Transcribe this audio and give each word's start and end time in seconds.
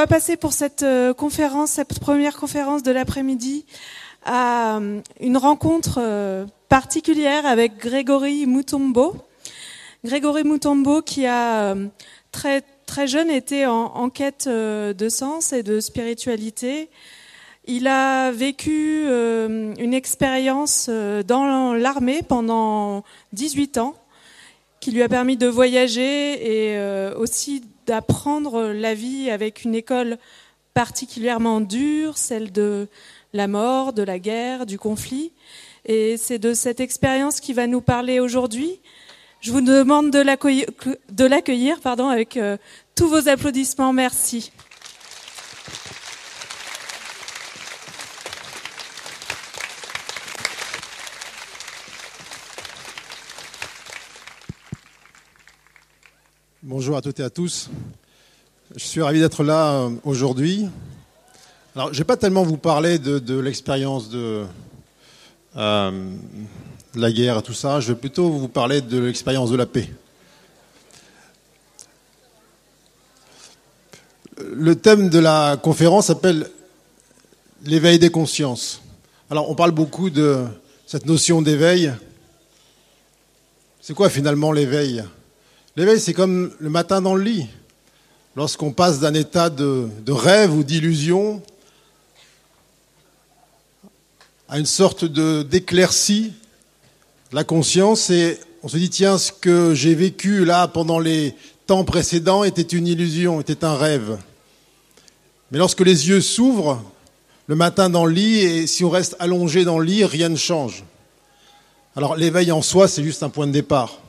Va 0.00 0.06
passer 0.06 0.38
pour 0.38 0.54
cette 0.54 0.82
euh, 0.82 1.12
conférence, 1.12 1.72
cette 1.72 2.00
première 2.00 2.38
conférence 2.38 2.82
de 2.82 2.90
l'après-midi, 2.90 3.66
à 4.24 4.78
euh, 4.78 5.02
une 5.20 5.36
rencontre 5.36 5.98
euh, 6.00 6.46
particulière 6.70 7.44
avec 7.44 7.76
Grégory 7.76 8.46
Mutombo. 8.46 9.14
Grégory 10.02 10.44
Mutombo 10.44 11.02
qui 11.02 11.26
a 11.26 11.76
très 12.32 12.62
très 12.86 13.06
jeune 13.08 13.28
été 13.28 13.66
en, 13.66 13.92
en 13.94 14.08
quête 14.08 14.48
de 14.48 15.08
sens 15.10 15.52
et 15.52 15.62
de 15.62 15.80
spiritualité. 15.80 16.88
Il 17.66 17.86
a 17.86 18.30
vécu 18.30 19.04
une 19.06 19.92
expérience 19.92 20.88
dans 20.88 21.74
l'armée 21.74 22.22
pendant 22.26 23.04
18 23.34 23.76
ans 23.76 23.94
qui 24.80 24.92
lui 24.92 25.02
a 25.02 25.10
permis 25.10 25.36
de 25.36 25.46
voyager 25.46 26.70
et 26.72 27.12
aussi 27.16 27.64
d'apprendre 27.90 28.68
la 28.68 28.94
vie 28.94 29.30
avec 29.30 29.64
une 29.64 29.74
école 29.74 30.16
particulièrement 30.74 31.60
dure, 31.60 32.16
celle 32.18 32.52
de 32.52 32.86
la 33.32 33.48
mort, 33.48 33.92
de 33.92 34.04
la 34.04 34.20
guerre, 34.20 34.64
du 34.64 34.78
conflit. 34.78 35.32
Et 35.86 36.16
c'est 36.16 36.38
de 36.38 36.54
cette 36.54 36.78
expérience 36.78 37.40
qui 37.40 37.52
va 37.52 37.66
nous 37.66 37.80
parler 37.80 38.20
aujourd'hui. 38.20 38.78
Je 39.40 39.50
vous 39.50 39.60
demande 39.60 40.12
de 40.12 40.20
l'accueillir 40.20 41.78
avec 41.84 42.36
euh, 42.36 42.56
tous 42.94 43.08
vos 43.08 43.28
applaudissements. 43.28 43.92
Merci. 43.92 44.52
Bonjour 56.72 56.96
à 56.96 57.02
toutes 57.02 57.18
et 57.18 57.24
à 57.24 57.30
tous. 57.30 57.68
Je 58.76 58.84
suis 58.84 59.02
ravi 59.02 59.18
d'être 59.18 59.42
là 59.42 59.72
euh, 59.72 59.90
aujourd'hui. 60.04 60.68
Alors, 61.74 61.88
je 61.88 61.94
ne 61.94 61.98
vais 61.98 62.04
pas 62.04 62.16
tellement 62.16 62.44
vous 62.44 62.58
parler 62.58 63.00
de, 63.00 63.40
l'expérience 63.40 64.08
de, 64.08 64.44
euh, 65.56 66.12
la 66.94 67.10
guerre 67.10 67.38
et 67.38 67.42
tout 67.42 67.54
ça. 67.54 67.80
Je 67.80 67.92
vais 67.92 67.98
plutôt 67.98 68.30
vous 68.30 68.46
parler 68.46 68.82
de 68.82 69.00
l'expérience 69.00 69.50
de 69.50 69.56
la 69.56 69.66
paix. 69.66 69.90
Le 74.38 74.76
thème 74.76 75.08
de 75.08 75.18
la 75.18 75.56
conférence 75.60 76.06
s'appelle 76.06 76.48
l'éveil 77.64 77.98
des 77.98 78.12
consciences. 78.12 78.80
Alors, 79.28 79.50
on 79.50 79.56
parle 79.56 79.72
beaucoup 79.72 80.08
de 80.08 80.44
cette 80.86 81.06
notion 81.06 81.42
d'éveil. 81.42 81.92
C'est 83.80 83.94
quoi 83.94 84.08
finalement 84.08 84.52
l'éveil? 84.52 85.02
L'éveil, 85.76 86.00
c'est 86.00 86.14
comme 86.14 86.50
le 86.58 86.68
matin 86.68 87.00
dans 87.00 87.14
le 87.14 87.22
lit. 87.22 87.46
Lorsqu'on 88.34 88.72
passe 88.72 88.98
d'un 88.98 89.14
état 89.14 89.50
de, 89.50 89.88
rêve 90.08 90.52
ou 90.52 90.64
d'illusion 90.64 91.40
à 94.48 94.58
une 94.58 94.66
sorte 94.66 95.04
d'éclaircie, 95.04 96.32
la 97.32 97.44
conscience, 97.44 98.10
et 98.10 98.40
on 98.64 98.68
se 98.68 98.78
dit, 98.78 98.90
tiens, 98.90 99.16
ce 99.16 99.30
que 99.30 99.72
j'ai 99.72 99.94
vécu 99.94 100.44
là 100.44 100.66
pendant 100.66 100.98
les 100.98 101.36
temps 101.66 101.84
précédents 101.84 102.42
était 102.42 102.62
une 102.62 102.88
illusion, 102.88 103.40
était 103.40 103.64
un 103.64 103.76
rêve. 103.76 104.18
Mais 105.52 105.58
lorsque 105.58 105.82
les 105.82 106.08
yeux 106.08 106.20
s'ouvrent, 106.20 106.82
le 107.46 107.54
matin 107.54 107.90
dans 107.90 108.06
le 108.06 108.12
lit, 108.12 108.38
et 108.40 108.66
si 108.66 108.84
on 108.84 108.90
reste 108.90 109.14
allongé 109.20 109.64
dans 109.64 109.78
le 109.78 109.84
lit, 109.84 110.04
rien 110.04 110.30
ne 110.30 110.36
change. 110.36 110.82
Alors 111.94 112.16
l'éveil 112.16 112.50
en 112.50 112.62
soi, 112.62 112.88
c'est 112.88 113.04
juste 113.04 113.22
un 113.22 113.28
point 113.28 113.46
de 113.46 113.52
départ. 113.52 114.00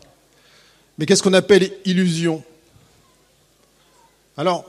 Mais 0.98 1.06
qu'est-ce 1.06 1.24
qu'on 1.24 1.34
appelle 1.34 1.72
illusion 1.86 2.44
Alors, 4.38 4.66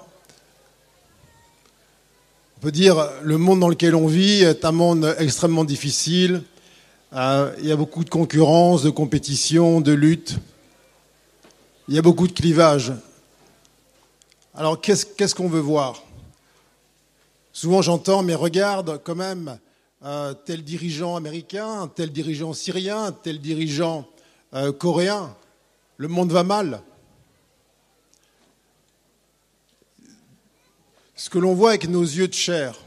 on 2.56 2.60
peut 2.60 2.72
dire 2.72 3.10
le 3.22 3.38
monde 3.38 3.60
dans 3.60 3.68
lequel 3.68 3.94
on 3.94 4.06
vit 4.06 4.42
est 4.42 4.64
un 4.64 4.72
monde 4.72 5.14
extrêmement 5.18 5.64
difficile. 5.64 6.42
Euh, 7.14 7.52
il 7.58 7.66
y 7.66 7.72
a 7.72 7.76
beaucoup 7.76 8.04
de 8.04 8.10
concurrence, 8.10 8.82
de 8.82 8.90
compétition, 8.90 9.80
de 9.80 9.92
lutte. 9.92 10.36
Il 11.88 11.94
y 11.94 11.98
a 11.98 12.02
beaucoup 12.02 12.26
de 12.26 12.32
clivages. 12.32 12.92
Alors, 14.54 14.80
qu'est-ce 14.80 15.34
qu'on 15.34 15.48
veut 15.48 15.60
voir? 15.60 16.02
Souvent, 17.52 17.82
j'entends, 17.82 18.22
mais 18.22 18.34
regarde 18.34 19.00
quand 19.04 19.14
même 19.14 19.58
euh, 20.04 20.32
tel 20.32 20.64
dirigeant 20.64 21.16
américain, 21.16 21.90
tel 21.94 22.10
dirigeant 22.10 22.54
syrien, 22.54 23.12
tel 23.12 23.40
dirigeant 23.40 24.06
euh, 24.54 24.72
coréen. 24.72 25.36
Le 25.96 26.08
monde 26.08 26.32
va 26.32 26.42
mal. 26.42 26.82
Ce 31.14 31.30
que 31.30 31.38
l'on 31.38 31.54
voit 31.54 31.70
avec 31.70 31.88
nos 31.88 32.02
yeux 32.02 32.26
de 32.26 32.34
chair, 32.34 32.78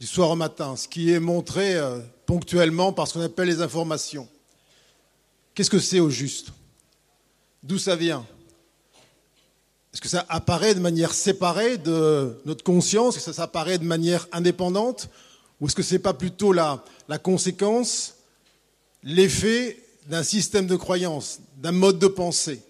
du 0.00 0.06
soir 0.06 0.30
au 0.30 0.36
matin, 0.36 0.74
ce 0.76 0.88
qui 0.88 1.12
est 1.12 1.20
montré 1.20 1.76
euh, 1.76 2.00
ponctuellement 2.24 2.92
par 2.92 3.06
ce 3.06 3.14
qu'on 3.14 3.20
appelle 3.20 3.48
les 3.48 3.60
informations. 3.60 4.28
Qu'est-ce 5.54 5.70
que 5.70 5.78
c'est 5.78 6.00
au 6.00 6.08
juste? 6.08 6.48
D'où 7.62 7.78
ça 7.78 7.94
vient? 7.94 8.26
Est-ce 9.92 10.00
que 10.00 10.08
ça 10.08 10.24
apparaît 10.28 10.74
de 10.74 10.80
manière 10.80 11.12
séparée 11.12 11.76
de 11.76 12.40
notre 12.46 12.64
conscience? 12.64 13.16
Est-ce 13.16 13.26
que 13.26 13.32
ça 13.32 13.42
apparaît 13.42 13.78
de 13.78 13.84
manière 13.84 14.26
indépendante? 14.32 15.10
Ou 15.60 15.66
est-ce 15.66 15.76
que 15.76 15.82
ce 15.82 15.94
n'est 15.94 16.00
pas 16.00 16.14
plutôt 16.14 16.52
la, 16.52 16.82
la 17.08 17.18
conséquence, 17.18 18.14
l'effet 19.02 19.81
d'un 20.06 20.22
système 20.22 20.66
de 20.66 20.76
croyance, 20.76 21.40
d'un 21.56 21.72
mode 21.72 21.98
de 21.98 22.06
pensée. 22.06 22.62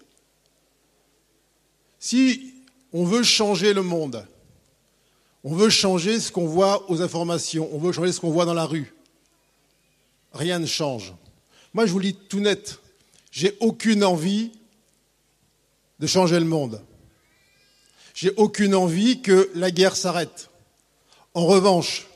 Si 1.99 2.53
on 2.91 3.05
veut 3.05 3.23
changer 3.23 3.73
le 3.73 3.81
monde, 3.81 4.25
on 5.43 5.55
veut 5.55 5.69
changer 5.69 6.19
ce 6.19 6.31
qu'on 6.31 6.47
voit 6.47 6.89
aux 6.89 7.01
informations, 7.01 7.69
on 7.73 7.79
veut 7.79 7.91
changer 7.91 8.11
ce 8.11 8.19
qu'on 8.19 8.31
voit 8.31 8.45
dans 8.45 8.53
la 8.53 8.65
rue, 8.65 8.93
rien 10.31 10.59
ne 10.59 10.65
change. 10.65 11.13
Moi, 11.73 11.85
je 11.85 11.91
vous 11.91 11.99
le 11.99 12.05
dis 12.05 12.15
tout 12.15 12.39
net, 12.39 12.79
j'ai 13.31 13.57
aucune 13.59 14.03
envie 14.03 14.51
de 15.99 16.07
changer 16.07 16.39
le 16.39 16.45
monde. 16.45 16.81
J'ai 18.13 18.31
aucune 18.35 18.75
envie 18.75 19.21
que 19.21 19.49
la 19.55 19.71
guerre 19.71 19.95
s'arrête. 19.95 20.49
En 21.33 21.45
revanche, 21.45 22.07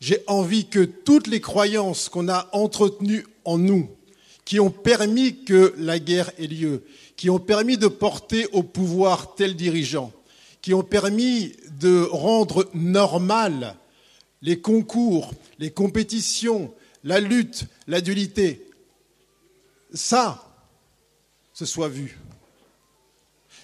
j'ai 0.00 0.24
envie 0.26 0.66
que 0.66 0.80
toutes 0.84 1.28
les 1.28 1.40
croyances 1.40 2.08
qu'on 2.08 2.28
a 2.28 2.48
entretenues 2.52 3.26
en 3.44 3.58
nous, 3.58 3.90
qui 4.50 4.58
ont 4.58 4.72
permis 4.72 5.44
que 5.44 5.72
la 5.78 6.00
guerre 6.00 6.32
ait 6.36 6.48
lieu, 6.48 6.82
qui 7.14 7.30
ont 7.30 7.38
permis 7.38 7.78
de 7.78 7.86
porter 7.86 8.48
au 8.50 8.64
pouvoir 8.64 9.36
tel 9.36 9.54
dirigeant, 9.54 10.12
qui 10.60 10.74
ont 10.74 10.82
permis 10.82 11.52
de 11.78 12.02
rendre 12.10 12.68
normal 12.74 13.76
les 14.42 14.60
concours, 14.60 15.32
les 15.60 15.70
compétitions, 15.70 16.74
la 17.04 17.20
lutte, 17.20 17.66
l'adulité. 17.86 18.66
Ça, 19.94 20.52
ce 21.54 21.64
soit 21.64 21.88
vu. 21.88 22.18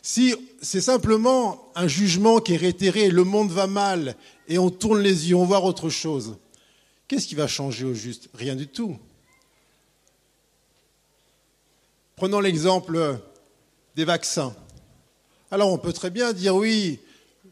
Si 0.03 0.37
c'est 0.63 0.81
simplement 0.81 1.69
un 1.75 1.89
jugement 1.89 2.39
qui 2.39 2.53
est 2.53 2.59
réitéré, 2.59 3.11
le 3.11 3.25
monde 3.25 3.51
va 3.51 3.67
mal, 3.67 4.15
et 4.47 4.57
on 4.57 4.71
tourne 4.71 5.01
les 5.01 5.31
yeux, 5.31 5.35
on 5.35 5.47
voit 5.47 5.65
autre 5.65 5.91
chose, 5.91 6.37
qu'est-ce 7.09 7.27
qui 7.27 7.35
va 7.35 7.49
changer 7.49 7.85
au 7.85 7.93
juste? 7.93 8.29
Rien 8.35 8.55
du 8.55 8.69
tout. 8.69 8.97
Prenons 12.17 12.41
l'exemple 12.41 13.19
des 13.95 14.07
vaccins. 14.07 14.57
Alors 15.51 15.71
on 15.71 15.77
peut 15.77 15.93
très 15.93 16.09
bien 16.09 16.33
dire 16.33 16.57
oui, 16.57 16.99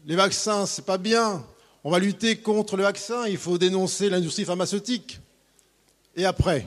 les 0.07 0.15
vaccins, 0.15 0.65
c'est 0.65 0.85
pas 0.85 0.97
bien. 0.97 1.45
On 1.83 1.91
va 1.91 1.99
lutter 1.99 2.37
contre 2.37 2.75
le 2.75 2.81
vaccin, 2.81 3.27
il 3.27 3.37
faut 3.37 3.59
dénoncer 3.59 4.09
l'industrie 4.09 4.43
pharmaceutique. 4.43 5.19
Et 6.15 6.25
après 6.25 6.65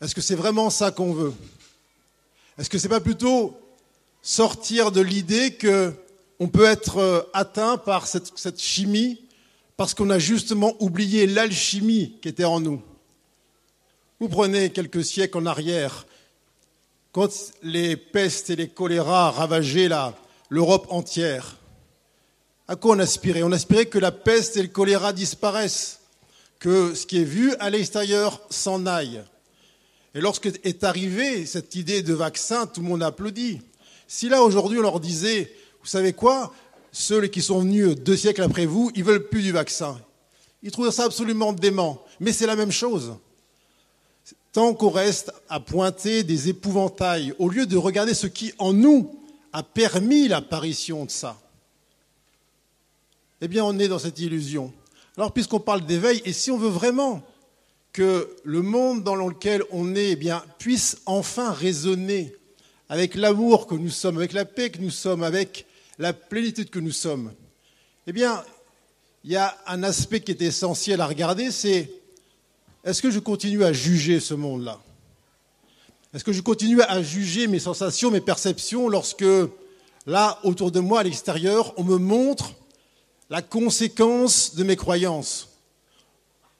Est-ce 0.00 0.14
que 0.14 0.22
c'est 0.22 0.36
vraiment 0.36 0.70
ça 0.70 0.90
qu'on 0.90 1.12
veut? 1.12 1.34
Est-ce 2.56 2.70
que 2.70 2.78
c'est 2.78 2.88
pas 2.88 3.00
plutôt 3.00 3.60
sortir 4.22 4.92
de 4.92 5.02
l'idée 5.02 5.58
qu'on 5.58 6.48
peut 6.48 6.64
être 6.64 6.96
euh, 6.96 7.20
atteint 7.34 7.76
par 7.76 8.06
cette 8.06 8.58
chimie 8.58 9.20
parce 9.76 9.92
qu'on 9.92 10.08
a 10.08 10.18
justement 10.18 10.76
oublié 10.80 11.26
l'alchimie 11.26 12.16
qui 12.22 12.28
était 12.28 12.44
en 12.44 12.58
nous? 12.58 12.82
Vous 14.20 14.28
prenez 14.28 14.68
quelques 14.68 15.02
siècles 15.02 15.38
en 15.38 15.46
arrière, 15.46 16.06
quand 17.10 17.30
les 17.62 17.96
pestes 17.96 18.50
et 18.50 18.56
les 18.56 18.68
choléras 18.68 19.30
ravageaient 19.30 19.88
l'Europe 20.50 20.86
entière, 20.90 21.56
à 22.68 22.76
quoi 22.76 22.94
on 22.94 22.98
aspirait? 22.98 23.42
On 23.42 23.50
aspirait 23.50 23.86
que 23.86 23.98
la 23.98 24.12
peste 24.12 24.58
et 24.58 24.62
le 24.62 24.68
choléra 24.68 25.14
disparaissent, 25.14 26.00
que 26.58 26.94
ce 26.94 27.06
qui 27.06 27.22
est 27.22 27.24
vu 27.24 27.54
à 27.60 27.70
l'extérieur 27.70 28.40
s'en 28.50 28.84
aille. 28.84 29.24
Et 30.14 30.20
lorsque 30.20 30.50
est 30.64 30.84
arrivée 30.84 31.46
cette 31.46 31.74
idée 31.74 32.02
de 32.02 32.12
vaccin, 32.12 32.66
tout 32.66 32.82
le 32.82 32.88
monde 32.88 33.02
a 33.02 33.06
applaudi. 33.06 33.62
Si 34.06 34.28
là 34.28 34.42
aujourd'hui 34.42 34.78
on 34.78 34.82
leur 34.82 35.00
disait, 35.00 35.50
vous 35.80 35.88
savez 35.88 36.12
quoi, 36.12 36.52
ceux 36.92 37.26
qui 37.28 37.40
sont 37.40 37.60
venus 37.60 37.96
deux 37.96 38.16
siècles 38.16 38.42
après 38.42 38.66
vous, 38.66 38.92
ils 38.94 39.04
veulent 39.04 39.28
plus 39.28 39.42
du 39.42 39.52
vaccin. 39.52 39.98
Ils 40.62 40.70
trouvent 40.70 40.90
ça 40.90 41.04
absolument 41.04 41.54
dément. 41.54 42.04
Mais 42.20 42.32
c'est 42.32 42.46
la 42.46 42.56
même 42.56 42.72
chose. 42.72 43.14
Tant 44.52 44.74
qu'on 44.74 44.90
reste 44.90 45.32
à 45.48 45.60
pointer 45.60 46.24
des 46.24 46.48
épouvantails, 46.48 47.34
au 47.38 47.48
lieu 47.48 47.66
de 47.66 47.76
regarder 47.76 48.14
ce 48.14 48.26
qui 48.26 48.52
en 48.58 48.72
nous 48.72 49.20
a 49.52 49.62
permis 49.62 50.26
l'apparition 50.26 51.04
de 51.04 51.10
ça 51.10 51.40
Eh 53.40 53.48
bien, 53.48 53.64
on 53.64 53.78
est 53.78 53.88
dans 53.88 54.00
cette 54.00 54.18
illusion. 54.18 54.72
Alors, 55.16 55.32
puisqu'on 55.32 55.60
parle 55.60 55.86
d'éveil, 55.86 56.20
et 56.24 56.32
si 56.32 56.50
on 56.50 56.58
veut 56.58 56.68
vraiment 56.68 57.22
que 57.92 58.36
le 58.44 58.62
monde 58.62 59.04
dans 59.04 59.16
lequel 59.16 59.62
on 59.70 59.94
est 59.94 60.10
eh 60.10 60.16
bien, 60.16 60.42
puisse 60.58 60.98
enfin 61.06 61.52
résonner 61.52 62.34
avec 62.88 63.14
l'amour 63.14 63.66
que 63.66 63.74
nous 63.74 63.90
sommes, 63.90 64.16
avec 64.16 64.32
la 64.32 64.44
paix 64.44 64.70
que 64.70 64.80
nous 64.80 64.90
sommes, 64.90 65.22
avec 65.22 65.66
la 65.98 66.12
plénitude 66.12 66.70
que 66.70 66.80
nous 66.80 66.92
sommes, 66.92 67.32
eh 68.06 68.12
bien, 68.12 68.44
il 69.22 69.30
y 69.30 69.36
a 69.36 69.56
un 69.66 69.82
aspect 69.84 70.20
qui 70.20 70.32
est 70.32 70.42
essentiel 70.42 71.00
à 71.00 71.06
regarder, 71.06 71.50
c'est 71.50 71.92
est-ce 72.84 73.02
que 73.02 73.10
je 73.10 73.18
continue 73.18 73.64
à 73.64 73.72
juger 73.72 74.20
ce 74.20 74.34
monde-là? 74.34 74.80
Est-ce 76.14 76.24
que 76.24 76.32
je 76.32 76.40
continue 76.40 76.82
à 76.82 77.02
juger 77.02 77.46
mes 77.46 77.58
sensations, 77.58 78.10
mes 78.10 78.20
perceptions 78.20 78.88
lorsque, 78.88 79.24
là, 80.06 80.38
autour 80.42 80.72
de 80.72 80.80
moi, 80.80 81.00
à 81.00 81.02
l'extérieur, 81.02 81.72
on 81.76 81.84
me 81.84 81.98
montre 81.98 82.52
la 83.28 83.42
conséquence 83.42 84.54
de 84.54 84.64
mes 84.64 84.76
croyances? 84.76 85.48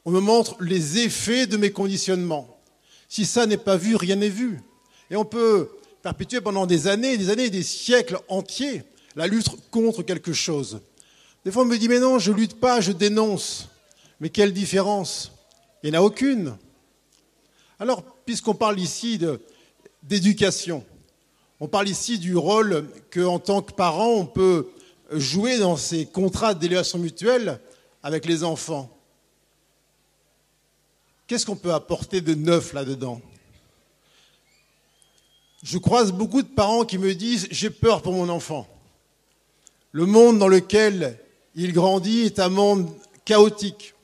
On 0.04 0.10
me 0.10 0.20
montre 0.20 0.56
les 0.62 0.98
effets 0.98 1.46
de 1.46 1.56
mes 1.56 1.72
conditionnements. 1.72 2.60
Si 3.08 3.26
ça 3.26 3.46
n'est 3.46 3.56
pas 3.56 3.76
vu, 3.76 3.96
rien 3.96 4.16
n'est 4.16 4.28
vu. 4.28 4.60
Et 5.10 5.16
on 5.16 5.24
peut 5.24 5.68
perpétuer 6.02 6.40
pendant 6.40 6.66
des 6.66 6.86
années, 6.86 7.18
des 7.18 7.30
années, 7.30 7.50
des 7.50 7.64
siècles 7.64 8.18
entiers 8.28 8.84
la 9.16 9.26
lutte 9.26 9.48
contre 9.70 10.02
quelque 10.02 10.32
chose. 10.32 10.80
Des 11.44 11.50
fois, 11.50 11.62
on 11.62 11.66
me 11.66 11.78
dit, 11.78 11.88
mais 11.88 11.98
non, 11.98 12.18
je 12.18 12.32
lutte 12.32 12.60
pas, 12.60 12.80
je 12.80 12.92
dénonce. 12.92 13.68
Mais 14.20 14.28
quelle 14.28 14.52
différence 14.52 15.32
Il 15.82 15.90
n'y 15.90 15.96
en 15.96 16.00
a 16.00 16.04
aucune. 16.04 16.56
Alors, 17.78 18.02
puisqu'on 18.26 18.54
parle 18.54 18.78
ici 18.78 19.18
d'éducation, 20.02 20.84
on 21.60 21.68
parle 21.68 21.88
ici 21.88 22.18
du 22.18 22.36
rôle 22.36 22.86
qu'en 23.12 23.38
tant 23.38 23.62
que 23.62 23.72
parent, 23.72 24.10
on 24.10 24.26
peut 24.26 24.68
jouer 25.12 25.58
dans 25.58 25.76
ces 25.76 26.06
contrats 26.06 26.54
d'élévation 26.54 26.98
mutuelle 26.98 27.60
avec 28.02 28.26
les 28.26 28.44
enfants. 28.44 28.90
Qu'est-ce 31.26 31.46
qu'on 31.46 31.56
peut 31.56 31.72
apporter 31.72 32.20
de 32.20 32.34
neuf 32.34 32.72
là-dedans? 32.72 33.20
Je 35.62 35.78
croise 35.78 36.12
beaucoup 36.12 36.42
de 36.42 36.48
parents 36.48 36.84
qui 36.84 36.98
me 36.98 37.14
disent 37.14 37.46
J'ai 37.50 37.70
peur 37.70 38.02
pour 38.02 38.12
mon 38.12 38.28
enfant. 38.28 38.66
Le 39.92 40.06
monde 40.06 40.38
dans 40.38 40.48
lequel 40.48 41.18
il 41.54 41.72
grandit 41.72 42.20
est 42.20 42.38
un 42.38 42.48
monde 42.48 42.90
chaotique. 43.24 43.94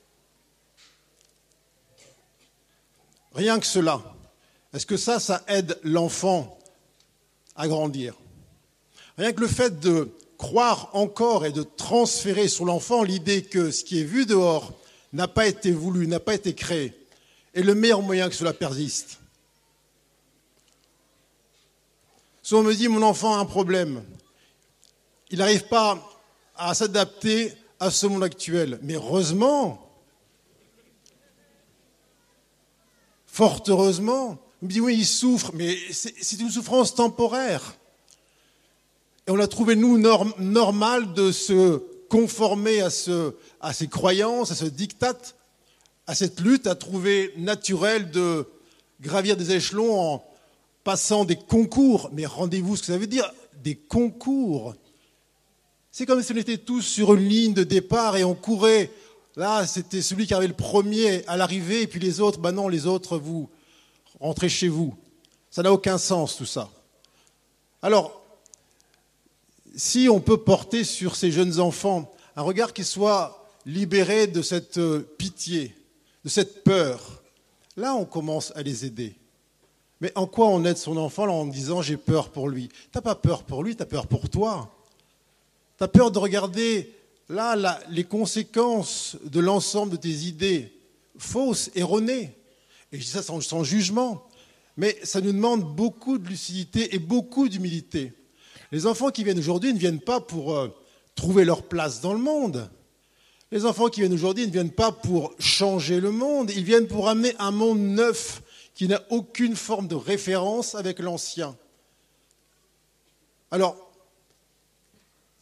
Rien 3.36 3.60
que 3.60 3.66
cela. 3.66 4.02
Est-ce 4.72 4.86
que 4.86 4.96
ça, 4.96 5.20
ça 5.20 5.44
aide 5.46 5.78
l'enfant 5.82 6.58
à 7.54 7.68
grandir? 7.68 8.14
Rien 9.18 9.32
que 9.32 9.42
le 9.42 9.46
fait 9.46 9.78
de 9.78 10.10
croire 10.38 10.88
encore 10.94 11.44
et 11.44 11.52
de 11.52 11.62
transférer 11.62 12.48
sur 12.48 12.64
l'enfant 12.64 13.02
l'idée 13.02 13.42
que 13.42 13.70
ce 13.70 13.84
qui 13.84 14.00
est 14.00 14.04
vu 14.04 14.24
dehors 14.24 14.72
n'a 15.12 15.28
pas 15.28 15.46
été 15.46 15.70
voulu, 15.70 16.06
n'a 16.06 16.18
pas 16.18 16.34
été 16.34 16.54
créé, 16.54 16.94
est 17.52 17.62
le 17.62 17.74
meilleur 17.74 18.00
moyen 18.00 18.30
que 18.30 18.34
cela 18.34 18.54
persiste. 18.54 19.18
Si 22.42 22.54
on 22.54 22.62
me 22.62 22.74
dit 22.74 22.88
mon 22.88 23.02
enfant 23.02 23.34
a 23.34 23.38
un 23.38 23.44
problème, 23.44 24.02
il 25.30 25.40
n'arrive 25.40 25.68
pas 25.68 26.02
à 26.56 26.72
s'adapter 26.72 27.52
à 27.80 27.90
ce 27.90 28.06
monde 28.06 28.24
actuel. 28.24 28.78
Mais 28.82 28.94
heureusement, 28.94 29.85
fort 33.36 33.62
heureusement, 33.68 34.38
on 34.62 34.66
me 34.66 34.70
dit 34.70 34.80
oui, 34.80 34.96
il 34.96 35.04
souffre, 35.04 35.50
mais 35.52 35.76
c'est 35.92 36.40
une 36.40 36.48
souffrance 36.48 36.94
temporaire. 36.94 37.76
Et 39.26 39.30
on 39.30 39.38
a 39.38 39.46
trouvé, 39.46 39.76
nous, 39.76 39.98
normal 39.98 41.12
de 41.12 41.30
se 41.32 41.82
conformer 42.08 42.80
à, 42.80 42.88
à 43.60 43.72
ces 43.74 43.88
croyances, 43.88 44.52
à 44.52 44.54
ce 44.54 44.64
diktat, 44.64 45.18
à 46.06 46.14
cette 46.14 46.40
lutte, 46.40 46.66
à 46.66 46.74
trouver 46.74 47.34
naturel 47.36 48.10
de 48.10 48.46
gravir 49.02 49.36
des 49.36 49.52
échelons 49.52 50.00
en 50.00 50.24
passant 50.82 51.26
des 51.26 51.36
concours. 51.36 52.08
Mais 52.14 52.24
rendez-vous 52.24 52.76
ce 52.76 52.80
que 52.80 52.86
ça 52.86 52.96
veut 52.96 53.06
dire, 53.06 53.30
des 53.62 53.74
concours 53.74 54.74
c'est 55.98 56.04
comme 56.04 56.22
si 56.22 56.30
on 56.30 56.36
était 56.36 56.58
tous 56.58 56.82
sur 56.82 57.14
une 57.14 57.26
ligne 57.26 57.54
de 57.54 57.64
départ 57.64 58.18
et 58.18 58.22
on 58.22 58.34
courait. 58.34 58.90
Là, 59.36 59.66
c'était 59.66 60.00
celui 60.00 60.26
qui 60.26 60.32
arrivait 60.32 60.48
le 60.48 60.54
premier 60.54 61.26
à 61.26 61.36
l'arrivée, 61.36 61.82
et 61.82 61.86
puis 61.86 62.00
les 62.00 62.20
autres, 62.20 62.38
ben 62.38 62.52
non, 62.52 62.68
les 62.68 62.86
autres, 62.86 63.18
vous 63.18 63.50
rentrez 64.18 64.48
chez 64.48 64.68
vous. 64.68 64.96
Ça 65.50 65.62
n'a 65.62 65.72
aucun 65.72 65.98
sens 65.98 66.36
tout 66.36 66.46
ça. 66.46 66.70
Alors, 67.82 68.22
si 69.76 70.08
on 70.10 70.20
peut 70.20 70.38
porter 70.38 70.84
sur 70.84 71.16
ces 71.16 71.30
jeunes 71.30 71.60
enfants 71.60 72.10
un 72.34 72.42
regard 72.42 72.72
qui 72.72 72.84
soit 72.84 73.46
libéré 73.66 74.26
de 74.26 74.42
cette 74.42 74.78
euh, 74.78 75.00
pitié, 75.18 75.74
de 76.24 76.28
cette 76.30 76.64
peur, 76.64 77.22
là 77.76 77.94
on 77.94 78.04
commence 78.04 78.52
à 78.56 78.62
les 78.62 78.84
aider. 78.84 79.14
Mais 80.00 80.12
en 80.14 80.26
quoi 80.26 80.48
on 80.48 80.64
aide 80.64 80.76
son 80.76 80.96
enfant 80.96 81.28
en 81.28 81.46
disant 81.46 81.82
j'ai 81.82 81.96
peur 81.96 82.30
pour 82.30 82.48
lui? 82.48 82.68
T'as 82.92 83.00
pas 83.00 83.14
peur 83.14 83.44
pour 83.44 83.62
lui, 83.62 83.76
tu 83.76 83.82
as 83.82 83.86
peur 83.86 84.06
pour 84.06 84.28
toi. 84.28 84.70
Tu 85.78 85.84
as 85.84 85.88
peur 85.88 86.10
de 86.10 86.18
regarder 86.18 86.95
là 87.28 87.80
les 87.90 88.04
conséquences 88.04 89.16
de 89.24 89.40
l'ensemble 89.40 89.92
de 89.92 89.96
tes 89.96 90.08
idées 90.08 90.72
fausses, 91.18 91.70
erronées. 91.74 92.36
Et 92.92 92.98
je 92.98 93.04
dis 93.04 93.10
ça 93.10 93.22
sans, 93.22 93.64
jugement. 93.64 94.26
Mais 94.76 94.98
ça 95.02 95.20
nous 95.20 95.32
demande 95.32 95.74
beaucoup 95.74 96.18
de 96.18 96.28
lucidité 96.28 96.94
et 96.94 96.98
beaucoup 96.98 97.48
d'humilité. 97.48 98.12
Les 98.72 98.86
enfants 98.86 99.10
qui 99.10 99.24
viennent 99.24 99.38
aujourd'hui 99.38 99.72
ne 99.72 99.78
viennent 99.78 100.00
pas 100.00 100.20
pour 100.20 100.54
euh, 100.54 100.68
trouver 101.14 101.44
leur 101.44 101.62
place 101.62 102.00
dans 102.00 102.12
le 102.12 102.18
monde. 102.18 102.70
Les 103.50 103.64
enfants 103.64 103.88
qui 103.88 104.00
viennent 104.00 104.12
aujourd'hui 104.12 104.46
ne 104.46 104.52
viennent 104.52 104.72
pas 104.72 104.92
pour 104.92 105.32
changer 105.38 106.00
le 106.00 106.10
monde, 106.10 106.50
ils 106.50 106.64
viennent 106.64 106.88
pour 106.88 107.08
amener 107.08 107.34
un 107.38 107.52
monde 107.52 107.78
neuf 107.78 108.42
qui 108.74 108.88
n'a 108.88 109.02
aucune 109.10 109.56
forme 109.56 109.88
de 109.88 109.94
référence 109.94 110.74
avec 110.74 110.98
l'ancien. 110.98 111.56
Alors, 113.50 113.85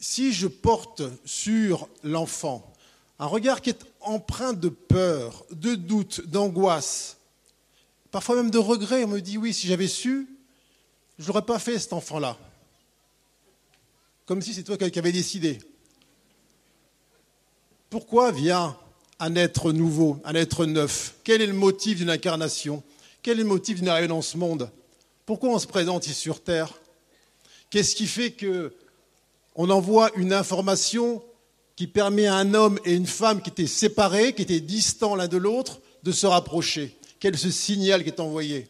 si 0.05 0.35
je 0.35 0.47
porte 0.47 1.03
sur 1.25 1.89
l'enfant 2.03 2.71
un 3.19 3.25
regard 3.25 3.63
qui 3.63 3.71
est 3.71 3.87
empreint 4.03 4.53
de 4.53 4.69
peur, 4.69 5.47
de 5.51 5.77
doute, 5.77 6.21
d'angoisse, 6.27 7.17
parfois 8.11 8.37
même 8.37 8.51
de 8.51 8.59
regret, 8.59 9.05
on 9.05 9.09
me 9.09 9.21
dit 9.21 9.39
oui, 9.39 9.55
si 9.55 9.67
j'avais 9.67 9.89
su, 9.89 10.29
je 11.19 11.27
n'aurais 11.27 11.47
pas 11.47 11.59
fait 11.59 11.79
cet 11.79 11.95
enfant-là. 11.95 12.37
Comme 14.27 14.43
si 14.43 14.53
c'est 14.53 14.63
toi 14.63 14.77
qui 14.77 14.99
avais 14.99 15.11
décidé. 15.11 15.59
Pourquoi 17.89 18.31
vient 18.31 18.77
un 19.21 19.35
être 19.37 19.73
nouveau, 19.73 20.21
un 20.25 20.35
être 20.35 20.67
neuf? 20.67 21.15
Quel 21.25 21.41
est 21.41 21.47
le 21.47 21.55
motif 21.55 21.97
d'une 21.97 22.11
incarnation? 22.11 22.83
Quel 23.23 23.39
est 23.39 23.43
le 23.43 23.49
motif 23.49 23.79
d'une 23.79 23.89
arrivée 23.89 24.09
dans 24.09 24.23
ce 24.23 24.37
monde? 24.37 24.71
Pourquoi 25.25 25.49
on 25.49 25.59
se 25.59 25.67
présente 25.67 26.07
ici 26.07 26.21
sur 26.21 26.43
Terre? 26.43 26.75
Qu'est-ce 27.71 27.97
qui 27.97 28.07
fait 28.07 28.33
que 28.33 28.75
on 29.55 29.71
envoie 29.71 30.11
une 30.17 30.33
information 30.33 31.23
qui 31.77 31.87
permet 31.87 32.27
à 32.27 32.37
un 32.37 32.55
homme 32.55 32.79
et 32.85 32.95
une 32.95 33.07
femme 33.07 33.43
qui 33.43 33.51
étaient 33.51 33.67
séparés, 33.67 34.35
qui 34.35 34.43
étaient 34.43 34.61
distants 34.61 35.17
l'un 35.17 35.29
de 35.29 35.37
l'autre, 35.37 35.81
de 36.03 36.13
se 36.13 36.27
rapprocher. 36.27 36.97
Quel 37.19 37.35
est 37.35 37.39
ce 37.39 37.51
signal 37.51 38.03
qui 38.03 38.11
est 38.11 38.21
envoyé 38.21 38.69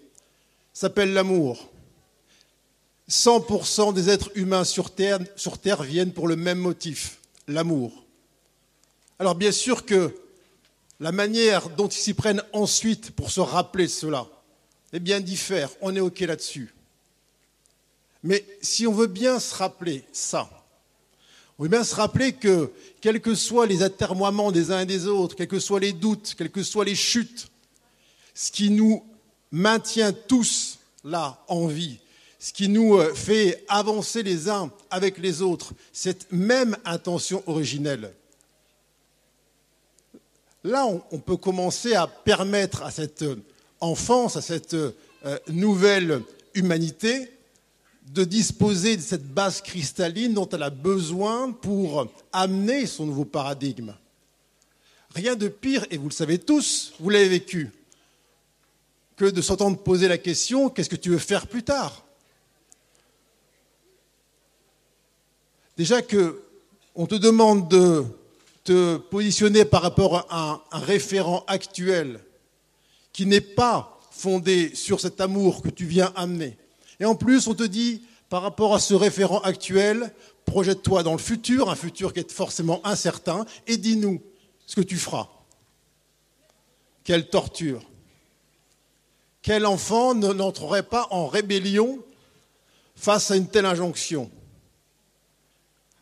s'appelle 0.73 1.13
l'amour. 1.13 1.71
100% 3.09 3.93
des 3.93 4.09
êtres 4.09 4.31
humains 4.35 4.65
sur 4.65 4.91
terre, 4.91 5.83
viennent 5.83 6.13
pour 6.13 6.27
le 6.27 6.37
même 6.37 6.59
motif, 6.59 7.19
l'amour. 7.47 8.05
Alors 9.19 9.35
bien 9.35 9.53
sûr 9.53 9.85
que 9.85 10.17
la 11.01 11.13
manière 11.13 11.69
dont 11.71 11.89
ils 11.89 11.99
s'y 11.99 12.15
prennent 12.15 12.43
ensuite 12.53 13.11
pour 13.11 13.31
se 13.31 13.41
rappeler 13.41 13.89
cela, 13.89 14.27
eh 14.93 15.01
bien 15.01 15.21
diffère, 15.21 15.71
on 15.81 15.95
est 15.95 16.01
OK 16.01 16.21
là-dessus. 16.21 16.75
Mais 18.23 18.45
si 18.63 18.87
on 18.87 18.93
veut 18.93 19.07
bien 19.07 19.39
se 19.39 19.55
rappeler 19.55 20.05
ça, 20.13 20.49
on 21.59 21.63
veut 21.63 21.69
bien 21.69 21.85
se 21.85 21.95
rappeler 21.95 22.33
que, 22.33 22.71
quels 23.01 23.21
que 23.21 23.35
soient 23.35 23.67
les 23.67 23.83
atermoiements 23.83 24.51
des 24.51 24.73
uns 24.73 24.81
et 24.81 24.87
des 24.87 25.07
autres, 25.07 25.37
quels 25.37 25.49
que 25.49 25.61
soient 25.61 25.81
les 25.81 25.93
doutes, 25.93 26.35
quelles 26.37 26.51
que 26.51 26.65
soient 26.65 26.85
les 26.85 26.97
chutes, 26.97 27.49
ce 28.35 28.51
qui 28.51 28.71
nous 28.71 29.05
maintient 29.53 30.13
tous 30.13 30.79
là 31.05 31.45
en 31.47 31.67
vie, 31.69 31.99
ce 32.41 32.53
qui 32.53 32.69
nous 32.69 32.97
euh, 32.97 33.15
fait 33.15 33.65
avancer 33.69 34.25
les 34.25 34.49
uns 34.49 34.71
avec 34.91 35.19
les 35.19 35.43
autres, 35.43 35.75
cette 35.93 36.31
même 36.33 36.77
intention 36.85 37.43
originelle. 37.47 38.13
Là, 40.65 40.87
on 41.13 41.19
peut 41.19 41.37
commencer 41.37 41.95
à 41.95 42.07
permettre 42.07 42.83
à 42.83 42.91
cette 42.91 43.23
euh, 43.23 43.37
enfance, 43.81 44.37
à 44.37 44.43
cette 44.43 44.75
euh, 44.75 44.91
nouvelle 45.49 46.23
humanité, 46.55 47.31
de 48.05 48.25
disposer 48.25 48.97
de 48.97 49.03
cette 49.03 49.27
base 49.27 49.61
cristalline 49.61 50.35
dont 50.35 50.49
elle 50.49 50.63
a 50.63 50.71
besoin 50.71 51.53
pour 51.53 52.07
amener 52.33 52.87
son 52.87 53.07
nouveau 53.07 53.25
paradigme. 53.25 53.95
Rien 55.15 55.37
de 55.37 55.49
pire, 55.49 55.87
et 55.91 55.97
vous 55.97 56.09
le 56.09 56.15
savez 56.15 56.39
tous, 56.39 56.93
vous 57.01 57.09
l'avez 57.09 57.29
vécu, 57.29 57.71
que 59.17 59.25
de 59.25 59.41
s'entendre 59.41 59.79
poser 59.79 60.09
la 60.09 60.19
question 60.19 60.69
qu'est-ce 60.69 60.91
que 60.91 60.97
tu 60.97 61.11
veux 61.11 61.19
faire 61.19 61.47
plus 61.47 61.63
tard? 61.63 62.05
Déjà 65.77 66.03
que 66.03 66.43
on 66.95 67.07
te 67.07 67.15
demande 67.17 67.69
de 67.69 68.05
te 68.63 68.97
positionner 68.97 69.65
par 69.65 69.83
rapport 69.83 70.27
à 70.31 70.65
un, 70.71 70.79
référent 70.79 71.45
actuel 71.47 72.21
qui 73.13 73.27
n'est 73.27 73.41
pas 73.41 74.01
fondé 74.11 74.75
sur 74.75 75.01
cet 75.01 75.21
amour 75.21 75.63
que 75.63 75.69
tu 75.69 75.85
viens 75.85 76.13
amener. 76.17 76.57
Et 77.01 77.05
en 77.05 77.15
plus, 77.15 77.47
on 77.47 77.55
te 77.55 77.63
dit, 77.63 78.03
par 78.29 78.43
rapport 78.43 78.75
à 78.75 78.81
ce 78.81 78.95
référent 78.95 79.41
actuel, 79.41 80.13
projette-toi 80.45 81.03
dans 81.03 81.13
le 81.13 81.19
futur, 81.19 81.71
un 81.71 81.77
futur 81.77 82.13
qui 82.13 82.21
est 82.21 82.33
forcément 82.33 82.81
incertain, 82.87 83.45
et 83.67 83.77
dis-nous 83.77 84.23
ce 84.67 84.77
que 84.77 84.81
tu 84.81 84.97
feras. 84.97 85.29
Quelle 87.03 87.29
torture. 87.29 87.83
Quel 89.43 89.67
enfant 89.67 90.15
n'entrerait 90.15 90.85
pas 90.85 91.07
en 91.11 91.27
rébellion 91.27 92.03
face 92.97 93.31
à 93.31 93.37
une 93.37 93.49
telle 93.49 93.67
injonction? 93.67 94.31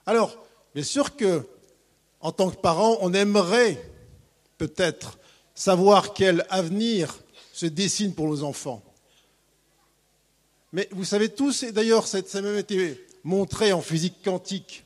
Alors, 0.06 0.36
bien 0.74 0.84
sûr 0.84 1.16
que, 1.16 1.46
en 2.20 2.30
tant 2.30 2.50
que 2.50 2.56
parent, 2.56 2.98
on 3.00 3.12
aimerait 3.14 3.82
peut-être 4.58 5.18
savoir 5.54 6.14
quel 6.14 6.46
avenir 6.50 7.18
se 7.52 7.66
dessine 7.66 8.14
pour 8.14 8.28
nos 8.28 8.44
enfants. 8.44 8.82
Mais 10.72 10.88
vous 10.90 11.04
savez 11.04 11.28
tous, 11.28 11.64
et 11.64 11.72
d'ailleurs 11.72 12.06
ça 12.06 12.18
a 12.18 12.40
même 12.40 12.58
été 12.58 12.98
montré 13.24 13.72
en 13.72 13.82
physique 13.82 14.22
quantique, 14.24 14.84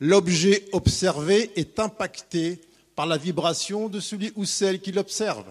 l'objet 0.00 0.66
observé 0.72 1.50
est 1.56 1.78
impacté 1.78 2.60
par 2.94 3.06
la 3.06 3.16
vibration 3.16 3.88
de 3.88 4.00
celui 4.00 4.32
ou 4.36 4.44
celle 4.44 4.80
qui 4.80 4.92
l'observe. 4.92 5.46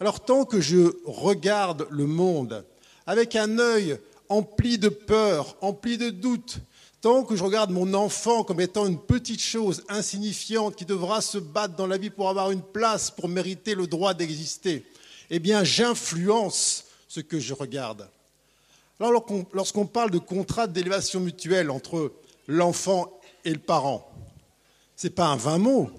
Alors 0.00 0.20
tant 0.20 0.44
que 0.44 0.60
je 0.60 0.92
regarde 1.06 1.86
le 1.90 2.06
monde 2.06 2.64
avec 3.06 3.36
un 3.36 3.58
œil 3.58 3.98
empli 4.28 4.76
de 4.76 4.90
peur, 4.90 5.56
empli 5.62 5.96
de 5.96 6.10
doute, 6.10 6.58
tant 7.00 7.24
que 7.24 7.36
je 7.36 7.44
regarde 7.44 7.70
mon 7.70 7.94
enfant 7.94 8.44
comme 8.44 8.60
étant 8.60 8.86
une 8.86 8.98
petite 8.98 9.40
chose 9.40 9.82
insignifiante 9.88 10.76
qui 10.76 10.84
devra 10.84 11.22
se 11.22 11.38
battre 11.38 11.76
dans 11.76 11.86
la 11.86 11.96
vie 11.96 12.10
pour 12.10 12.28
avoir 12.28 12.50
une 12.50 12.62
place, 12.62 13.10
pour 13.10 13.28
mériter 13.28 13.74
le 13.74 13.86
droit 13.86 14.12
d'exister, 14.12 14.84
eh 15.30 15.38
bien 15.38 15.64
j'influence 15.64 16.84
ce 17.08 17.20
que 17.20 17.38
je 17.38 17.54
regarde. 17.54 18.08
Lorsqu'on 18.98 19.86
parle 19.86 20.10
de 20.10 20.18
contrat 20.18 20.66
d'élévation 20.66 21.20
mutuelle 21.20 21.70
entre 21.70 22.12
l'enfant 22.48 23.20
et 23.44 23.52
le 23.52 23.58
parent, 23.58 24.10
ce 24.96 25.06
n'est 25.06 25.12
pas 25.12 25.26
un 25.26 25.36
vain 25.36 25.58
mot, 25.58 25.90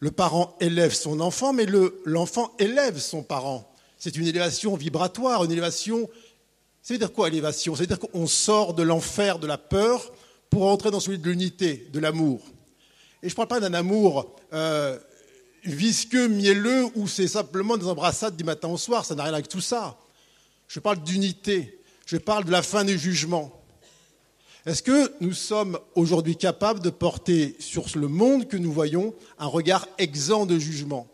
le 0.00 0.10
parent 0.10 0.56
élève 0.60 0.92
son 0.92 1.20
enfant, 1.20 1.52
mais 1.52 1.66
l'enfant 2.04 2.52
élève 2.58 2.98
son 2.98 3.22
parent. 3.22 3.70
C'est 3.98 4.16
une 4.16 4.26
élévation 4.26 4.74
vibratoire, 4.74 5.44
une 5.44 5.52
élévation. 5.52 6.08
Ça 6.82 6.94
veut 6.94 6.98
dire 6.98 7.12
quoi 7.12 7.28
élévation? 7.28 7.74
Ça 7.74 7.82
veut 7.82 7.86
dire 7.86 7.98
qu'on 7.98 8.26
sort 8.26 8.72
de 8.72 8.82
l'enfer 8.82 9.38
de 9.38 9.46
la 9.46 9.58
peur 9.58 10.12
pour 10.48 10.66
entrer 10.66 10.90
dans 10.90 11.00
celui 11.00 11.18
de 11.18 11.28
l'unité, 11.28 11.86
de 11.92 12.00
l'amour. 12.00 12.40
Et 13.22 13.28
je 13.28 13.34
ne 13.34 13.36
parle 13.36 13.48
pas 13.48 13.60
d'un 13.60 13.74
amour 13.74 14.34
euh, 14.54 14.98
visqueux, 15.64 16.28
mielleux, 16.28 16.86
où 16.96 17.06
c'est 17.06 17.28
simplement 17.28 17.76
des 17.76 17.86
embrassades 17.86 18.36
du 18.36 18.44
matin 18.44 18.68
au 18.68 18.78
soir, 18.78 19.04
ça 19.04 19.14
n'a 19.14 19.24
rien 19.24 19.34
avec 19.34 19.48
tout 19.48 19.60
ça. 19.60 19.98
Je 20.70 20.78
parle 20.78 21.02
d'unité, 21.02 21.80
je 22.06 22.16
parle 22.16 22.44
de 22.44 22.52
la 22.52 22.62
fin 22.62 22.84
du 22.84 22.96
jugement. 22.96 23.60
Est-ce 24.66 24.84
que 24.84 25.12
nous 25.20 25.32
sommes 25.32 25.76
aujourd'hui 25.96 26.36
capables 26.36 26.78
de 26.78 26.90
porter 26.90 27.56
sur 27.58 27.86
le 27.96 28.06
monde 28.06 28.46
que 28.46 28.56
nous 28.56 28.72
voyons 28.72 29.12
un 29.40 29.48
regard 29.48 29.88
exempt 29.98 30.46
de 30.46 30.60
jugement? 30.60 31.08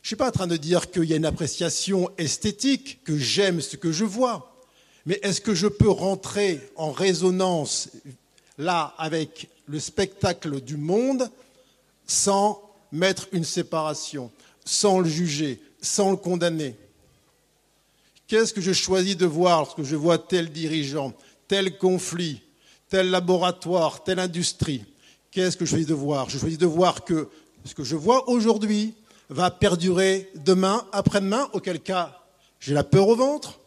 Je 0.00 0.06
ne 0.06 0.06
suis 0.06 0.16
pas 0.16 0.28
en 0.28 0.32
train 0.32 0.46
de 0.46 0.56
dire 0.56 0.90
qu'il 0.90 1.04
y 1.04 1.12
a 1.12 1.16
une 1.16 1.26
appréciation 1.26 2.10
esthétique, 2.16 3.04
que 3.04 3.18
j'aime 3.18 3.60
ce 3.60 3.76
que 3.76 3.92
je 3.92 4.06
vois, 4.06 4.56
mais 5.04 5.20
est-ce 5.22 5.42
que 5.42 5.54
je 5.54 5.66
peux 5.66 5.90
rentrer 5.90 6.58
en 6.76 6.92
résonance 6.92 7.90
là 8.56 8.94
avec 8.96 9.50
le 9.66 9.80
spectacle 9.80 10.62
du 10.62 10.78
monde 10.78 11.30
sans 12.06 12.62
mettre 12.90 13.28
une 13.32 13.44
séparation, 13.44 14.32
sans 14.64 15.00
le 15.00 15.10
juger, 15.10 15.60
sans 15.82 16.10
le 16.10 16.16
condamner? 16.16 16.74
Qu'est-ce 18.28 18.52
que 18.52 18.60
je 18.60 18.74
choisis 18.74 19.16
de 19.16 19.24
voir 19.24 19.60
lorsque 19.60 19.82
je 19.82 19.96
vois 19.96 20.18
tel 20.18 20.52
dirigeant, 20.52 21.14
tel 21.48 21.78
conflit, 21.78 22.42
tel 22.90 23.10
laboratoire, 23.10 24.04
telle 24.04 24.18
industrie? 24.18 24.84
Qu'est-ce 25.30 25.56
que 25.56 25.64
je 25.64 25.70
choisis 25.70 25.86
de 25.86 25.94
voir? 25.94 26.28
Je 26.28 26.38
choisis 26.38 26.58
de 26.58 26.66
voir 26.66 27.04
que 27.04 27.30
ce 27.64 27.74
que 27.74 27.84
je 27.84 27.96
vois 27.96 28.28
aujourd'hui 28.28 28.94
va 29.30 29.50
perdurer 29.50 30.30
demain, 30.34 30.86
après-demain, 30.92 31.48
auquel 31.54 31.80
cas 31.80 32.20
j'ai 32.60 32.74
la 32.74 32.84
peur 32.84 33.08
au 33.08 33.16
ventre, 33.16 33.60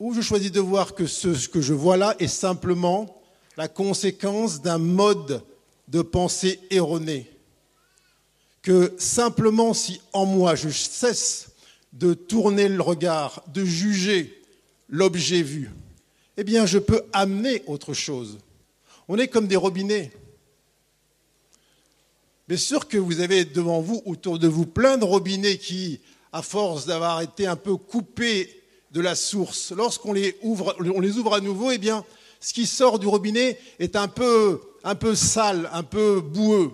ou 0.00 0.12
je 0.12 0.22
choisis 0.22 0.50
de 0.50 0.60
voir 0.60 0.96
que 0.96 1.06
ce 1.06 1.48
que 1.48 1.60
je 1.60 1.74
vois 1.74 1.96
là 1.96 2.16
est 2.18 2.26
simplement 2.26 3.22
la 3.56 3.68
conséquence 3.68 4.60
d'un 4.60 4.78
mode 4.78 5.44
de 5.86 6.02
pensée 6.02 6.58
erroné. 6.70 7.30
Que 8.62 8.92
simplement 8.98 9.72
si 9.72 10.00
en 10.12 10.26
moi 10.26 10.56
je 10.56 10.68
cesse 10.68 11.50
de 11.92 12.14
tourner 12.14 12.68
le 12.68 12.82
regard, 12.82 13.42
de 13.52 13.64
juger 13.64 14.42
l'objet 14.88 15.42
vu, 15.42 15.70
eh 16.36 16.44
bien, 16.44 16.66
je 16.66 16.78
peux 16.78 17.02
amener 17.12 17.62
autre 17.66 17.94
chose. 17.94 18.38
On 19.08 19.18
est 19.18 19.28
comme 19.28 19.48
des 19.48 19.56
robinets. 19.56 20.12
Bien 22.46 22.56
sûr 22.56 22.88
que 22.88 22.96
vous 22.96 23.20
avez 23.20 23.44
devant 23.44 23.80
vous, 23.80 24.02
autour 24.06 24.38
de 24.38 24.48
vous, 24.48 24.64
plein 24.64 24.96
de 24.96 25.04
robinets 25.04 25.58
qui, 25.58 26.00
à 26.32 26.42
force 26.42 26.86
d'avoir 26.86 27.20
été 27.20 27.46
un 27.46 27.56
peu 27.56 27.76
coupés 27.76 28.62
de 28.92 29.00
la 29.00 29.14
source, 29.14 29.72
lorsqu'on 29.72 30.12
les 30.12 30.36
ouvre, 30.42 31.34
à 31.34 31.40
nouveau, 31.40 31.70
eh 31.70 31.78
bien, 31.78 32.04
ce 32.40 32.52
qui 32.52 32.66
sort 32.66 32.98
du 32.98 33.06
robinet 33.06 33.58
est 33.78 33.96
un 33.96 34.08
peu, 34.08 34.60
un 34.84 34.94
peu 34.94 35.14
sale, 35.14 35.68
un 35.72 35.82
peu 35.82 36.20
boueux. 36.20 36.72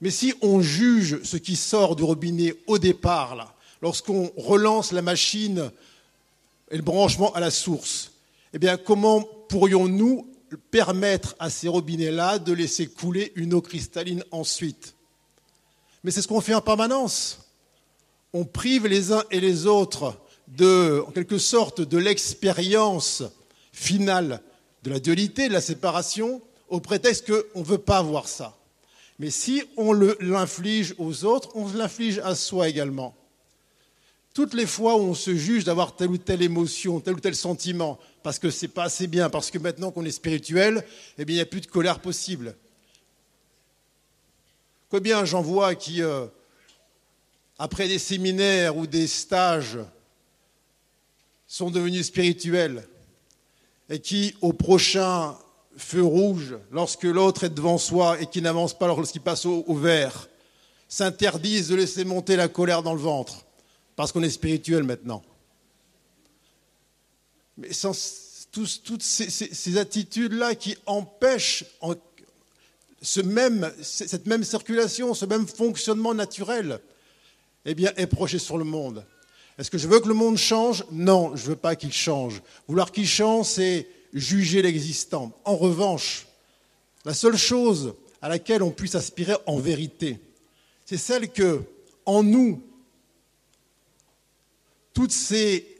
Mais 0.00 0.10
si 0.10 0.34
on 0.42 0.60
juge 0.60 1.22
ce 1.22 1.36
qui 1.36 1.56
sort 1.56 1.96
du 1.96 2.02
robinet 2.02 2.54
au 2.66 2.78
départ, 2.78 3.36
là, 3.36 3.54
lorsqu'on 3.82 4.30
relance 4.36 4.92
la 4.92 5.02
machine 5.02 5.70
et 6.70 6.76
le 6.76 6.82
branchement 6.82 7.32
à 7.34 7.40
la 7.40 7.50
source, 7.50 8.12
eh 8.52 8.58
bien, 8.58 8.76
comment 8.76 9.22
pourrions-nous 9.48 10.30
permettre 10.70 11.36
à 11.38 11.50
ces 11.50 11.68
robinets-là 11.68 12.38
de 12.38 12.52
laisser 12.52 12.86
couler 12.86 13.32
une 13.36 13.54
eau 13.54 13.60
cristalline 13.60 14.24
ensuite? 14.30 14.94
Mais 16.04 16.10
c'est 16.10 16.22
ce 16.22 16.28
qu'on 16.28 16.40
fait 16.40 16.54
en 16.54 16.60
permanence. 16.60 17.40
On 18.32 18.44
prive 18.44 18.86
les 18.86 19.12
uns 19.12 19.24
et 19.30 19.40
les 19.40 19.66
autres 19.66 20.16
de, 20.48 21.02
en 21.06 21.10
quelque 21.10 21.38
sorte, 21.38 21.80
de 21.80 21.98
l'expérience 21.98 23.22
finale 23.72 24.42
de 24.82 24.90
la 24.90 25.00
dualité, 25.00 25.48
de 25.48 25.52
la 25.52 25.60
séparation, 25.60 26.40
au 26.68 26.80
prétexte 26.80 27.26
qu'on 27.26 27.60
ne 27.60 27.64
veut 27.64 27.78
pas 27.78 28.02
voir 28.02 28.28
ça. 28.28 28.56
Mais 29.18 29.30
si 29.30 29.62
on 29.76 29.92
l'inflige 29.92 30.94
aux 30.98 31.24
autres, 31.24 31.50
on 31.54 31.66
l'inflige 31.72 32.20
à 32.20 32.34
soi 32.34 32.68
également. 32.68 33.14
Toutes 34.38 34.54
les 34.54 34.66
fois 34.66 34.94
où 34.94 35.00
on 35.00 35.14
se 35.14 35.34
juge 35.34 35.64
d'avoir 35.64 35.96
telle 35.96 36.10
ou 36.10 36.16
telle 36.16 36.42
émotion, 36.42 37.00
tel 37.00 37.14
ou 37.14 37.18
tel 37.18 37.34
sentiment, 37.34 37.98
parce 38.22 38.38
que 38.38 38.50
c'est 38.50 38.68
pas 38.68 38.84
assez 38.84 39.08
bien, 39.08 39.30
parce 39.30 39.50
que 39.50 39.58
maintenant 39.58 39.90
qu'on 39.90 40.04
est 40.04 40.12
spirituel, 40.12 40.84
eh 41.18 41.24
bien, 41.24 41.34
il 41.34 41.38
n'y 41.38 41.42
a 41.42 41.46
plus 41.46 41.60
de 41.60 41.66
colère 41.66 41.98
possible. 41.98 42.54
Combien 44.90 45.24
j'en 45.24 45.42
vois 45.42 45.74
qui, 45.74 46.04
euh, 46.04 46.26
après 47.58 47.88
des 47.88 47.98
séminaires 47.98 48.76
ou 48.76 48.86
des 48.86 49.08
stages, 49.08 49.80
sont 51.48 51.72
devenus 51.72 52.06
spirituels 52.06 52.86
et 53.90 53.98
qui, 53.98 54.36
au 54.40 54.52
prochain 54.52 55.36
feu 55.76 56.04
rouge, 56.04 56.56
lorsque 56.70 57.02
l'autre 57.02 57.42
est 57.42 57.50
devant 57.50 57.76
soi 57.76 58.20
et 58.20 58.26
qui 58.26 58.40
n'avance 58.40 58.78
pas 58.78 58.86
lorsqu'il 58.86 59.20
passe 59.20 59.46
au 59.46 59.74
vert, 59.74 60.28
s'interdisent 60.88 61.70
de 61.70 61.74
laisser 61.74 62.04
monter 62.04 62.36
la 62.36 62.46
colère 62.46 62.84
dans 62.84 62.94
le 62.94 63.00
ventre 63.00 63.44
parce 63.98 64.12
qu'on 64.12 64.22
est 64.22 64.30
spirituel 64.30 64.84
maintenant. 64.84 65.24
Mais 67.56 67.72
sans 67.72 67.90
toutes 68.52 69.02
ces, 69.02 69.76
attitudes-là 69.76 70.54
qui 70.54 70.76
empêchent 70.86 71.64
cette 73.02 73.26
même 73.26 74.44
circulation, 74.44 75.14
ce 75.14 75.24
même 75.24 75.48
fonctionnement 75.48 76.14
naturel, 76.14 76.78
eh 77.64 77.74
bien, 77.74 77.92
est 77.96 78.06
projeté 78.06 78.38
sur 78.38 78.56
le 78.56 78.62
monde. 78.62 79.04
Est-ce 79.58 79.68
que 79.68 79.78
je 79.78 79.88
veux 79.88 79.98
que 79.98 80.06
le 80.06 80.14
monde 80.14 80.36
change? 80.36 80.84
Non, 80.92 81.34
je 81.34 81.42
ne 81.42 81.48
veux 81.48 81.56
pas 81.56 81.74
qu'il 81.74 81.92
change. 81.92 82.40
Vouloir 82.68 82.92
qu'il 82.92 83.08
change, 83.08 83.46
c'est 83.46 83.88
juger 84.12 84.62
l'existant. 84.62 85.32
En 85.44 85.56
revanche, 85.56 86.28
la 87.04 87.14
seule 87.14 87.36
chose 87.36 87.94
à 88.22 88.28
laquelle 88.28 88.62
on 88.62 88.70
puisse 88.70 88.94
aspirer 88.94 89.34
en 89.46 89.58
vérité, 89.58 90.20
c'est 90.86 90.98
celle 90.98 91.32
que, 91.32 91.62
en 92.06 92.22
nous, 92.22 92.62
toutes 94.98 95.12
ces 95.12 95.78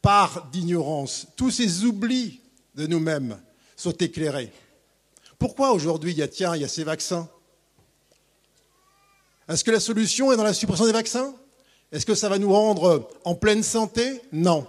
parts 0.00 0.48
d'ignorance, 0.52 1.26
tous 1.34 1.50
ces 1.50 1.84
oublis 1.84 2.38
de 2.76 2.86
nous-mêmes 2.86 3.36
sont 3.74 3.90
éclairés. 3.90 4.52
Pourquoi 5.36 5.72
aujourd'hui 5.72 6.12
il 6.12 6.18
y 6.18 6.22
a, 6.22 6.28
tiens, 6.28 6.54
il 6.54 6.62
y 6.62 6.64
a 6.64 6.68
ces 6.68 6.84
vaccins? 6.84 7.28
Est-ce 9.48 9.64
que 9.64 9.72
la 9.72 9.80
solution 9.80 10.30
est 10.30 10.36
dans 10.36 10.44
la 10.44 10.54
suppression 10.54 10.86
des 10.86 10.92
vaccins? 10.92 11.34
Est-ce 11.90 12.06
que 12.06 12.14
ça 12.14 12.28
va 12.28 12.38
nous 12.38 12.52
rendre 12.52 13.10
en 13.24 13.34
pleine 13.34 13.64
santé? 13.64 14.22
Non. 14.30 14.64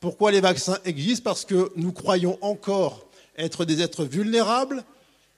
Pourquoi 0.00 0.30
les 0.30 0.40
vaccins 0.40 0.78
existent? 0.86 1.24
Parce 1.24 1.44
que 1.44 1.70
nous 1.76 1.92
croyons 1.92 2.38
encore 2.40 3.10
être 3.36 3.66
des 3.66 3.82
êtres 3.82 4.06
vulnérables, 4.06 4.86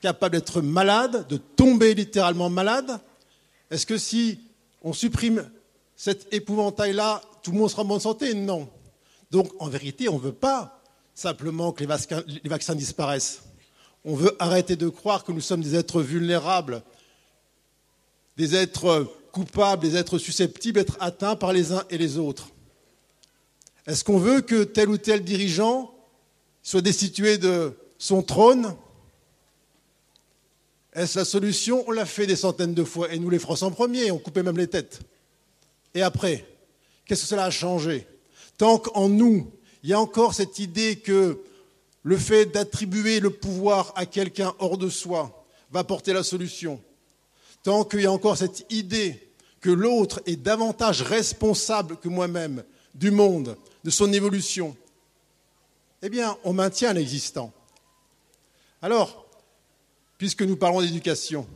capables 0.01 0.37
d'être 0.37 0.61
malades, 0.61 1.27
de 1.27 1.39
tomber 1.39 1.95
littéralement 1.95 2.51
malades. 2.51 3.01
Est-ce 3.73 3.85
que 3.85 3.99
si 3.99 4.39
on 4.85 4.93
supprime 4.93 5.51
cet 6.05 6.35
épouvantail-là, 6.35 7.23
tout 7.45 7.53
le 7.53 7.59
monde 7.59 7.71
sera 7.71 7.83
en 7.83 7.85
bonne 7.85 8.01
santé 8.01 8.35
Non. 8.35 8.69
Donc 9.31 9.53
en 9.61 9.69
vérité, 9.69 10.09
on 10.09 10.17
ne 10.17 10.21
veut 10.21 10.33
pas 10.33 10.83
simplement 11.15 11.71
que 11.71 11.79
les 11.79 11.87
vaccins, 11.87 12.25
les 12.27 12.51
vaccins 12.51 12.75
disparaissent. 12.75 13.45
On 14.05 14.17
veut 14.17 14.35
arrêter 14.41 14.75
de 14.75 14.89
croire 14.89 15.23
que 15.23 15.31
nous 15.31 15.41
sommes 15.41 15.61
des 15.61 15.77
êtres 15.77 16.03
vulnérables, 16.03 16.83
des 18.37 18.57
êtres 18.57 19.15
coupables, 19.31 19.81
des 19.89 19.95
êtres 19.95 20.19
susceptibles 20.19 20.81
d'être 20.81 20.97
atteints 20.99 21.37
par 21.37 21.53
les 21.53 21.71
uns 21.71 21.85
et 21.89 21.99
les 21.99 22.19
autres. 22.19 22.49
Est-ce 23.87 24.03
qu'on 24.03 24.19
veut 24.19 24.41
que 24.41 24.65
tel 24.65 24.89
ou 24.89 24.99
tel 24.99 25.23
dirigeant 25.23 25.95
soit 26.65 26.81
destitué 26.81 27.39
de 27.39 27.79
son 27.99 28.25
trône? 28.25 28.75
Est-ce 30.95 31.17
la 31.17 31.25
solution? 31.25 31.85
On 31.87 31.93
l'a 31.93 32.07
fait 32.07 32.27
des 32.27 32.35
centaines 32.35 32.75
de 32.75 32.83
fois, 32.83 33.13
et 33.13 33.21
nous 33.21 33.31
les 33.31 33.39
Français 33.39 33.67
en 33.67 33.71
premier, 33.71 34.11
on 34.11 34.19
coupait 34.19 34.43
même 34.43 34.59
les 34.59 34.67
têtes. 34.67 34.99
Et 35.95 36.03
après, 36.03 36.47
qu'est-ce 37.05 37.23
que 37.23 37.29
cela 37.29 37.45
a 37.45 37.51
changé? 37.51 38.07
Tant 38.57 38.79
qu'en 38.79 39.09
nous, 39.09 39.51
il 39.83 39.91
y 39.91 39.93
a 39.93 40.01
encore 40.01 40.35
cette 40.35 40.59
idée 40.59 40.97
que 40.97 41.43
le 42.03 42.17
fait 42.17 42.47
d'attribuer 42.47 43.21
le 43.21 43.31
pouvoir 43.31 43.93
à 43.97 44.07
quelqu'un 44.07 44.55
hors 44.59 44.79
de 44.79 44.89
soi 44.89 45.45
va 45.71 45.85
porter 45.85 46.13
la 46.13 46.23
solution. 46.23 46.81
Tant 47.63 47.85
qu'il 47.85 48.01
y 48.01 48.07
a 48.07 48.13
encore 48.13 48.37
cette 48.37 48.67
idée 48.71 49.29
que 49.61 49.71
l'autre 49.71 50.21
est 50.27 50.37
davantage 50.37 51.03
responsable 51.03 51.97
que 51.97 52.09
moi-même 52.09 52.65
du 52.95 53.11
monde, 53.11 53.57
de 53.85 53.91
son 53.91 54.13
évolution, 54.13 54.77
eh 56.03 56.09
bien, 56.09 56.37
on 56.43 56.53
maintient 56.53 56.93
l'existant. 56.93 57.53
Alors, 58.81 59.27
puisque 60.19 60.43
nous 60.43 60.57
parlons 60.57 60.81
d'éducation, 60.81 61.47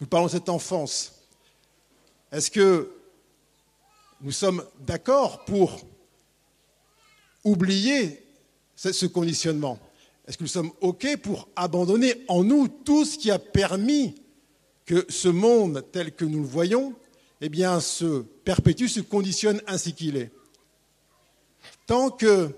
nous 0.00 0.06
parlons 0.08 0.26
de 0.26 0.32
cette 0.32 0.48
enfance, 0.48 1.14
est-ce 2.32 2.50
que 2.50 2.95
nous 4.20 4.32
sommes 4.32 4.64
d'accord 4.80 5.44
pour 5.44 5.80
oublier 7.44 8.26
ce 8.74 9.06
conditionnement 9.06 9.78
Est-ce 10.26 10.38
que 10.38 10.42
nous 10.42 10.48
sommes 10.48 10.72
OK 10.80 11.16
pour 11.22 11.48
abandonner 11.54 12.24
en 12.28 12.42
nous 12.42 12.68
tout 12.68 13.04
ce 13.04 13.18
qui 13.18 13.30
a 13.30 13.38
permis 13.38 14.20
que 14.84 15.06
ce 15.08 15.28
monde 15.28 15.84
tel 15.92 16.14
que 16.14 16.24
nous 16.24 16.40
le 16.40 16.48
voyons 16.48 16.94
eh 17.40 17.50
se 17.80 18.22
perpétue, 18.22 18.86
se 18.86 19.00
conditionne 19.00 19.60
ainsi 19.66 19.92
qu'il 19.92 20.16
est? 20.16 20.32
Tant 21.86 22.10
que 22.10 22.50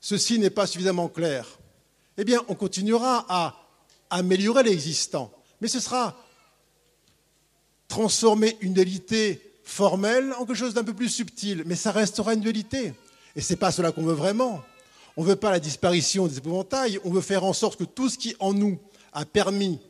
ceci 0.00 0.38
n'est 0.38 0.50
pas 0.50 0.66
suffisamment 0.66 1.08
clair, 1.08 1.58
eh 2.16 2.24
on 2.48 2.54
continuera 2.54 3.26
à 3.28 3.68
améliorer 4.08 4.62
l'existant. 4.62 5.32
Mais 5.60 5.68
ce 5.68 5.80
sera 5.80 6.16
transformer 7.90 8.56
une 8.60 8.72
dualité 8.72 9.42
formelle 9.64 10.32
en 10.34 10.46
quelque 10.46 10.54
chose 10.54 10.74
d'un 10.74 10.84
peu 10.84 10.94
plus 10.94 11.10
subtil, 11.10 11.64
mais 11.66 11.74
ça 11.74 11.90
restera 11.90 12.32
une 12.32 12.40
dualité. 12.40 12.94
Et 13.36 13.42
ce 13.42 13.52
n'est 13.52 13.58
pas 13.58 13.72
cela 13.72 13.92
qu'on 13.92 14.04
veut 14.04 14.14
vraiment. 14.14 14.62
On 15.16 15.22
ne 15.22 15.28
veut 15.28 15.36
pas 15.36 15.50
la 15.50 15.60
disparition 15.60 16.26
des 16.26 16.38
épouvantails, 16.38 16.98
on 17.04 17.10
veut 17.10 17.20
faire 17.20 17.44
en 17.44 17.52
sorte 17.52 17.78
que 17.78 17.84
tout 17.84 18.08
ce 18.08 18.16
qui 18.16 18.34
en 18.38 18.54
nous 18.54 18.78
a 19.12 19.26
permis 19.26 19.80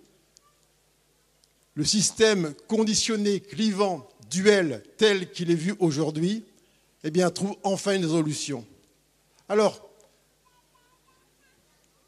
le 1.74 1.85
système 1.85 2.55
conditionné, 2.66 3.40
clivant, 3.40 4.09
duel 4.31 4.83
tel 4.96 5.31
qu'il 5.31 5.51
est 5.51 5.55
vu 5.55 5.74
aujourd'hui, 5.79 6.44
eh 7.05 7.11
bien, 7.11 7.31
trouve 7.31 7.57
enfin 7.62 7.94
une 7.94 8.05
résolution. 8.05 8.64
Alors, 9.48 9.88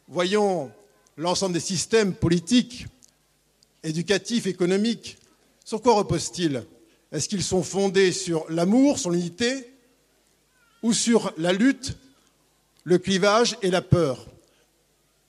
voyons 0.09 0.73
l'ensemble 1.17 1.55
des 1.55 1.61
systèmes 1.61 2.15
politiques, 2.15 2.87
éducatifs, 3.83 4.47
économiques. 4.47 5.19
Sur 5.65 5.81
quoi 5.81 5.95
reposent-ils 5.95 6.65
Est-ce 7.11 7.29
qu'ils 7.29 7.43
sont 7.43 7.63
fondés 7.63 8.13
sur 8.13 8.51
l'amour, 8.51 8.99
sur 8.99 9.11
l'unité, 9.11 9.73
ou 10.83 10.93
sur 10.93 11.33
la 11.37 11.53
lutte, 11.53 11.97
le 12.85 12.99
clivage 12.99 13.57
et 13.63 13.71
la 13.71 13.83
peur 13.83 14.27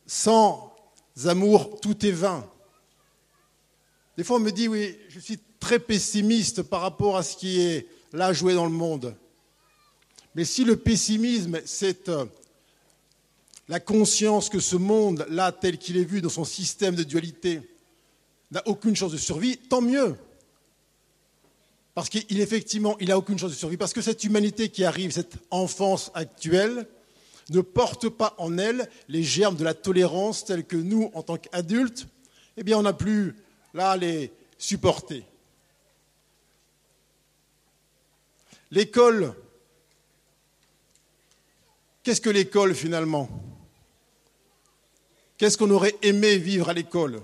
Sans 0.07 0.73
amour, 1.25 1.79
tout 1.79 2.05
est 2.05 2.11
vain. 2.11 2.49
Des 4.17 4.23
fois, 4.23 4.37
on 4.37 4.39
me 4.39 4.51
dit, 4.51 4.67
oui, 4.67 4.97
je 5.09 5.19
suis 5.19 5.39
très 5.59 5.79
pessimiste 5.79 6.63
par 6.63 6.81
rapport 6.81 7.17
à 7.17 7.23
ce 7.23 7.37
qui 7.37 7.61
est 7.61 7.87
là 8.11 8.33
joué 8.33 8.53
dans 8.53 8.65
le 8.65 8.71
monde. 8.71 9.15
Mais 10.35 10.45
si 10.45 10.63
le 10.63 10.75
pessimisme, 10.75 11.61
c'est 11.65 12.09
euh, 12.09 12.25
la 13.67 13.79
conscience 13.79 14.49
que 14.49 14.59
ce 14.59 14.75
monde, 14.75 15.25
là, 15.29 15.51
tel 15.51 15.77
qu'il 15.77 15.97
est 15.97 16.03
vu 16.03 16.21
dans 16.21 16.29
son 16.29 16.43
système 16.43 16.95
de 16.95 17.03
dualité, 17.03 17.61
n'a 18.53 18.67
aucune 18.67 18.95
chance 18.95 19.11
de 19.11 19.17
survie, 19.17 19.57
tant 19.57 19.81
mieux. 19.81 20.15
Parce 21.93 22.09
qu'il 22.09 22.39
effectivement, 22.39 22.97
il 22.99 23.09
n'a 23.09 23.17
aucune 23.17 23.37
chance 23.37 23.51
de 23.51 23.55
survie. 23.55 23.77
Parce 23.77 23.93
que 23.93 24.01
cette 24.01 24.23
humanité 24.23 24.69
qui 24.69 24.83
arrive, 24.83 25.11
cette 25.11 25.35
enfance 25.51 26.11
actuelle, 26.13 26.87
ne 27.49 27.61
porte 27.61 28.09
pas 28.09 28.35
en 28.37 28.57
elle 28.57 28.89
les 29.09 29.23
germes 29.23 29.57
de 29.57 29.63
la 29.63 29.73
tolérance 29.73 30.45
tels 30.45 30.65
que 30.65 30.77
nous, 30.77 31.11
en 31.13 31.23
tant 31.23 31.37
qu'adultes, 31.37 32.07
eh 32.55 32.63
bien, 32.63 32.77
on 32.77 32.83
n'a 32.83 32.93
plus 32.93 33.35
là 33.73 33.91
à 33.91 33.97
les 33.97 34.31
supporter. 34.57 35.25
L'école 38.71 39.35
Qu'est-ce 42.03 42.19
que 42.19 42.29
l'école 42.29 42.75
finalement? 42.75 43.29
Qu'est-ce 45.37 45.57
qu'on 45.57 45.71
aurait 45.71 45.95
aimé 46.01 46.37
vivre 46.37 46.67
à 46.67 46.73
l'école? 46.73 47.21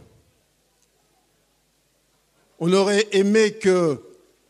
On 2.59 2.73
aurait 2.73 3.07
aimé 3.11 3.53
que 3.53 4.01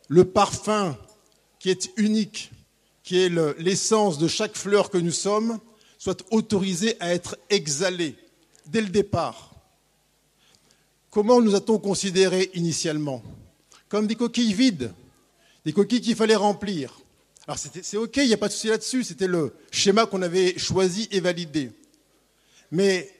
le 0.08 0.26
parfum 0.26 0.98
qui 1.60 1.70
est 1.70 1.92
unique, 1.98 2.52
qui 3.04 3.20
est 3.20 3.30
l'essence 3.60 4.18
de 4.18 4.28
chaque 4.28 4.56
fleur 4.56 4.90
que 4.90 4.98
nous 4.98 5.12
sommes, 5.12 5.60
soit 5.98 6.26
autorisé 6.32 6.96
à 7.00 7.14
être 7.14 7.38
exhalé 7.50 8.16
dès 8.66 8.82
le 8.82 8.88
départ. 8.88 9.54
Comment 11.12 11.42
nous 11.42 11.56
a-t-on 11.56 11.80
considérés 11.80 12.50
initialement? 12.54 13.24
Comme 13.90 14.08
des 14.08 14.16
coquilles 14.16 14.54
vides, 14.54 14.94
des 15.66 15.74
coquilles 15.74 16.02
qu'il 16.02 16.16
fallait 16.16 16.36
remplir. 16.36 17.00
Alors 17.48 17.58
c'est 17.58 17.98
OK, 17.98 18.18
il 18.18 18.28
n'y 18.28 18.34
a 18.34 18.38
pas 18.38 18.48
de 18.48 18.54
souci 18.54 18.68
là-dessus, 18.68 19.04
c'était 19.04 19.28
le 19.28 19.54
schéma 19.72 20.06
qu'on 20.06 20.22
avait 20.22 20.58
choisi 20.58 21.08
et 21.12 21.20
validé. 21.20 21.72
Mais 22.72 23.12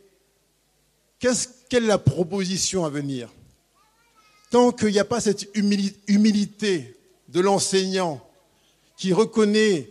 quelle 1.20 1.84
est 1.84 1.88
la 1.88 1.98
proposition 1.98 2.86
à 2.86 2.90
venir? 2.90 3.30
Tant 4.50 4.72
qu'il 4.72 4.90
n'y 4.90 5.00
a 5.00 5.06
pas 5.06 5.22
cette 5.22 5.48
humilité 5.54 6.98
de 7.28 7.40
l'enseignant 7.40 8.26
qui 8.98 9.14
reconnaît 9.14 9.90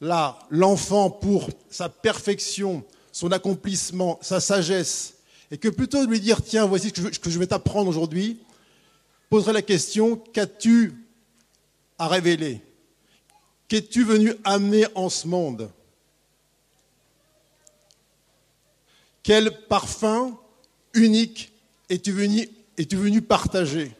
l'enfant 0.00 1.10
pour 1.10 1.48
sa 1.68 1.88
perfection, 1.88 2.84
son 3.12 3.32
accomplissement, 3.32 4.18
sa 4.22 4.40
sagesse, 4.40 5.14
et 5.50 5.58
que 5.58 5.68
plutôt 5.68 6.04
de 6.04 6.10
lui 6.10 6.20
dire 6.20 6.42
tiens, 6.42 6.66
voici 6.66 6.92
ce 6.94 7.18
que 7.18 7.30
je 7.30 7.38
vais 7.38 7.48
t'apprendre 7.48 7.88
aujourd'hui, 7.88 8.38
poserait 9.28 9.52
la 9.52 9.62
question 9.62 10.16
qu'as-tu 10.16 10.94
à 11.98 12.08
révéler? 12.08 12.62
Qu'es-tu 13.68 14.04
venu 14.04 14.34
amener 14.44 14.86
en 14.94 15.08
ce 15.08 15.26
monde? 15.26 15.70
Quel 19.22 19.66
parfum 19.66 20.38
unique 20.94 21.52
es-tu 21.88 22.12
venu, 22.12 22.48
venu, 22.96 23.22
partager 23.22 23.92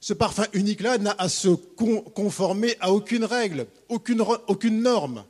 Ce 0.00 0.12
parfum 0.12 0.46
unique-là 0.52 0.98
n'a 0.98 1.14
à 1.18 1.28
se 1.28 1.48
conformer 1.48 2.76
à 2.80 2.92
aucune 2.92 3.24
règle, 3.24 3.66
aucune, 3.88 4.82
norme. 4.82 5.24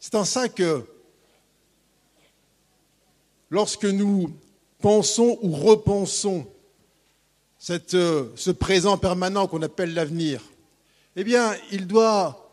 C'est 0.00 0.14
en 0.14 0.24
ça 0.24 0.48
que 0.48 0.84
lorsque 3.50 3.84
nous 3.84 4.32
pensons 4.80 5.38
ou 5.42 5.52
repensons 5.52 6.46
euh, 7.94 8.30
ce 8.36 8.50
présent 8.50 8.98
permanent 8.98 9.46
qu'on 9.46 9.62
appelle 9.62 9.94
l'avenir, 9.94 10.42
eh 11.16 11.24
bien, 11.24 11.54
il 11.72 11.86
doit, 11.86 12.45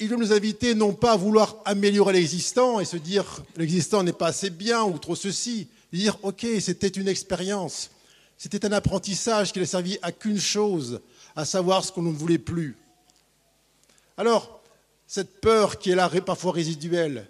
il 0.00 0.08
doit 0.08 0.18
nous 0.18 0.32
inviter 0.32 0.74
non 0.74 0.94
pas 0.94 1.12
à 1.12 1.16
vouloir 1.16 1.56
améliorer 1.66 2.14
l'existant 2.14 2.80
et 2.80 2.86
se 2.86 2.96
dire 2.96 3.42
l'existant 3.56 4.02
n'est 4.02 4.14
pas 4.14 4.28
assez 4.28 4.48
bien 4.48 4.82
ou 4.82 4.98
trop 4.98 5.14
ceci, 5.14 5.68
dire 5.92 6.18
ok, 6.22 6.46
c'était 6.60 6.88
une 6.88 7.06
expérience, 7.06 7.90
c'était 8.38 8.64
un 8.64 8.72
apprentissage 8.72 9.52
qui 9.52 9.60
n'a 9.60 9.66
servi 9.66 9.98
à 10.00 10.10
qu'une 10.10 10.40
chose, 10.40 11.00
à 11.36 11.44
savoir 11.44 11.84
ce 11.84 11.92
qu'on 11.92 12.02
ne 12.02 12.12
voulait 12.12 12.38
plus. 12.38 12.76
Alors, 14.16 14.62
cette 15.06 15.40
peur 15.40 15.78
qui 15.78 15.90
est 15.90 15.94
là 15.94 16.08
parfois 16.24 16.52
résiduelle, 16.52 17.28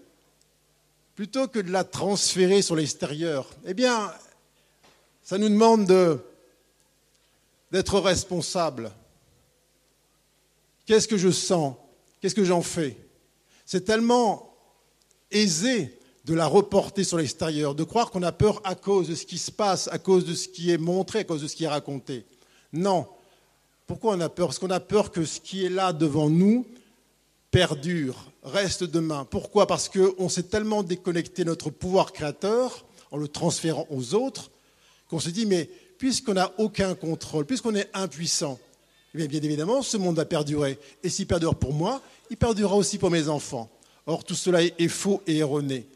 plutôt 1.16 1.48
que 1.48 1.58
de 1.58 1.72
la 1.72 1.82
transférer 1.82 2.62
sur 2.62 2.76
l'extérieur, 2.76 3.50
eh 3.66 3.74
bien, 3.74 4.12
ça 5.24 5.38
nous 5.38 5.48
demande 5.48 5.86
de 5.86 6.20
d'être 7.72 8.00
responsable. 8.00 8.90
Qu'est-ce 10.86 11.06
que 11.06 11.16
je 11.16 11.30
sens? 11.30 11.74
Qu'est-ce 12.20 12.34
que 12.34 12.44
j'en 12.44 12.62
fais? 12.62 12.96
C'est 13.64 13.84
tellement 13.84 14.54
aisé 15.30 15.98
de 16.24 16.34
la 16.34 16.46
reporter 16.46 17.04
sur 17.04 17.16
l'extérieur, 17.16 17.74
de 17.74 17.84
croire 17.84 18.10
qu'on 18.10 18.22
a 18.22 18.32
peur 18.32 18.60
à 18.64 18.74
cause 18.74 19.08
de 19.08 19.14
ce 19.14 19.24
qui 19.24 19.38
se 19.38 19.50
passe, 19.50 19.88
à 19.88 19.98
cause 19.98 20.24
de 20.24 20.34
ce 20.34 20.48
qui 20.48 20.70
est 20.70 20.78
montré, 20.78 21.20
à 21.20 21.24
cause 21.24 21.42
de 21.42 21.48
ce 21.48 21.56
qui 21.56 21.64
est 21.64 21.68
raconté. 21.68 22.24
Non. 22.72 23.06
Pourquoi 23.86 24.14
on 24.14 24.20
a 24.20 24.28
peur? 24.28 24.48
Parce 24.48 24.58
qu'on 24.58 24.70
a 24.70 24.80
peur 24.80 25.10
que 25.10 25.24
ce 25.24 25.40
qui 25.40 25.64
est 25.64 25.70
là 25.70 25.92
devant 25.92 26.28
nous 26.28 26.66
perdure, 27.50 28.30
reste 28.44 28.84
demain. 28.84 29.26
Pourquoi? 29.28 29.66
Parce 29.66 29.88
qu'on 29.88 30.28
s'est 30.28 30.44
tellement 30.44 30.82
déconnecté 30.82 31.44
notre 31.44 31.70
pouvoir 31.70 32.12
créateur 32.12 32.84
en 33.10 33.16
le 33.16 33.26
transférant 33.26 33.86
aux 33.90 34.14
autres 34.14 34.50
qu'on 35.08 35.18
se 35.18 35.30
dit, 35.30 35.46
mais 35.46 35.68
puisqu'on 35.98 36.34
n'a 36.34 36.52
aucun 36.58 36.94
contrôle, 36.94 37.44
puisqu'on 37.44 37.74
est 37.74 37.90
impuissant, 37.92 38.58
eh 39.14 39.28
bien, 39.28 39.40
évidemment, 39.42 39.82
ce 39.82 39.96
monde 39.96 40.16
va 40.16 40.24
perdurer. 40.24 40.78
Et 41.02 41.08
s'il 41.08 41.26
perdure 41.26 41.56
pour 41.56 41.72
moi, 41.72 42.00
il 42.30 42.36
perdurera 42.36 42.76
aussi 42.76 42.98
pour 42.98 43.10
mes 43.10 43.28
enfants. 43.28 43.70
Or, 44.06 44.24
tout 44.24 44.34
cela 44.34 44.62
est 44.62 44.88
faux 44.88 45.22
et 45.26 45.38
erroné. 45.38 45.86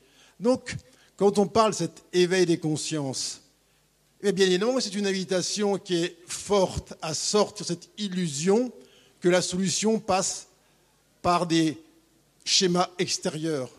Donc, 0.41 0.77
quand 1.17 1.39
on 1.39 1.47
parle 1.47 1.73
de 1.73 1.77
cet 1.77 2.03
éveil 2.13 2.45
des 2.45 2.59
consciences, 2.59 3.41
eh 4.23 4.33
bien 4.33 4.47
évidemment, 4.47 4.81
c'est 4.81 4.95
une 4.95 5.07
invitation 5.07 5.79
qui 5.79 5.97
est 5.97 6.17
forte 6.27 6.95
à 7.03 7.15
sortir 7.15 7.67
cette 7.67 7.89
illusion 7.99 8.73
que 9.21 9.29
la 9.29 9.43
solution 9.43 10.01
passe 10.01 10.49
par 11.23 11.47
des 11.47 11.79
schémas 12.45 12.91
extérieurs. 12.99 13.71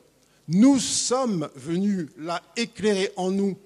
Nous 0.48 0.80
sommes 0.80 1.50
venus 1.56 2.08
là 2.18 2.42
éclairer 2.56 3.12
en 3.16 3.32
nous 3.32 3.58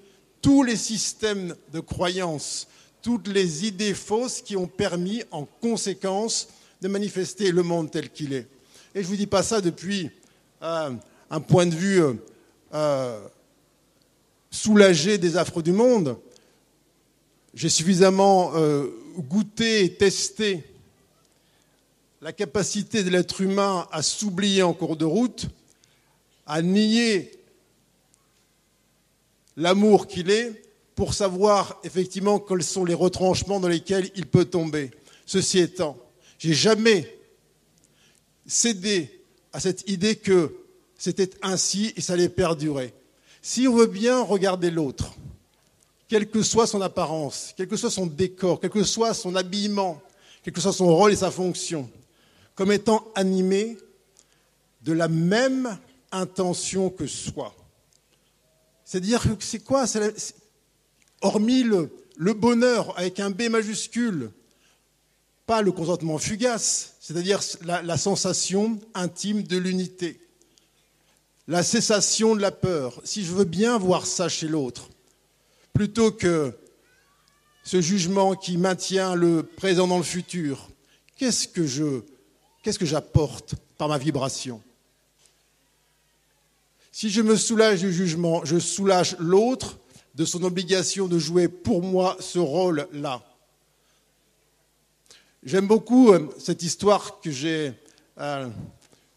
tous 0.42 0.64
les 0.64 0.78
systèmes 0.78 1.56
de 1.74 1.80
croyances, 1.80 2.68
toutes 3.02 3.28
les 3.28 3.66
idées 3.66 3.94
fausses 3.94 4.42
qui 4.42 4.58
ont 4.58 4.68
permis 4.68 5.24
en 5.32 5.46
conséquence 5.46 6.50
de 6.82 6.88
manifester 6.88 7.52
le 7.52 7.64
monde 7.64 7.92
tel 7.92 8.10
qu'il 8.10 8.34
est. 8.34 8.48
Et 8.96 9.02
je 9.02 9.08
ne 9.08 9.08
vous 9.08 9.16
dis 9.16 9.28
pas 9.28 9.44
ça 9.44 9.62
depuis 9.62 10.10
euh, 10.62 10.92
un 11.30 11.40
point 11.40 11.66
de 11.66 11.76
vue 11.76 12.02
euh, 12.02 12.14
euh, 12.74 13.28
soulagé 14.52 15.18
des 15.18 15.38
affres 15.38 15.62
du 15.62 15.72
monde. 15.72 16.18
J'ai 17.54 17.70
suffisamment 17.70 18.54
goûté 19.18 19.84
et 19.84 19.96
testé 19.96 20.64
la 22.22 22.32
capacité 22.32 23.04
de 23.04 23.10
l'être 23.10 23.42
humain 23.42 23.88
à 23.92 24.04
s'oublier 24.04 24.62
en 24.62 24.74
cours 24.74 24.96
de 24.96 25.06
route, 25.06 25.48
à 26.46 26.62
nier 26.62 27.32
l'amour 29.58 30.06
qu'il 30.06 30.30
est, 30.30 30.69
pour 31.00 31.14
savoir 31.14 31.80
effectivement 31.86 32.40
quels 32.40 32.62
sont 32.62 32.84
les 32.84 32.94
retranchements 32.94 33.62
dans 33.62 33.70
lesquels 33.70 34.12
il 34.18 34.26
peut 34.26 34.44
tomber. 34.44 34.92
Ceci 35.26 35.60
étant, 35.60 35.98
j'ai 36.38 36.54
jamais 36.54 37.18
cédé 38.46 39.24
à 39.54 39.62
cette 39.62 39.90
idée 39.90 40.18
que 40.18 40.58
c'était 40.98 41.30
ainsi 41.42 41.94
et 41.96 42.02
ça 42.02 42.14
allait 42.14 42.28
perdurer. 42.28 42.94
Si 43.42 43.66
on 43.66 43.78
veut 43.78 43.86
bien 43.86 44.22
regarder 44.22 44.72
l'autre, 44.72 45.14
quelle 46.10 46.30
que 46.30 46.44
soit 46.44 46.68
son 46.68 46.82
apparence, 46.82 47.54
quel 47.56 47.70
que 47.70 47.78
soit 47.78 47.92
son 47.92 48.06
décor, 48.06 48.60
quel 48.60 48.70
que 48.70 48.84
soit 48.84 49.14
son 49.14 49.38
habillement, 49.38 50.02
quel 50.44 50.54
que 50.54 50.60
soit 50.60 50.74
son 50.74 50.94
rôle 50.94 51.14
et 51.14 51.16
sa 51.16 51.32
fonction, 51.32 51.90
comme 52.56 52.74
étant 52.74 53.08
animé 53.16 53.78
de 54.82 54.92
la 54.92 55.08
même 55.08 55.78
intention 56.12 56.90
que 56.90 57.08
soi. 57.08 57.56
C'est-à-dire 58.84 59.22
que 59.22 59.46
c'est 59.46 59.64
quoi? 59.64 59.86
Hormis 61.22 61.64
le, 61.64 62.34
bonheur 62.34 62.98
avec 62.98 63.20
un 63.20 63.30
B 63.30 63.50
majuscule, 63.50 64.32
pas 65.46 65.62
le 65.62 65.72
consentement 65.72 66.18
fugace, 66.18 66.96
c'est-à-dire 67.00 67.42
la, 67.64 67.98
sensation 67.98 68.80
intime 68.94 69.44
de 69.44 69.58
l'unité, 69.58 70.22
la 71.48 71.64
cessation 71.64 72.36
de 72.36 72.42
la 72.42 72.52
peur, 72.52 73.02
si 73.04 73.26
je 73.26 73.32
veux 73.32 73.46
bien 73.46 73.78
voir 73.78 74.06
ça 74.06 74.30
chez 74.30 74.48
l'autre, 74.48 74.90
plutôt 75.74 76.12
que 76.12 76.54
ce 77.64 77.82
jugement 77.82 78.36
qui 78.36 78.58
maintient 78.58 79.16
le 79.16 79.44
présent 79.44 79.88
dans 79.88 79.98
le 79.98 80.04
futur, 80.04 80.70
qu'est-ce 81.18 81.48
que 81.48 82.04
qu'est-ce 82.64 82.80
que 82.80 82.86
j'apporte 82.86 83.56
par 83.78 83.90
ma 83.90 83.98
vibration? 83.98 84.62
Si 86.92 87.10
je 87.10 87.22
me 87.22 87.36
soulage 87.36 87.82
du 87.82 87.94
jugement, 87.94 88.44
je 88.46 88.60
soulage 88.60 89.16
l'autre 89.20 89.80
de 90.16 90.26
son 90.26 90.44
obligation 90.44 91.08
de 91.08 91.20
jouer 91.20 91.48
pour 91.48 91.82
moi 91.82 92.18
ce 92.20 92.40
rôle-là. 92.40 93.22
J'aime 95.44 95.68
beaucoup 95.68 96.12
euh, 96.12 96.28
cette 96.38 96.64
histoire 96.64 97.22
que 97.22 97.32
j'ai 97.32 97.74
euh, 98.18 98.50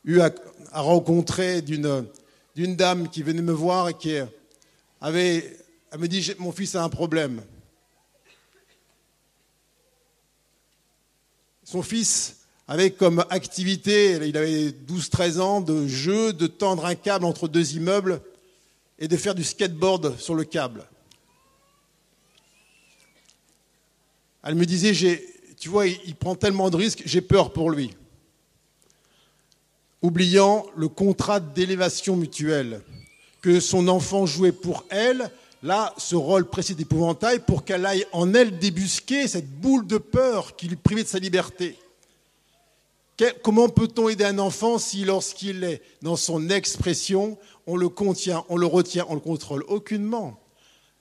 eu 0.05 0.21
à, 0.21 0.33
rencontrer 0.73 1.61
d'une, 1.63 2.07
dame 2.55 3.09
qui 3.09 3.23
venait 3.23 3.43
me 3.43 3.53
voir 3.53 3.89
et 3.89 3.95
qui 3.95 4.17
avait, 5.01 5.59
me 5.99 6.07
dit, 6.07 6.33
mon 6.39 6.53
fils 6.53 6.77
a 6.77 6.85
un 6.85 6.89
problème. 6.89 7.43
Son 11.65 11.83
fils 11.83 12.37
avec 12.69 12.97
comme 12.97 13.25
activité, 13.29 14.19
il 14.25 14.37
avait 14.37 14.69
12-13 14.69 15.41
ans, 15.41 15.61
de 15.61 15.89
jeu, 15.89 16.33
de 16.33 16.47
tendre 16.47 16.87
un 16.87 16.95
câble 16.95 17.25
entre 17.25 17.49
deux 17.49 17.75
immeubles 17.75 18.23
et 18.99 19.09
de 19.09 19.17
faire 19.17 19.35
du 19.35 19.45
skateboard 19.45 20.19
sur 20.19 20.35
le 20.35 20.45
câble. 20.45 20.89
Elle 24.45 24.55
me 24.55 24.67
disait, 24.67 24.93
tu 25.59 25.69
vois, 25.69 25.87
il 25.87 26.15
prend 26.17 26.35
tellement 26.35 26.71
de 26.71 26.77
risques, 26.77 27.03
j'ai 27.05 27.21
peur 27.21 27.53
pour 27.53 27.71
lui. 27.71 27.95
Oubliant 30.03 30.67
le 30.77 30.89
contrat 30.89 31.39
d'élévation 31.39 32.17
mutuelle 32.17 32.83
que 33.41 33.61
son 33.61 33.89
enfant 33.89 34.27
jouait 34.27 34.53
pour 34.53 34.85
elle, 34.89 35.31
là, 35.63 35.95
ce 35.99 36.17
rôle 36.17 36.49
précis 36.49 36.75
d'épouvantail 36.75 37.41
pour 37.41 37.65
qu'elle 37.65 37.87
aille 37.87 38.07
en 38.13 38.35
elle 38.35 38.59
débusquer 38.59 39.29
cette 39.29 39.51
boule 39.51 39.87
de 39.87 39.99
peur 39.99 40.57
qui 40.57 40.69
lui 40.69 40.77
privait 40.77 41.03
de 41.03 41.09
sa 41.09 41.19
liberté. 41.19 41.77
Comment 43.43 43.69
peut-on 43.69 44.09
aider 44.09 44.25
un 44.25 44.39
enfant 44.39 44.79
si 44.79 45.05
lorsqu'il 45.05 45.65
est 45.65 45.83
dans 46.01 46.17
son 46.17 46.49
expression, 46.51 47.39
on 47.67 47.77
le 47.77 47.89
contient, 47.89 48.45
on 48.49 48.57
le 48.57 48.67
retient, 48.67 49.07
on 49.09 49.15
le 49.15 49.21
contrôle 49.21 49.65
Aucunement? 49.69 50.41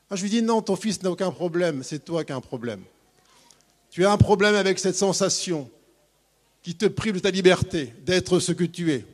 Ah, 0.10 0.16
je 0.16 0.24
lui 0.24 0.30
dis 0.30 0.42
non, 0.42 0.62
ton 0.62 0.76
fils 0.76 1.02
n'a 1.04 1.10
aucun 1.10 1.32
problème, 1.32 1.84
c'est 1.84 2.04
toi 2.04 2.26
qui 2.26 2.34
as 2.34 2.36
un 2.36 2.42
problème. 2.42 2.82
Tu 3.90 4.06
as 4.06 4.12
un 4.12 4.18
problème 4.18 4.56
avec 4.56 4.78
cette 4.78 4.96
sensation 4.96 5.70
qui 6.64 6.76
te 6.76 6.86
prive 6.86 7.16
de 7.16 7.20
ta 7.20 7.32
liberté 7.32 7.94
d'être 8.06 8.40
ce 8.40 8.52
que 8.52 8.66
tu 8.66 8.92
es. 8.92 9.06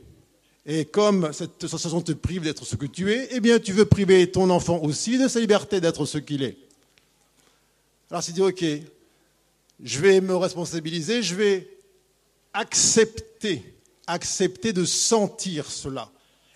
Et 0.66 0.84
comme 0.84 1.32
cette 1.32 1.66
sensation 1.66 2.02
te 2.02 2.12
prive 2.12 2.42
d'être 2.42 2.66
ce 2.66 2.76
que 2.76 2.84
tu 2.84 3.12
es, 3.12 3.28
eh 3.30 3.40
bien 3.40 3.58
tu 3.58 3.72
veux 3.72 3.86
priver 3.86 4.30
ton 4.30 4.50
enfant 4.50 4.82
aussi 4.82 5.18
de 5.18 5.28
sa 5.28 5.40
liberté 5.40 5.80
d'être 5.80 6.04
ce 6.04 6.18
qu'il 6.18 6.42
est. 6.42 6.58
Alors 8.10 8.22
c'est 8.22 8.32
dit, 8.32 8.42
ok, 8.42 8.64
je 9.82 10.00
vais 10.00 10.20
me 10.20 10.36
responsabiliser, 10.36 11.22
je 11.22 11.34
vais 11.34 11.77
accepter, 12.52 13.78
accepter 14.06 14.72
de 14.72 14.84
sentir 14.84 15.70
cela. 15.70 16.10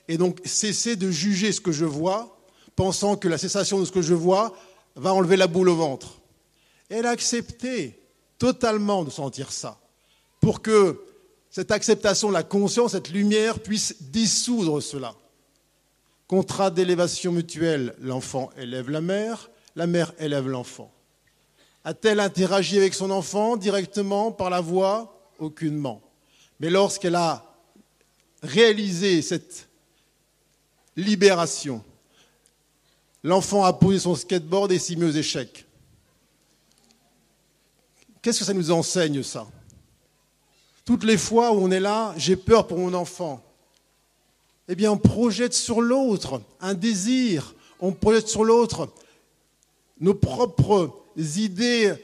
Et 0.08 0.18
donc 0.18 0.40
cesser 0.44 0.96
de 0.96 1.10
juger 1.10 1.52
ce 1.52 1.60
que 1.60 1.72
je 1.72 1.84
vois, 1.84 2.38
pensant 2.76 3.16
que 3.16 3.28
la 3.28 3.38
cessation 3.38 3.78
de 3.78 3.84
ce 3.84 3.92
que 3.92 4.02
je 4.02 4.14
vois 4.14 4.56
va 4.96 5.14
enlever 5.14 5.36
la 5.36 5.46
boule 5.46 5.68
au 5.68 5.76
ventre. 5.76 6.20
Elle 6.88 7.06
a 7.06 7.10
accepté 7.10 7.98
totalement 8.38 9.04
de 9.04 9.10
sentir 9.10 9.52
ça, 9.52 9.78
pour 10.40 10.62
que 10.62 11.00
cette 11.50 11.70
acceptation 11.70 12.30
la 12.30 12.42
conscience, 12.42 12.92
cette 12.92 13.10
lumière 13.10 13.60
puisse 13.60 14.02
dissoudre 14.02 14.80
cela. 14.80 15.14
Contrat 16.26 16.70
d'élévation 16.70 17.30
mutuelle, 17.30 17.94
l'enfant 18.00 18.50
élève 18.56 18.90
la 18.90 19.02
mère, 19.02 19.50
la 19.76 19.86
mère 19.86 20.12
élève 20.18 20.48
l'enfant. 20.48 20.90
A-t-elle 21.84 22.20
interagi 22.20 22.78
avec 22.78 22.94
son 22.94 23.10
enfant 23.10 23.56
directement 23.56 24.32
par 24.32 24.48
la 24.48 24.60
voix 24.60 25.21
aucunement. 25.42 26.00
Mais 26.60 26.70
lorsqu'elle 26.70 27.16
a 27.16 27.44
réalisé 28.42 29.22
cette 29.22 29.68
libération, 30.96 31.82
l'enfant 33.22 33.64
a 33.64 33.72
posé 33.72 33.98
son 33.98 34.14
skateboard 34.14 34.72
et 34.72 34.78
s'est 34.78 34.96
mis 34.96 35.04
aux 35.04 35.10
échecs. 35.10 35.66
Qu'est-ce 38.20 38.40
que 38.40 38.44
ça 38.44 38.54
nous 38.54 38.70
enseigne, 38.70 39.22
ça? 39.22 39.46
Toutes 40.84 41.04
les 41.04 41.18
fois 41.18 41.52
où 41.52 41.60
on 41.60 41.70
est 41.70 41.80
là, 41.80 42.14
j'ai 42.16 42.36
peur 42.36 42.66
pour 42.66 42.78
mon 42.78 42.94
enfant. 42.94 43.42
Eh 44.68 44.74
bien, 44.74 44.92
on 44.92 44.98
projette 44.98 45.54
sur 45.54 45.80
l'autre 45.80 46.40
un 46.60 46.74
désir, 46.74 47.54
on 47.80 47.92
projette 47.92 48.28
sur 48.28 48.44
l'autre 48.44 48.88
nos 50.00 50.14
propres 50.14 51.04
idées 51.16 51.94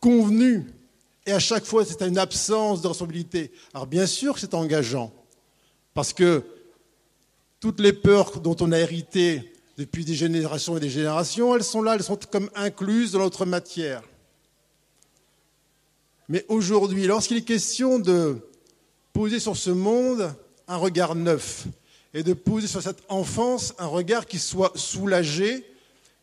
convenues. 0.00 0.70
Et 1.26 1.32
à 1.32 1.38
chaque 1.38 1.64
fois, 1.64 1.84
c'est 1.84 2.02
une 2.02 2.18
absence 2.18 2.82
de 2.82 2.88
responsabilité. 2.88 3.50
Alors 3.72 3.86
bien 3.86 4.06
sûr 4.06 4.34
que 4.34 4.40
c'est 4.40 4.54
engageant, 4.54 5.12
parce 5.94 6.12
que 6.12 6.44
toutes 7.60 7.80
les 7.80 7.92
peurs 7.92 8.40
dont 8.40 8.56
on 8.60 8.72
a 8.72 8.78
hérité 8.78 9.52
depuis 9.78 10.04
des 10.04 10.14
générations 10.14 10.76
et 10.76 10.80
des 10.80 10.90
générations, 10.90 11.56
elles 11.56 11.64
sont 11.64 11.82
là, 11.82 11.94
elles 11.94 12.02
sont 12.02 12.18
comme 12.30 12.50
incluses 12.54 13.12
dans 13.12 13.20
notre 13.20 13.46
matière. 13.46 14.02
Mais 16.28 16.44
aujourd'hui, 16.48 17.06
lorsqu'il 17.06 17.38
est 17.38 17.42
question 17.42 17.98
de 17.98 18.38
poser 19.12 19.40
sur 19.40 19.56
ce 19.56 19.70
monde 19.70 20.34
un 20.68 20.76
regard 20.76 21.14
neuf 21.14 21.66
et 22.12 22.22
de 22.22 22.32
poser 22.32 22.66
sur 22.66 22.82
cette 22.82 23.02
enfance 23.08 23.74
un 23.78 23.86
regard 23.86 24.26
qui 24.26 24.38
soit 24.38 24.72
soulagé 24.76 25.64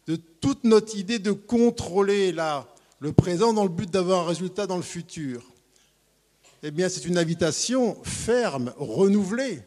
de 0.08 0.16
toute 0.16 0.64
notre 0.64 0.96
idée 0.96 1.20
de 1.20 1.32
contrôler 1.32 2.32
la, 2.32 2.68
le 3.02 3.12
présent 3.14 3.52
dans 3.52 3.64
le 3.64 3.70
but 3.70 3.90
d'avoir 3.90 4.22
un 4.22 4.28
résultat 4.28 4.68
dans 4.68 4.78
le 4.78 4.84
futur, 4.84 5.42
eh 6.62 6.70
bien 6.70 6.88
c'est 6.88 7.06
une 7.06 7.18
invitation 7.18 7.98
ferme, 8.04 8.72
renouvelée, 8.78 9.64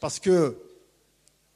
parce 0.00 0.18
que 0.18 0.58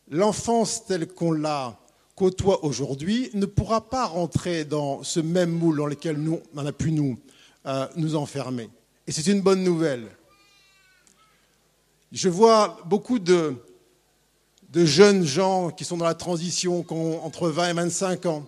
l'enfance 0.08 0.86
telle 0.86 1.08
qu'on 1.08 1.32
la 1.32 1.76
côtoie 2.14 2.64
aujourd'hui 2.64 3.30
ne 3.34 3.46
pourra 3.46 3.90
pas 3.90 4.06
rentrer 4.06 4.64
dans 4.64 5.02
ce 5.02 5.18
même 5.18 5.50
moule 5.50 5.78
dans 5.78 5.86
lequel 5.86 6.24
on 6.54 6.66
a 6.66 6.72
pu 6.72 6.92
nous, 6.92 7.18
euh, 7.66 7.88
nous 7.96 8.14
enfermer. 8.14 8.70
Et 9.08 9.12
c'est 9.12 9.26
une 9.26 9.40
bonne 9.40 9.64
nouvelle. 9.64 10.08
Je 12.12 12.28
vois 12.28 12.78
beaucoup 12.86 13.18
de, 13.18 13.56
de 14.70 14.84
jeunes 14.84 15.24
gens 15.24 15.70
qui 15.70 15.84
sont 15.84 15.96
dans 15.96 16.04
la 16.04 16.14
transition, 16.14 16.84
qui 16.84 16.92
ont 16.92 17.24
entre 17.24 17.48
20 17.48 17.70
et 17.70 17.72
25 17.72 18.26
ans, 18.26 18.46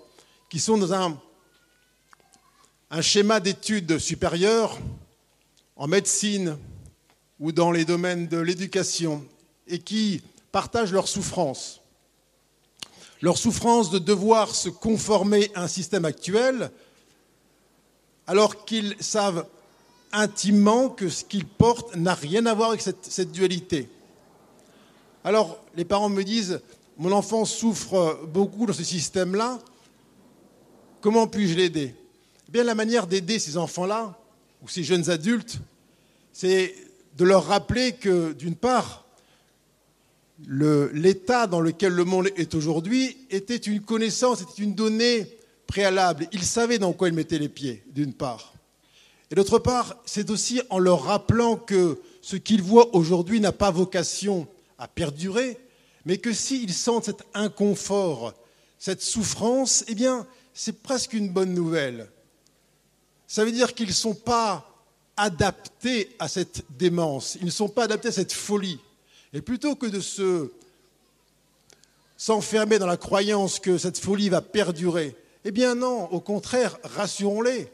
qui 0.49 0.61
sont 0.61 0.79
dans 0.79 0.95
un, 0.95 1.21
un 2.91 3.03
schéma 3.03 3.39
d'études 3.39 3.99
supérieures 3.99 4.77
en 5.77 5.87
médecine 5.87 6.57
ou 7.39 7.53
dans 7.53 7.71
les 7.71 7.85
domaines 7.85 8.27
de 8.27 8.39
l'éducation 8.39 9.25
et 9.69 9.79
qui 9.79 10.23
partagent 10.51 10.93
leur 10.93 11.07
souffrance. 11.07 11.81
Leur 13.23 13.39
souffrance 13.39 13.91
de 13.91 13.99
devoir 13.99 14.55
se 14.55 14.69
conformer 14.69 15.51
à 15.55 15.63
un 15.63 15.69
système 15.69 16.05
actuel 16.05 16.71
alors 18.27 18.65
qu'ils 18.65 18.97
savent 18.99 19.47
intimement 20.13 20.89
que 20.89 21.09
ce 21.09 21.25
qu'ils 21.25 21.47
portent 21.47 21.95
n'a 21.95 22.15
rien 22.15 22.45
à 22.47 22.55
voir 22.55 22.71
avec 22.71 22.81
cette, 22.81 23.05
cette 23.05 23.31
dualité. 23.31 23.89
Alors, 25.23 25.59
les 25.77 25.85
parents 25.85 26.09
me 26.09 26.25
disent, 26.25 26.61
mon 26.99 27.13
enfant 27.13 27.45
souffre 27.45 28.21
beaucoup 28.27 28.67
dans 28.67 28.73
ce 28.73 28.83
système-là, 28.83 29.61
comment 31.01 31.29
puis-je 31.29 31.55
l'aider? 31.55 31.95
Bien, 32.51 32.65
la 32.65 32.75
manière 32.75 33.07
d'aider 33.07 33.39
ces 33.39 33.57
enfants-là, 33.57 34.19
ou 34.61 34.69
ces 34.69 34.83
jeunes 34.83 35.09
adultes, 35.09 35.59
c'est 36.33 36.75
de 37.17 37.25
leur 37.25 37.47
rappeler 37.47 37.93
que, 37.93 38.33
d'une 38.33 38.57
part, 38.57 39.07
l'état 40.49 41.47
dans 41.47 41.61
lequel 41.61 41.93
le 41.93 42.05
monde 42.05 42.29
est 42.35 42.57
aujourd'hui 42.57 43.17
était 43.31 43.55
une 43.55 43.81
connaissance, 43.83 44.43
était 44.43 44.65
une 44.65 44.75
donnée 44.75 45.39
préalable. 45.69 46.27
Ils 46.33 46.43
savaient 46.43 46.81
dans 46.81 46.93
quoi 46.93 47.07
ils 47.07 47.15
mettaient 47.15 47.39
les 47.39 47.49
pieds, 47.49 47.85
d'une 47.95 48.13
part. 48.13 48.53
Et 49.31 49.37
d'autre 49.37 49.61
part, 49.61 49.97
c'est 50.05 50.29
aussi 50.29 50.61
en 50.71 50.81
leur 50.81 51.05
rappelant 51.05 51.55
que 51.55 52.01
ce 52.21 52.35
qu'ils 52.35 52.63
voient 52.63 52.93
aujourd'hui 52.97 53.39
n'a 53.39 53.53
pas 53.53 53.71
vocation 53.71 54.49
à 54.77 54.89
perdurer, 54.89 55.57
mais 56.05 56.19
que 56.19 56.33
s'ils 56.33 56.75
sentent 56.75 57.05
cet 57.05 57.23
inconfort, 57.33 58.35
cette 58.77 59.03
souffrance, 59.03 59.85
eh 59.87 59.95
bien, 59.95 60.27
c'est 60.53 60.83
presque 60.83 61.13
une 61.13 61.29
bonne 61.29 61.55
nouvelle. 61.55 62.09
Ça 63.31 63.45
veut 63.45 63.53
dire 63.53 63.75
qu'ils 63.75 63.87
ne 63.87 63.93
sont 63.93 64.17
pas 64.17 64.69
adaptés 65.17 66.17
à 66.19 66.27
cette 66.27 66.65
démence, 66.69 67.37
ils 67.37 67.45
ne 67.45 67.51
sont 67.53 67.69
pas 67.69 67.85
adaptés 67.85 68.09
à 68.09 68.13
cette 68.13 68.33
folie. 68.33 68.81
Et 69.33 69.41
plutôt 69.41 69.77
que 69.77 69.87
de 69.87 70.01
se 70.01 70.51
s'enfermer 72.17 72.81
dans 72.81 72.89
la 72.89 72.97
croyance 72.97 73.61
que 73.61 73.79
cette 73.79 74.01
folie 74.01 74.31
va 74.31 74.43
perdurer, 74.43 75.15
eh 75.45 75.53
bien 75.53 75.77
non, 75.77 76.11
au 76.11 76.19
contraire, 76.19 76.77
rassurons-les. 76.83 77.73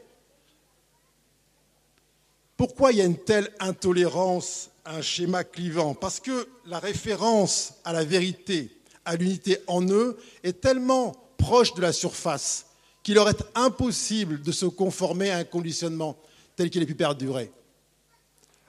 Pourquoi 2.55 2.91
il 2.91 2.99
y 2.99 3.01
a 3.01 3.05
une 3.05 3.17
telle 3.17 3.51
intolérance 3.59 4.69
un 4.85 5.01
schéma 5.01 5.43
clivant, 5.43 5.95
parce 5.95 6.19
que 6.19 6.47
la 6.67 6.77
référence 6.77 7.73
à 7.83 7.93
la 7.93 8.03
vérité, 8.03 8.69
à 9.05 9.15
l'unité 9.15 9.57
en 9.65 9.83
eux, 9.89 10.19
est 10.43 10.61
tellement 10.61 11.15
proche 11.39 11.73
de 11.73 11.81
la 11.81 11.93
surface 11.93 12.66
qu'il 13.07 13.15
leur 13.15 13.29
est 13.29 13.45
impossible 13.55 14.41
de 14.41 14.51
se 14.51 14.65
conformer 14.65 15.29
à 15.29 15.37
un 15.37 15.43
conditionnement 15.45 16.17
tel 16.57 16.69
qu'il 16.69 16.83
ait 16.83 16.85
pu 16.85 16.93
perdurer. 16.93 17.49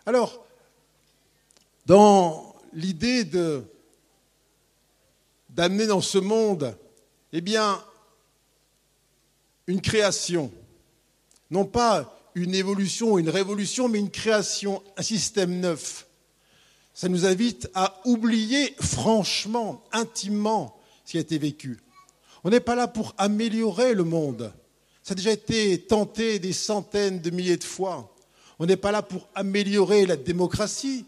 Alors, 0.06 0.46
dans 1.86 2.54
l'idée 2.72 3.24
d'amener 5.50 5.88
dans 5.88 6.00
ce 6.00 6.18
monde, 6.18 6.78
eh 7.32 7.40
bien, 7.40 7.84
une 9.66 9.80
création, 9.80 10.52
non 11.50 11.64
pas 11.64 12.16
une 12.36 12.54
évolution 12.54 13.14
ou 13.14 13.18
une 13.18 13.30
révolution, 13.30 13.88
mais 13.88 13.98
une 13.98 14.12
création, 14.12 14.84
un 14.96 15.02
système 15.02 15.58
neuf, 15.58 16.06
ça 16.94 17.08
nous 17.08 17.26
invite 17.26 17.68
à 17.74 18.00
oublier 18.04 18.76
franchement, 18.80 19.82
intimement 19.90 20.78
ce 21.04 21.10
qui 21.10 21.18
a 21.18 21.22
été 21.22 21.38
vécu. 21.38 21.80
On 22.48 22.50
n'est 22.50 22.60
pas 22.60 22.74
là 22.74 22.88
pour 22.88 23.14
améliorer 23.18 23.92
le 23.92 24.04
monde. 24.04 24.54
Ça 25.02 25.12
a 25.12 25.14
déjà 25.14 25.32
été 25.32 25.82
tenté 25.82 26.38
des 26.38 26.54
centaines 26.54 27.20
de 27.20 27.28
milliers 27.28 27.58
de 27.58 27.64
fois. 27.64 28.10
On 28.58 28.64
n'est 28.64 28.78
pas 28.78 28.90
là 28.90 29.02
pour 29.02 29.28
améliorer 29.34 30.06
la 30.06 30.16
démocratie, 30.16 31.04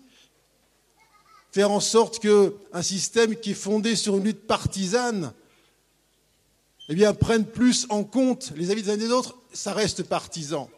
faire 1.50 1.70
en 1.70 1.80
sorte 1.80 2.18
qu'un 2.18 2.82
système 2.82 3.36
qui 3.36 3.52
est 3.52 3.54
fondé 3.54 3.96
sur 3.96 4.18
une 4.18 4.24
lutte 4.24 4.46
partisane 4.46 5.32
eh 6.90 6.94
bien, 6.94 7.14
prenne 7.14 7.46
plus 7.46 7.86
en 7.88 8.04
compte 8.04 8.52
les 8.54 8.70
avis 8.70 8.82
des 8.82 8.90
uns 8.90 8.94
et 8.96 8.98
des 8.98 9.10
autres, 9.10 9.38
ça 9.54 9.72
reste 9.72 10.02
partisan. 10.02 10.68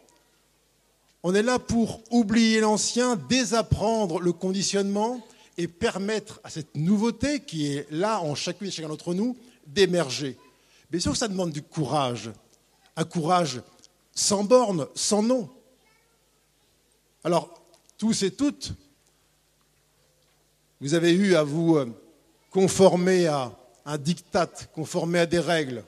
On 1.23 1.35
est 1.35 1.43
là 1.43 1.59
pour 1.59 1.99
oublier 2.09 2.61
l'ancien, 2.61 3.17
désapprendre 3.17 4.21
le 4.21 4.31
conditionnement 4.31 5.19
et 5.57 5.67
permettre 5.67 6.39
à 6.45 6.49
cette 6.49 6.73
nouveauté 6.77 7.41
qui 7.41 7.67
est 7.67 7.85
là 7.91 8.21
en 8.21 8.33
chacune 8.33 8.69
et 8.69 8.71
chacun 8.71 8.87
d'entre 8.87 9.13
nous 9.13 9.35
d'émerger. 9.67 10.37
Bien 10.93 10.99
sûr 10.99 11.13
que 11.13 11.17
ça 11.17 11.27
demande 11.27 11.49
du 11.49 11.63
courage, 11.63 12.29
un 12.95 13.03
courage 13.03 13.63
sans 14.13 14.43
borne, 14.43 14.85
sans 14.93 15.23
nom. 15.23 15.49
Alors, 17.23 17.63
tous 17.97 18.21
et 18.21 18.29
toutes, 18.29 18.73
vous 20.79 20.93
avez 20.93 21.11
eu 21.13 21.33
à 21.33 21.41
vous 21.41 21.77
euh, 21.77 21.91
conformer 22.51 23.25
à 23.25 23.51
un 23.85 23.97
diktat, 23.97 24.51
conformer 24.71 25.17
à 25.17 25.25
des 25.25 25.39
règles. 25.39 25.83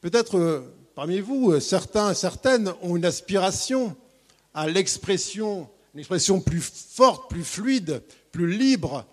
Peut-être 0.00 0.38
euh, 0.38 0.74
Parmi 0.94 1.20
vous, 1.20 1.52
euh, 1.52 1.60
certains, 1.60 2.14
certaines 2.14 2.72
ont 2.80 2.96
une 2.96 3.04
aspiration 3.04 3.94
à 4.54 4.66
l'expression, 4.66 5.68
une 5.92 6.00
expression 6.00 6.40
plus 6.40 6.62
forte, 6.62 7.28
plus 7.28 7.44
fluide, 7.44 8.02
plus 8.32 8.50
libre 8.50 9.04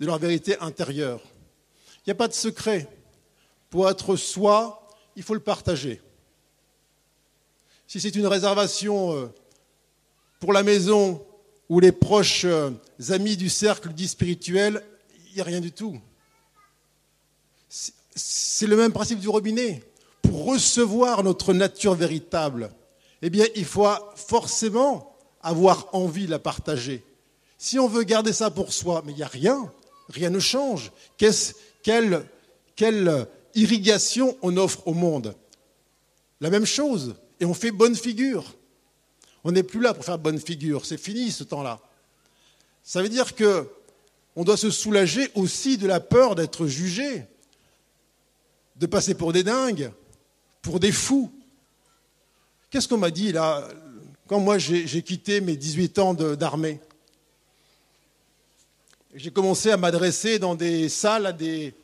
de 0.00 0.04
leur 0.04 0.18
vérité 0.18 0.58
intérieure. 0.58 1.22
Il 2.04 2.08
n'y 2.08 2.12
a 2.12 2.16
pas 2.16 2.28
de 2.28 2.32
secret. 2.32 2.88
Pour 3.70 3.88
être 3.88 4.16
soi, 4.16 4.88
il 5.16 5.22
faut 5.22 5.34
le 5.34 5.40
partager. 5.40 6.00
Si 7.86 8.00
c'est 8.00 8.16
une 8.16 8.26
réservation 8.26 9.14
euh, 9.14 9.26
pour 10.40 10.52
la 10.52 10.62
maison 10.62 11.24
ou 11.68 11.78
les 11.78 11.92
proches 11.92 12.44
euh, 12.44 12.70
amis 13.10 13.36
du 13.36 13.48
cercle 13.48 13.92
dit 13.92 14.08
spirituel, 14.08 14.82
il 15.28 15.34
n'y 15.36 15.40
a 15.40 15.44
rien 15.44 15.60
du 15.60 15.72
tout. 15.72 16.00
C'est 17.68 18.66
le 18.66 18.76
même 18.76 18.92
principe 18.92 19.20
du 19.20 19.28
robinet 19.28 19.82
pour 20.22 20.46
recevoir 20.46 21.22
notre 21.22 21.52
nature 21.52 21.94
véritable, 21.94 22.70
eh 23.22 23.30
bien, 23.30 23.46
il 23.54 23.64
faut 23.64 23.86
forcément 24.16 25.14
avoir 25.42 25.88
envie 25.92 26.26
de 26.26 26.30
la 26.30 26.38
partager. 26.38 27.04
Si 27.58 27.78
on 27.78 27.88
veut 27.88 28.02
garder 28.02 28.32
ça 28.32 28.50
pour 28.50 28.72
soi, 28.72 29.02
mais 29.04 29.12
il 29.12 29.16
n'y 29.16 29.22
a 29.22 29.28
rien, 29.28 29.70
rien 30.08 30.30
ne 30.30 30.40
change. 30.40 30.92
Quelle, 31.82 32.26
irrigation 33.54 34.36
on 34.42 34.56
offre 34.56 34.86
au 34.86 34.94
monde? 34.94 35.34
La 36.40 36.50
même 36.50 36.66
chose, 36.66 37.14
et 37.40 37.44
on 37.44 37.54
fait 37.54 37.70
bonne 37.70 37.94
figure. 37.94 38.54
On 39.44 39.52
n'est 39.52 39.62
plus 39.62 39.80
là 39.80 39.94
pour 39.94 40.04
faire 40.04 40.18
bonne 40.18 40.40
figure, 40.40 40.86
c'est 40.86 40.98
fini 40.98 41.30
ce 41.30 41.44
temps-là. 41.44 41.80
Ça 42.82 43.02
veut 43.02 43.08
dire 43.08 43.34
que 43.34 43.68
on 44.34 44.44
doit 44.44 44.56
se 44.56 44.70
soulager 44.70 45.30
aussi 45.34 45.76
de 45.76 45.86
la 45.86 46.00
peur 46.00 46.34
d'être 46.34 46.66
jugé, 46.66 47.26
de 48.76 48.86
passer 48.86 49.14
pour 49.14 49.32
des 49.32 49.42
dingues, 49.42 49.92
pour 50.62 50.80
des 50.80 50.92
fous. 50.92 51.30
Qu'est-ce 52.70 52.88
qu'on 52.88 52.96
m'a 52.96 53.10
dit 53.10 53.32
là 53.32 53.68
quand 54.26 54.40
moi 54.40 54.56
j'ai 54.56 55.02
quitté 55.02 55.40
mes 55.40 55.56
18 55.56 55.98
ans 55.98 56.14
d'armée? 56.14 56.80
J'ai 59.14 59.30
commencé 59.30 59.70
à 59.70 59.76
m'adresser 59.76 60.38
dans 60.38 60.54
des 60.54 60.88
salles 60.88 61.26
à 61.26 61.32
des 61.32 61.74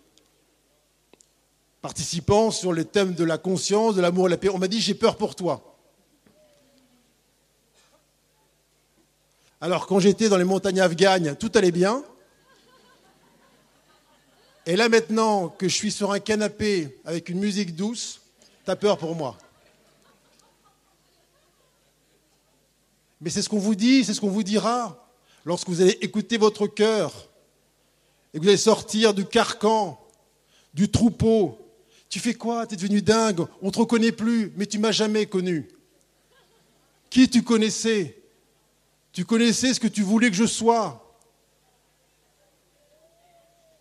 participants 1.83 2.51
sur 2.51 2.73
le 2.73 2.85
thème 2.85 3.15
de 3.15 3.25
la 3.25 3.37
conscience, 3.37 3.95
de 3.95 4.01
l'amour 4.01 4.27
et 4.27 4.29
de 4.29 4.35
la 4.35 4.37
paix. 4.39 4.49
On 4.49 4.59
m'a 4.59 4.69
dit 4.69 4.81
j'ai 4.81 4.95
peur 4.95 5.17
pour 5.17 5.37
toi. 5.37 5.77
Alors 9.61 9.87
quand 9.87 10.01
j'étais 10.01 10.29
dans 10.29 10.39
les 10.39 10.45
montagnes 10.45 10.81
afghanes, 10.81 11.37
tout 11.37 11.53
allait 11.55 11.73
bien. 11.73 12.03
Et 14.65 14.77
là 14.77 14.89
maintenant 14.89 15.49
que 15.49 15.69
je 15.69 15.75
suis 15.75 15.93
sur 15.93 16.13
un 16.13 16.21
canapé 16.21 16.99
avec 17.05 17.29
une 17.29 17.41
musique 17.41 17.75
douce, 17.75 18.21
T'as 18.69 18.77
peur 18.77 18.99
pour 18.99 19.15
moi. 19.15 19.35
Mais 23.19 23.31
c'est 23.31 23.41
ce 23.41 23.49
qu'on 23.49 23.59
vous 23.59 23.75
dit, 23.75 24.05
c'est 24.05 24.13
ce 24.13 24.21
qu'on 24.21 24.29
vous 24.29 24.43
dira 24.43 25.08
lorsque 25.49 25.71
vous 25.71 25.81
allez 25.81 25.97
écouter 26.03 26.37
votre 26.37 26.67
cœur 26.67 27.27
et 28.35 28.39
que 28.39 28.43
vous 28.43 28.49
allez 28.51 28.59
sortir 28.59 29.15
du 29.15 29.25
carcan, 29.25 29.99
du 30.75 30.91
troupeau. 30.91 31.59
Tu 32.11 32.21
fais 32.21 32.35
quoi? 32.35 32.67
Tu 32.67 32.75
es 32.75 32.77
devenu 32.77 33.01
dingue, 33.01 33.41
on 33.63 33.69
ne 33.69 33.71
te 33.71 33.79
reconnaît 33.79 34.13
plus, 34.13 34.53
mais 34.57 34.67
tu 34.67 34.79
m'as 34.79 34.93
jamais 34.93 35.25
connu. 35.25 35.67
Qui 37.09 37.31
tu 37.31 37.43
connaissais? 37.43 38.21
Tu 39.11 39.25
connaissais 39.25 39.73
ce 39.73 39.81
que 39.81 39.89
tu 39.89 40.03
voulais 40.03 40.29
que 40.29 40.37
je 40.37 40.45
sois. 40.45 41.17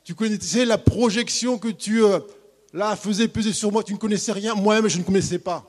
Tu 0.05 0.15
connaissais 0.15 0.63
la 0.63 0.77
projection 0.77 1.59
que 1.59 1.67
tu 1.67 2.01
euh, 2.01 2.21
là, 2.71 2.95
faisais 2.95 3.27
peser 3.27 3.51
sur 3.51 3.73
moi. 3.73 3.83
Tu 3.83 3.91
ne 3.91 3.97
connaissais 3.97 4.31
rien. 4.31 4.55
Moi-même, 4.55 4.87
je 4.87 4.99
ne 4.99 5.03
connaissais 5.03 5.39
pas. 5.39 5.67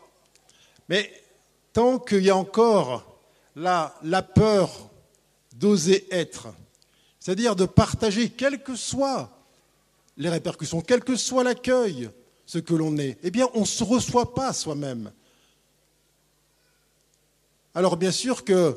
Mais 0.89 1.11
tant 1.73 1.99
qu'il 1.99 2.23
y 2.23 2.31
a 2.31 2.37
encore 2.37 3.19
là, 3.57 3.99
la 4.05 4.23
peur 4.23 4.88
d'oser 5.59 6.07
être, 6.11 6.49
c'est-à-dire 7.19 7.57
de 7.57 7.67
partager, 7.67 8.31
quelles 8.31 8.63
que 8.63 8.77
soient 8.77 9.31
les 10.17 10.29
répercussions, 10.29 10.81
quel 10.81 11.03
que 11.03 11.17
soit 11.17 11.45
l'accueil, 11.45 12.11
ce 12.47 12.59
que 12.59 12.75
l'on 12.75 12.97
est, 12.97 13.19
eh 13.23 13.31
bien, 13.31 13.49
on 13.55 13.61
ne 13.61 13.67
se 13.67 13.85
reçoit 13.85 14.35
pas 14.35 14.53
soi-même. 14.53 15.11
Alors, 17.75 17.97
bien 17.97 18.11
sûr 18.11 18.45
que 18.45 18.77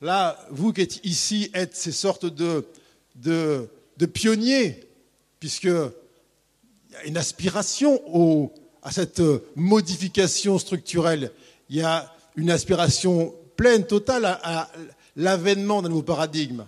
là, 0.00 0.38
vous 0.50 0.72
qui 0.72 0.82
êtes 0.82 1.04
ici, 1.04 1.50
êtes 1.54 1.76
ces 1.76 1.92
sortes 1.92 2.26
de, 2.26 2.66
pionniers, 4.12 4.86
puisqu'il 5.38 5.90
y 6.90 6.96
a 6.96 7.04
une 7.04 7.16
aspiration 7.16 8.50
à 8.82 8.90
cette 8.90 9.22
modification 9.54 10.58
structurelle. 10.58 11.32
Il 11.70 11.76
y 11.76 11.82
a 11.82 12.12
une 12.36 12.50
aspiration 12.50 13.34
pleine, 13.56 13.86
totale 13.86 14.24
à, 14.24 14.70
l'avènement 15.16 15.82
d'un 15.82 15.88
nouveau 15.88 16.02
paradigme. 16.02 16.66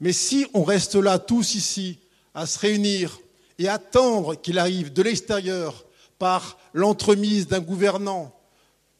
Mais 0.00 0.12
si 0.12 0.46
on 0.54 0.62
reste 0.62 0.94
là, 0.94 1.18
tous 1.18 1.54
ici, 1.54 1.98
à 2.34 2.46
se 2.46 2.58
réunir 2.58 3.18
et 3.58 3.68
attendre 3.68 4.34
qu'il 4.34 4.58
arrive 4.58 4.92
de 4.92 5.02
l'extérieur 5.02 5.86
par 6.18 6.58
l'entremise 6.74 7.46
d'un 7.46 7.60
gouvernant, 7.60 8.34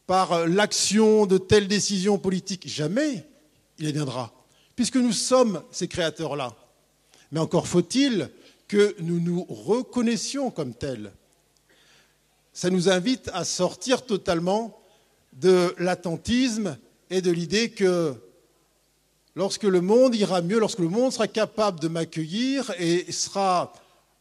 par 0.06 0.46
l'action 0.46 1.26
de 1.26 1.38
telles 1.38 1.68
décisions 1.68 2.18
politiques, 2.18 2.68
jamais 2.68 3.26
il 3.78 3.92
viendra, 3.92 4.32
puisque 4.74 4.96
nous 4.96 5.12
sommes 5.12 5.62
ces 5.70 5.88
créateurs-là. 5.88 6.54
Mais 7.32 7.40
encore 7.40 7.66
faut-il 7.66 8.30
que 8.68 8.96
nous 9.00 9.20
nous 9.20 9.44
reconnaissions 9.44 10.50
comme 10.50 10.74
tels. 10.74 11.12
Ça 12.52 12.70
nous 12.70 12.88
invite 12.88 13.28
à 13.34 13.44
sortir 13.44 14.06
totalement 14.06 14.80
de 15.34 15.74
l'attentisme 15.78 16.78
et 17.10 17.20
de 17.20 17.30
l'idée 17.30 17.70
que 17.70 18.14
lorsque 19.36 19.64
le 19.64 19.80
monde 19.80 20.16
ira 20.16 20.40
mieux, 20.40 20.58
lorsque 20.58 20.80
le 20.80 20.88
monde 20.88 21.12
sera 21.12 21.28
capable 21.28 21.78
de 21.78 21.88
m'accueillir 21.88 22.72
et 22.78 23.12
sera 23.12 23.72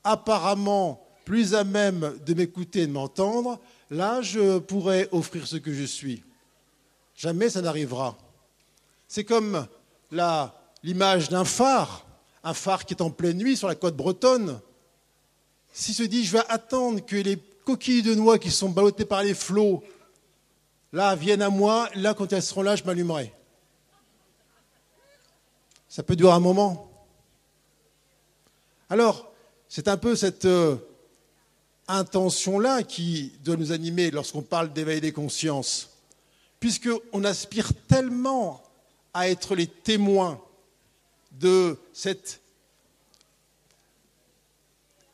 apparemment 0.03 1.01
plus 1.23 1.55
à 1.55 1.63
même 1.63 2.19
de 2.25 2.33
m'écouter 2.35 2.81
et 2.81 2.87
de 2.87 2.91
m'entendre, 2.91 3.59
là 3.89 4.21
je 4.21 4.59
pourrai 4.59 5.07
offrir 5.11 5.47
ce 5.47 5.55
que 5.55 5.73
je 5.73 5.85
suis. 5.85 6.21
Jamais 7.15 7.49
ça 7.49 7.61
n'arrivera. 7.61 8.17
C'est 9.07 9.23
comme 9.23 9.65
l'image 10.83 11.29
d'un 11.29 11.45
phare, 11.45 12.05
un 12.43 12.53
phare 12.53 12.85
qui 12.85 12.93
est 12.93 13.01
en 13.01 13.09
pleine 13.09 13.37
nuit 13.37 13.57
sur 13.57 13.69
la 13.69 13.75
côte 13.75 13.95
bretonne. 13.95 14.59
S'il 15.73 15.95
se 15.95 16.03
dit, 16.03 16.25
je 16.25 16.33
vais 16.33 16.43
attendre 16.49 17.03
que 17.03 17.15
les 17.15 17.37
coquilles 17.63 18.03
de 18.03 18.13
noix 18.13 18.37
qui 18.37 18.51
sont 18.51 18.69
ballottées 18.69 19.05
par 19.05 19.23
les 19.23 19.33
flots 19.33 19.81
là, 20.93 21.15
viennent 21.15 21.41
à 21.41 21.49
moi, 21.49 21.89
là, 21.95 22.13
quand 22.13 22.31
elles 22.31 22.43
seront 22.43 22.61
là, 22.61 22.75
je 22.75 22.83
m'allumerai. 22.83 23.33
Ça 25.95 26.03
peut 26.03 26.17
durer 26.17 26.33
un 26.33 26.41
moment. 26.41 26.91
Alors, 28.89 29.31
c'est 29.69 29.87
un 29.87 29.95
peu 29.95 30.17
cette 30.17 30.43
euh, 30.43 30.75
intention-là 31.87 32.83
qui 32.83 33.31
doit 33.45 33.55
nous 33.55 33.71
animer 33.71 34.11
lorsqu'on 34.11 34.41
parle 34.41 34.73
d'éveil 34.73 34.99
des 34.99 35.13
consciences, 35.13 35.89
puisqu'on 36.59 37.23
aspire 37.23 37.71
tellement 37.87 38.61
à 39.13 39.29
être 39.29 39.55
les 39.55 39.67
témoins 39.67 40.41
de 41.39 41.79
cette 41.93 42.41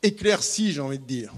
éclaircie, 0.01 0.71
j'ai 0.71 0.81
envie 0.81 0.97
de 0.97 1.05
dire. 1.05 1.31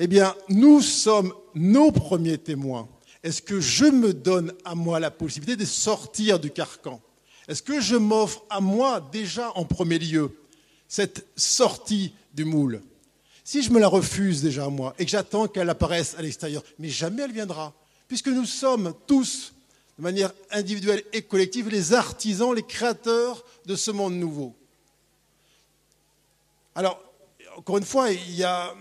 Eh 0.00 0.08
bien, 0.08 0.34
nous 0.48 0.82
sommes 0.82 1.32
nos 1.54 1.92
premiers 1.92 2.38
témoins. 2.38 2.88
Est-ce 3.22 3.40
que 3.40 3.60
je 3.60 3.84
me 3.84 4.12
donne 4.12 4.52
à 4.64 4.74
moi 4.74 4.98
la 4.98 5.12
possibilité 5.12 5.54
de 5.54 5.64
sortir 5.64 6.40
du 6.40 6.50
carcan? 6.50 7.00
Est-ce 7.50 7.64
que 7.64 7.80
je 7.80 7.96
m'offre 7.96 8.44
à 8.48 8.60
moi 8.60 9.00
déjà 9.10 9.50
en 9.56 9.64
premier 9.64 9.98
lieu 9.98 10.30
cette 10.86 11.26
sortie 11.34 12.14
du 12.32 12.44
moule? 12.44 12.80
Si 13.42 13.64
je 13.64 13.72
me 13.72 13.80
la 13.80 13.88
refuse 13.88 14.40
déjà 14.40 14.66
à 14.66 14.68
moi 14.68 14.94
et 15.00 15.04
que 15.04 15.10
j'attends 15.10 15.48
qu'elle 15.48 15.68
apparaisse 15.68 16.14
à 16.16 16.22
l'extérieur, 16.22 16.62
mais 16.78 16.88
jamais 16.88 17.22
elle 17.22 17.32
viendra, 17.32 17.74
puisque 18.06 18.28
nous 18.28 18.44
sommes 18.44 18.94
tous, 19.08 19.52
de 19.98 20.02
manière 20.04 20.32
individuelle 20.52 21.02
et 21.12 21.22
collective, 21.22 21.68
les 21.68 21.92
artisans, 21.92 22.54
les 22.54 22.62
créateurs 22.62 23.44
de 23.66 23.74
ce 23.74 23.90
monde 23.90 24.14
nouveau. 24.14 24.54
Alors, 26.76 27.02
encore 27.56 27.78
une 27.78 27.84
fois, 27.84 28.12
il 28.12 28.36
y 28.36 28.44
a 28.44 28.72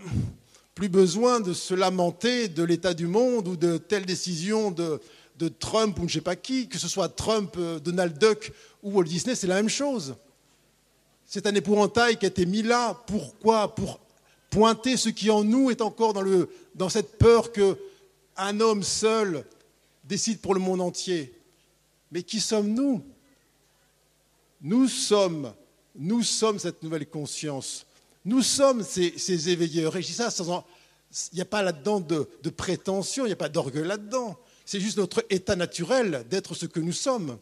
plus 0.76 0.90
besoin 0.90 1.40
de 1.40 1.54
se 1.54 1.74
lamenter 1.74 2.50
de 2.50 2.62
l'état 2.62 2.94
du 2.94 3.08
monde 3.08 3.48
ou 3.48 3.56
de 3.56 3.80
telle 3.80 4.06
décision 4.06 4.70
de, 4.70 5.02
Trump 5.48 5.98
ou 6.00 6.02
je 6.02 6.06
ne 6.06 6.12
sais 6.12 6.22
pas 6.22 6.36
qui, 6.36 6.68
que 6.68 6.78
ce 6.78 6.88
soit 6.88 7.10
Trump, 7.10 7.56
euh, 7.58 7.80
Donald 7.80 8.18
Duck 8.18 8.52
ou 8.84 8.92
Walt 8.92 9.06
Disney, 9.06 9.36
c'est 9.36 9.48
la 9.48 9.56
même 9.56 9.70
chose. 9.70 10.16
C'est 11.26 11.48
un 11.48 11.56
épouvantail 11.56 12.18
qui 12.18 12.26
a 12.26 12.30
été 12.30 12.46
mis 12.46 12.64
là. 12.64 13.02
Pourquoi? 13.08 13.74
Pour 13.76 14.00
pointer 14.50 14.98
ce 14.98 15.10
qui 15.10 15.30
en 15.30 15.44
nous 15.44 15.70
est 15.70 15.82
encore 15.82 16.14
dans, 16.14 16.22
le, 16.22 16.50
dans 16.76 16.90
cette 16.90 17.18
peur 17.18 17.52
qu'un 17.52 18.60
homme 18.60 18.84
seul 18.84 19.46
décide 20.04 20.40
pour 20.42 20.54
le 20.54 20.60
monde 20.60 20.82
entier. 20.82 21.34
Mais 22.12 22.24
qui 22.24 22.40
sommes-nous 22.40 23.04
Nous? 24.62 24.88
Sommes, 24.88 25.54
nous 25.96 26.24
sommes 26.24 26.60
cette 26.60 26.82
nouvelle 26.82 27.08
conscience. 27.08 27.86
Nous 28.26 28.42
sommes 28.42 28.84
ces, 28.84 29.50
éveilleurs. 29.50 29.96
Et 29.96 30.02
je 30.02 30.08
dis 30.08 30.14
ça 30.14 30.32
sans. 30.32 30.66
Il 31.32 31.36
n'y 31.36 31.42
a 31.42 31.46
pas 31.46 31.64
là-dedans 31.64 32.00
de, 32.00 32.50
prétention, 32.50 33.26
il 33.26 33.30
n'y 33.30 33.34
a 33.34 33.38
pas 33.38 33.50
d'orgueil 33.50 33.88
là-dedans. 33.88 34.38
C'est 34.70 34.80
juste 34.80 35.00
notre 35.00 35.26
état 35.32 35.56
naturel 35.56 36.28
d'être 36.30 36.54
ce 36.54 36.68
que 36.68 36.80
nous 36.80 36.92
sommes. 36.92 37.40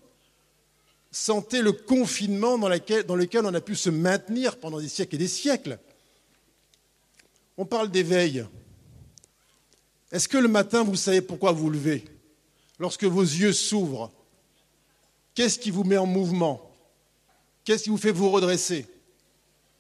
Sentez 1.12 1.62
le 1.62 1.74
confinement 1.74 2.58
dans, 2.58 2.70
lequel 2.70 3.46
on 3.46 3.54
a 3.54 3.60
pu 3.60 3.76
se 3.76 3.90
maintenir 3.90 4.58
pendant 4.58 4.80
des 4.80 4.88
siècles 4.88 5.16
et 5.16 5.18
des 5.18 5.28
siècles. 5.28 5.78
On 7.58 7.66
parle 7.66 7.92
d'éveil. 7.92 8.46
Est-ce 10.14 10.30
que 10.30 10.38
le 10.38 10.48
matin, 10.48 10.86
vous 10.86 10.96
savez 10.96 11.20
pourquoi 11.20 11.52
vous 11.52 11.70
levez? 11.70 12.06
Lorsque 12.80 13.04
vos 13.04 13.24
yeux 13.24 13.52
s'ouvrent, 13.52 14.10
qu'est-ce 15.36 15.60
qui 15.60 15.70
vous 15.70 15.84
met 15.84 15.98
en 15.98 16.06
mouvement? 16.06 16.72
Qu'est-ce 17.66 17.84
qui 17.84 17.90
vous 17.90 17.98
fait 17.98 18.14
vous 18.14 18.32
redresser? 18.32 18.86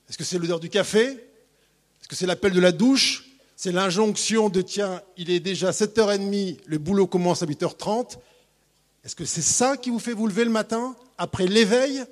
Est-ce 0.09 0.17
que 0.17 0.25
c'est 0.25 0.37
l'odeur 0.37 0.59
du 0.59 0.69
café? 0.69 1.11
Est-ce 1.11 2.09
que 2.09 2.15
c'est 2.17 2.27
l'appel 2.27 2.51
de 2.51 2.59
la 2.59 2.73
douche? 2.73 3.26
C'est 3.59 3.71
l'injonction 3.71 4.49
de 4.49 4.61
tiens, 4.61 5.01
il 5.17 5.31
est 5.31 5.39
déjà 5.39 5.71
7h30, 5.71 6.59
le 6.67 6.77
boulot 6.77 7.07
commence 7.07 7.41
à 7.41 7.47
8h30. 7.47 8.19
Est-ce 9.03 9.15
que 9.15 9.25
c'est 9.25 9.41
ça 9.41 9.77
qui 9.77 9.89
vous 9.89 9.97
fait 9.97 10.13
vous 10.13 10.27
lever 10.27 10.45
le 10.45 10.51
matin 10.51 10.95
après 11.17 11.47
l'éveil? 11.47 12.03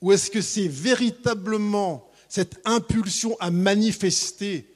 Ou 0.00 0.12
est-ce 0.12 0.30
que 0.30 0.40
c'est 0.40 0.66
véritablement 0.66 2.10
cette 2.30 2.58
impulsion 2.64 3.36
à 3.38 3.50
manifester 3.50 4.66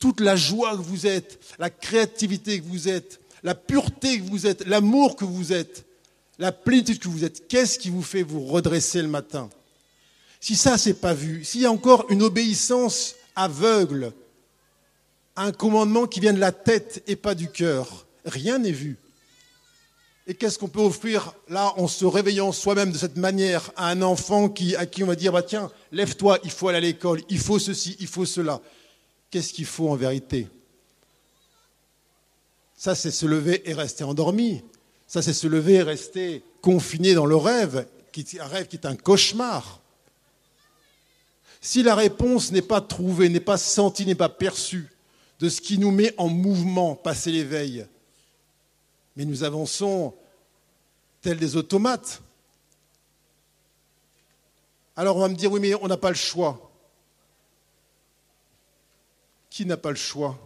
toute 0.00 0.18
la 0.18 0.34
joie 0.34 0.72
que 0.72 0.82
vous 0.82 1.06
êtes, 1.06 1.38
la 1.60 1.70
créativité 1.70 2.58
que 2.58 2.66
vous 2.66 2.88
êtes, 2.88 3.20
la 3.44 3.54
pureté 3.54 4.18
que 4.18 4.28
vous 4.28 4.44
êtes, 4.44 4.66
l'amour 4.66 5.14
que 5.14 5.24
vous 5.24 5.52
êtes, 5.52 5.86
la 6.40 6.50
plénitude 6.50 6.98
que 6.98 7.06
vous 7.06 7.24
êtes? 7.24 7.46
Qu'est-ce 7.46 7.78
qui 7.78 7.90
vous 7.90 8.02
fait 8.02 8.24
vous 8.24 8.44
redresser 8.44 9.02
le 9.02 9.08
matin? 9.08 9.48
Si 10.40 10.56
ça, 10.56 10.78
c'est 10.78 10.94
pas 10.94 11.14
vu, 11.14 11.44
s'il 11.44 11.60
y 11.60 11.64
a 11.64 11.70
encore 11.70 12.06
une 12.10 12.24
obéissance 12.24 13.14
aveugle 13.36 14.12
un 15.36 15.52
commandement 15.52 16.06
qui 16.06 16.20
vient 16.20 16.32
de 16.32 16.40
la 16.40 16.52
tête 16.52 17.02
et 17.06 17.16
pas 17.16 17.34
du 17.34 17.50
cœur, 17.50 18.06
rien 18.24 18.58
n'est 18.58 18.72
vu. 18.72 18.96
Et 20.26 20.34
qu'est-ce 20.34 20.58
qu'on 20.58 20.68
peut 20.68 20.80
offrir 20.80 21.34
là 21.48 21.74
en 21.76 21.86
se 21.86 22.06
réveillant 22.06 22.50
soi-même 22.52 22.92
de 22.92 22.96
cette 22.98 23.16
manière 23.16 23.70
à 23.76 23.90
un 23.90 24.00
enfant 24.00 24.46
à 24.46 24.86
qui 24.86 25.04
on 25.04 25.06
va 25.06 25.16
dire 25.16 25.32
bah, 25.32 25.42
tiens, 25.42 25.70
lève-toi, 25.92 26.38
il 26.44 26.50
faut 26.50 26.68
aller 26.68 26.78
à 26.78 26.80
l'école, 26.80 27.20
il 27.28 27.38
faut 27.38 27.58
ceci, 27.58 27.96
il 28.00 28.06
faut 28.06 28.24
cela. 28.24 28.60
Qu'est-ce 29.30 29.52
qu'il 29.52 29.66
faut 29.66 29.90
en 29.90 29.96
vérité? 29.96 30.48
Ça, 32.76 32.94
c'est 32.94 33.10
se 33.10 33.26
lever 33.26 33.68
et 33.68 33.74
rester 33.74 34.04
endormi. 34.04 34.62
Ça, 35.06 35.20
c'est 35.20 35.32
se 35.32 35.46
lever 35.46 35.74
et 35.74 35.82
rester 35.82 36.42
confiné 36.62 37.14
dans 37.14 37.26
le 37.26 37.36
rêve, 37.36 37.86
un 38.40 38.46
rêve 38.46 38.68
qui 38.68 38.76
est 38.76 38.86
un 38.86 38.96
cauchemar. 38.96 39.80
Si 41.60 41.82
la 41.82 41.94
réponse 41.94 42.52
n'est 42.52 42.62
pas 42.62 42.80
trouvée, 42.80 43.28
n'est 43.28 43.40
pas 43.40 43.58
sentie, 43.58 44.06
n'est 44.06 44.14
pas 44.14 44.28
perçue 44.28 44.93
de 45.38 45.48
ce 45.48 45.60
qui 45.60 45.78
nous 45.78 45.90
met 45.90 46.14
en 46.18 46.28
mouvement, 46.28 46.94
passer 46.94 47.32
l'éveil, 47.32 47.86
mais 49.16 49.24
nous 49.24 49.44
avançons 49.44 50.14
tels 51.20 51.38
des 51.38 51.56
automates. 51.56 52.22
Alors 54.96 55.16
on 55.16 55.20
va 55.20 55.28
me 55.28 55.34
dire, 55.34 55.50
oui, 55.50 55.60
mais 55.60 55.74
on 55.74 55.88
n'a 55.88 55.96
pas 55.96 56.10
le 56.10 56.16
choix. 56.16 56.70
Qui 59.50 59.66
n'a 59.66 59.76
pas 59.76 59.90
le 59.90 59.96
choix? 59.96 60.38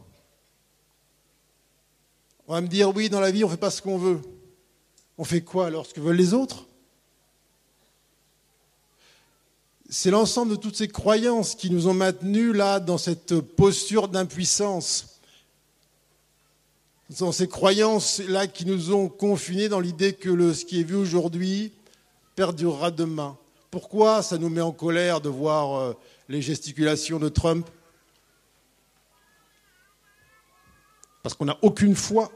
On 2.47 2.53
va 2.53 2.61
me 2.61 2.69
dire, 2.69 2.95
oui, 2.95 3.11
dans 3.11 3.21
la 3.21 3.31
vie, 3.31 3.45
on 3.45 3.49
ne 3.49 3.53
fait 3.53 3.59
pas 3.59 3.71
ce 3.71 3.83
qu'on 3.83 3.99
veut. 3.99 4.21
On 5.19 5.25
fait 5.25 5.43
quoi 5.43 5.67
alors? 5.67 5.85
Ce 5.85 5.93
que 5.93 6.01
veulent 6.01 6.17
les 6.17 6.33
autres? 6.33 6.68
C'est 9.91 10.11
l'ensemble 10.11 10.51
de 10.51 10.57
toutes 10.57 10.77
ces 10.77 10.89
croyances 10.89 11.55
qui 11.55 11.71
nous 11.71 11.89
ont 11.89 11.95
maintenus 11.95 12.55
là 12.55 12.79
dans 12.79 12.99
cette 12.99 13.41
posture 13.41 14.09
d'impuissance. 14.09 15.19
Dans 17.19 17.33
ces 17.33 17.49
croyances 17.49 18.19
là 18.19 18.47
qui 18.47 18.67
nous 18.67 18.93
ont 18.93 19.09
confinés 19.09 19.71
dans 19.71 19.81
l'idée 19.81 20.13
que 20.13 20.53
ce 20.53 20.67
qui 20.67 20.81
est 20.81 20.85
vu 20.85 20.95
aujourd'hui 20.95 21.73
perdurera 22.37 22.91
demain. 22.91 23.39
Pourquoi 23.71 24.23
ça 24.23 24.37
nous 24.37 24.51
met 24.51 24.61
en 24.61 24.73
colère 24.73 25.23
de 25.23 25.31
voir 25.31 25.81
euh, 25.81 25.95
les 26.29 26.43
gesticulations 26.43 27.19
de 27.19 27.31
Trump? 27.31 27.67
Parce 31.23 31.35
qu'on 31.35 31.47
n'a 31.47 31.59
aucune 31.63 31.97
foi. 31.97 32.31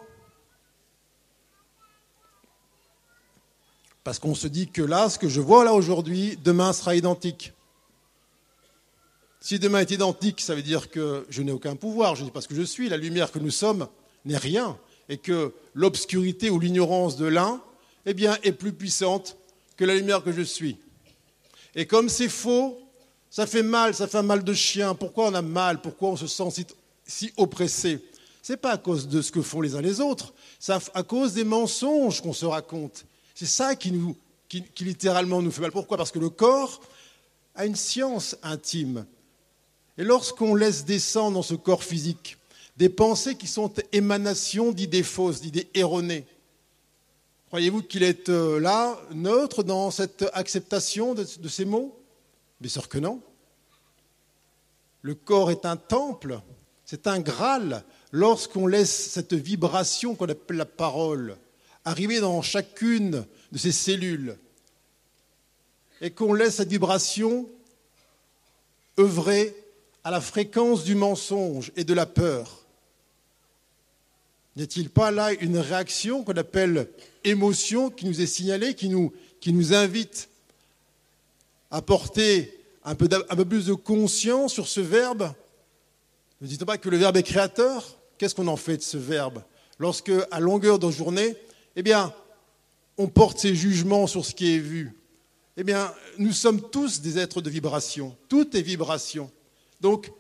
Parce 4.05 4.19
qu'on 4.19 4.35
se 4.35 4.49
dit 4.49 4.69
que 4.69 4.83
là, 4.83 5.09
ce 5.09 5.19
que 5.19 5.29
je 5.29 5.41
vois 5.41 5.65
là 5.65 5.75
aujourd'hui, 5.75 6.39
demain 6.43 6.73
sera 6.73 6.97
identique. 6.97 7.53
Si 9.41 9.59
demain 9.59 9.81
est 9.81 9.91
identique, 9.91 10.41
ça 10.41 10.55
veut 10.55 10.63
dire 10.63 10.91
que 10.91 11.27
je 11.29 11.43
n'ai 11.43 11.53
aucun 11.53 11.77
pouvoir, 11.77 12.15
je 12.15 12.23
ne 12.23 12.27
sais 12.27 12.33
pas 12.33 12.41
ce 12.41 12.49
que 12.49 12.55
je 12.55 12.63
suis, 12.63 12.89
la 12.89 12.97
lumière 12.97 13.33
que 13.33 13.39
nous 13.39 13.51
sommes 13.51 13.89
n'est 14.25 14.37
rien, 14.37 14.79
et 15.09 15.19
que 15.19 15.53
l'obscurité 15.75 16.51
ou 16.51 16.61
l'ignorance 16.61 17.17
de 17.17 17.27
l'un 17.27 17.61
eh 18.07 18.15
bien, 18.15 18.37
est 18.43 18.53
plus 18.53 18.73
puissante 18.73 19.37
que 19.77 19.85
la 19.85 19.95
lumière 19.95 20.23
que 20.23 20.33
je 20.33 20.43
suis. 20.43 20.79
Et 21.75 21.87
comme 21.87 22.09
c'est 22.09 22.29
faux, 22.29 22.79
ça 23.31 23.47
fait 23.47 23.63
mal, 23.63 23.95
ça 23.95 24.07
fait 24.07 24.19
un 24.19 24.23
mal 24.23 24.45
de 24.45 24.53
chien. 24.53 24.95
Pourquoi 24.95 25.29
on 25.29 25.35
a 25.35 25.43
mal? 25.43 25.81
Pourquoi 25.81 26.11
on 26.11 26.17
se 26.17 26.27
sent 26.27 26.65
si, 27.07 27.33
oppressé? 27.37 27.99
Ce 28.43 28.53
n'est 28.53 28.57
pas 28.57 28.73
à 28.73 28.79
cause 28.79 29.09
de 29.09 29.23
ce 29.23 29.33
que 29.33 29.41
font 29.43 29.61
les 29.61 29.75
uns 29.75 29.81
les 29.81 30.01
autres, 30.01 30.35
c'est 30.59 30.73
à 30.95 31.03
cause 31.03 31.35
des 31.35 31.45
mensonges 31.45 32.21
qu'on 32.21 32.33
se 32.33 32.45
raconte. 32.45 33.07
C'est 33.35 33.47
ça 33.47 33.75
qui, 33.75 33.93
littéralement 34.81 35.43
nous 35.43 35.51
fait 35.51 35.63
mal. 35.63 35.73
Pourquoi? 35.73 35.97
Parce 35.97 36.13
que 36.13 36.19
le 36.19 36.31
corps 36.31 36.81
a 37.55 37.67
une 37.67 37.77
science 37.77 38.37
intime. 38.43 39.07
Et 39.99 40.05
lorsqu'on 40.05 40.55
laisse 40.55 40.85
descendre 40.85 41.35
dans 41.35 41.43
ce 41.43 41.55
corps 41.55 41.85
physique 41.85 42.39
des 42.77 42.89
pensées 42.89 43.37
qui 43.37 43.47
sont 43.47 43.73
émanations 43.93 44.73
d'idées 44.73 45.03
fausses, 45.03 45.41
d'idées 45.43 45.69
erronées, 45.75 46.27
Croyez-vous 47.53 47.83
qu'il 47.83 48.03
est 48.03 48.31
euh, 48.31 48.59
là, 48.59 48.99
neutre, 49.13 49.63
dans 49.63 49.91
cette 49.91 50.25
acceptation 50.33 51.13
de, 51.13 51.25
ces 51.25 51.67
mots? 51.67 51.95
Bien 52.59 52.71
sûr 52.71 52.89
que 52.89 52.97
non. 52.97 53.21
Le 55.03 55.15
corps 55.15 55.51
est 55.51 55.67
un 55.67 55.77
temple, 55.77 56.41
c'est 56.87 57.07
un 57.07 57.21
Graal 57.21 57.85
lorsqu'on 58.11 58.67
laisse 58.67 59.11
cette 59.11 59.35
vibration 59.35 60.15
qu'on 60.15 60.31
appelle 60.31 60.57
la 60.57 60.65
parole 60.65 61.37
arriver 61.85 62.21
dans 62.21 62.43
chacune 62.43 63.25
de 63.51 63.59
ces 63.59 63.73
cellules 63.73 64.37
et 66.01 66.11
qu'on 66.11 66.35
laisse 66.35 66.57
cette 66.57 66.69
vibration 66.69 67.49
œuvrer 68.99 69.55
à 70.05 70.11
la 70.11 70.21
fréquence 70.21 70.85
du 70.85 70.95
mensonge 70.95 71.73
et 71.77 71.85
de 71.85 71.95
la 71.95 72.07
peur. 72.07 72.63
N'y 74.57 74.65
a-t-il 74.65 74.91
pas 74.91 75.11
là 75.11 75.33
une 75.33 75.59
réaction 75.59 76.25
qu'on 76.25 76.37
appelle 76.37 76.89
émotion 77.25 77.89
qui 77.89 78.05
nous 78.07 78.21
est 78.21 78.27
signalée, 78.27 78.75
qui 78.75 78.89
nous, 78.89 79.75
invite 79.75 80.29
à 81.71 81.81
porter 81.81 82.61
un 82.85 82.95
peu, 82.95 83.09
un 83.31 83.37
peu 83.37 83.45
plus 83.45 83.67
de 83.67 83.75
conscience 83.75 84.53
sur 84.53 84.69
ce 84.69 84.81
verbe? 84.81 85.33
Ne 86.41 86.49
dit-on 86.49 86.67
pas 86.67 86.77
que 86.79 86.91
le 86.91 86.99
verbe 86.99 87.17
est 87.17 87.23
créateur. 87.23 87.97
Qu'est-ce 88.19 88.35
qu'on 88.35 88.49
en 88.49 88.57
fait 88.57 88.79
de 88.79 88.83
ce 88.83 88.99
verbe? 88.99 89.43
Lorsque, 89.79 90.13
à 90.31 90.41
longueur 90.41 90.79
de 90.79 90.91
journée, 90.91 91.37
eh 91.77 91.83
bien, 91.83 92.13
on 92.99 93.09
porte 93.09 93.39
ses 93.39 93.55
jugements 93.55 94.07
sur 94.07 94.25
ce 94.25 94.35
qui 94.35 94.55
est 94.55 94.59
vu. 94.59 94.93
Eh 95.57 95.65
bien, 95.65 95.93
nous 96.19 96.33
sommes 96.33 96.71
tous 96.71 97.01
des 97.01 97.19
êtres 97.19 97.41
de 97.41 97.51
vibration. 97.51 98.17
Tout 98.29 98.57
est 98.57 98.63
vibration. 98.63 99.31
Donc, 99.81 100.11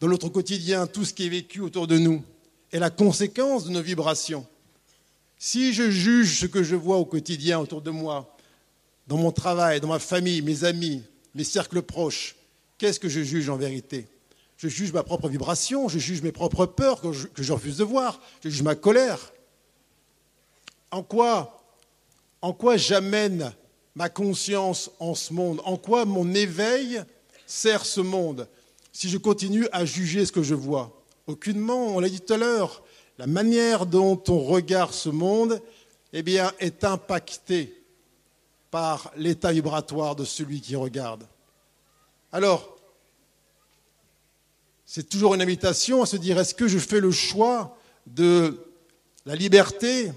dans 0.00 0.08
notre 0.08 0.28
quotidien, 0.28 0.86
tout 0.86 1.04
ce 1.04 1.12
qui 1.12 1.26
est 1.26 1.30
vécu 1.30 1.60
autour 1.60 1.86
de 1.86 1.98
nous, 1.98 2.22
est 2.72 2.78
la 2.78 2.90
conséquence 2.90 3.64
de 3.64 3.70
nos 3.70 3.82
vibrations. 3.82 4.46
Si 5.38 5.72
je 5.72 5.90
juge 5.90 6.40
ce 6.40 6.46
que 6.46 6.62
je 6.62 6.76
vois 6.76 6.96
au 6.96 7.04
quotidien 7.04 7.58
autour 7.58 7.80
de 7.80 7.90
moi, 7.90 8.36
dans 9.06 9.16
mon 9.16 9.32
travail, 9.32 9.80
dans 9.80 9.88
ma 9.88 9.98
famille, 9.98 10.42
mes 10.42 10.64
amis, 10.64 11.02
mes 11.34 11.44
cercles 11.44 11.82
proches, 11.82 12.36
qu'est-ce 12.76 13.00
que 13.00 13.08
je 13.08 13.22
juge 13.22 13.48
en 13.48 13.56
vérité? 13.56 14.06
Je 14.56 14.68
juge 14.68 14.92
ma 14.92 15.04
propre 15.04 15.28
vibration, 15.28 15.88
je 15.88 15.98
juge 15.98 16.22
mes 16.22 16.32
propres 16.32 16.66
peurs 16.66 17.00
que 17.00 17.12
je, 17.12 17.52
refuse 17.52 17.76
de 17.76 17.84
voir, 17.84 18.20
je 18.42 18.50
juge 18.50 18.62
ma 18.62 18.74
colère. 18.74 19.32
En 20.90 21.02
quoi, 21.02 21.64
en 22.40 22.52
quoi 22.52 22.76
j'amène 22.76 23.52
ma 23.94 24.08
conscience 24.08 24.90
en 24.98 25.14
ce 25.14 25.32
monde? 25.32 25.60
En 25.64 25.76
quoi 25.76 26.04
mon 26.04 26.34
éveil 26.34 27.02
sert 27.46 27.84
ce 27.84 28.00
monde? 28.00 28.48
Si 28.92 29.08
je 29.08 29.18
continue 29.18 29.68
à 29.72 29.84
juger 29.84 30.24
ce 30.26 30.32
que 30.32 30.42
je 30.42 30.54
vois 30.54 30.94
Aucunement, 31.26 31.88
on 31.88 32.00
l'a 32.00 32.08
dit 32.08 32.22
tout 32.22 32.32
à 32.32 32.38
l'heure, 32.38 32.82
la 33.18 33.26
manière 33.26 33.84
dont 33.84 34.22
on 34.28 34.38
regarde 34.38 34.94
ce 34.94 35.10
monde 35.10 35.60
eh 36.14 36.22
bien, 36.22 36.52
est 36.58 36.84
impactée 36.84 37.82
par 38.70 39.12
l'état 39.16 39.52
vibratoire 39.52 40.16
de 40.16 40.24
celui 40.24 40.60
qui 40.60 40.74
regarde. 40.74 41.26
Alors, 42.32 42.78
c'est 44.86 45.08
toujours 45.08 45.34
une 45.34 45.42
invitation 45.42 46.02
à 46.02 46.06
se 46.06 46.16
dire 46.16 46.38
est-ce 46.38 46.54
que 46.54 46.66
je 46.66 46.78
fais 46.78 47.00
le 47.00 47.10
choix 47.10 47.76
de 48.06 48.66
la 49.26 49.34
liberté, 49.34 50.10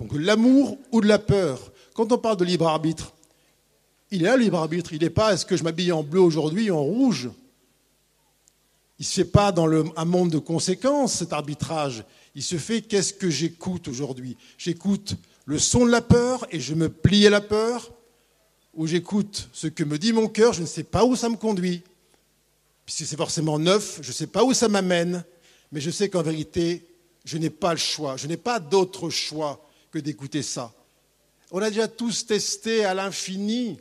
donc 0.00 0.12
l'amour 0.14 0.78
ou 0.92 1.00
de 1.00 1.06
la 1.06 1.18
peur 1.18 1.72
Quand 1.94 2.10
on 2.10 2.18
parle 2.18 2.38
de 2.38 2.44
libre 2.44 2.66
arbitre, 2.66 3.12
il 4.10 4.22
est 4.22 4.24
là 4.24 4.36
le 4.36 4.42
libre 4.44 4.58
arbitre, 4.58 4.92
il 4.92 5.02
n'est 5.02 5.10
pas 5.10 5.34
est-ce 5.34 5.44
que 5.44 5.56
je 5.56 5.62
m'habille 5.62 5.92
en 5.92 6.02
bleu 6.02 6.20
aujourd'hui 6.20 6.70
ou 6.70 6.76
en 6.76 6.82
rouge? 6.82 7.30
Il 8.98 9.02
ne 9.02 9.06
se 9.06 9.14
fait 9.14 9.24
pas 9.24 9.52
dans 9.52 9.68
un 9.68 10.04
monde 10.04 10.30
de 10.30 10.38
conséquences, 10.38 11.14
cet 11.14 11.32
arbitrage. 11.32 12.04
Il 12.34 12.42
se 12.42 12.56
fait 12.56 12.82
qu'est-ce 12.82 13.12
que 13.12 13.30
j'écoute 13.30 13.88
aujourd'hui? 13.88 14.36
J'écoute 14.58 15.16
le 15.44 15.58
son 15.58 15.84
de 15.84 15.90
la 15.90 16.02
peur 16.02 16.46
et 16.50 16.60
je 16.60 16.74
me 16.74 16.88
plie 16.88 17.26
à 17.26 17.30
la 17.30 17.40
peur, 17.40 17.92
ou 18.74 18.86
j'écoute 18.86 19.48
ce 19.52 19.66
que 19.66 19.84
me 19.84 19.98
dit 19.98 20.12
mon 20.12 20.28
cœur, 20.28 20.52
je 20.52 20.62
ne 20.62 20.66
sais 20.66 20.84
pas 20.84 21.04
où 21.04 21.14
ça 21.14 21.28
me 21.28 21.36
conduit. 21.36 21.82
Puisque 22.86 23.06
c'est 23.06 23.16
forcément 23.16 23.58
neuf, 23.58 23.98
je 24.02 24.08
ne 24.08 24.14
sais 24.14 24.26
pas 24.26 24.44
où 24.44 24.54
ça 24.54 24.68
m'amène, 24.68 25.24
mais 25.72 25.80
je 25.80 25.90
sais 25.90 26.08
qu'en 26.08 26.22
vérité, 26.22 26.86
je 27.24 27.36
n'ai 27.38 27.50
pas 27.50 27.72
le 27.72 27.78
choix. 27.78 28.16
Je 28.16 28.26
n'ai 28.26 28.36
pas 28.36 28.60
d'autre 28.60 29.10
choix 29.10 29.66
que 29.90 29.98
d'écouter 29.98 30.42
ça. 30.42 30.72
On 31.50 31.60
a 31.60 31.70
déjà 31.70 31.88
tous 31.88 32.26
testé 32.26 32.84
à 32.84 32.94
l'infini 32.94 33.78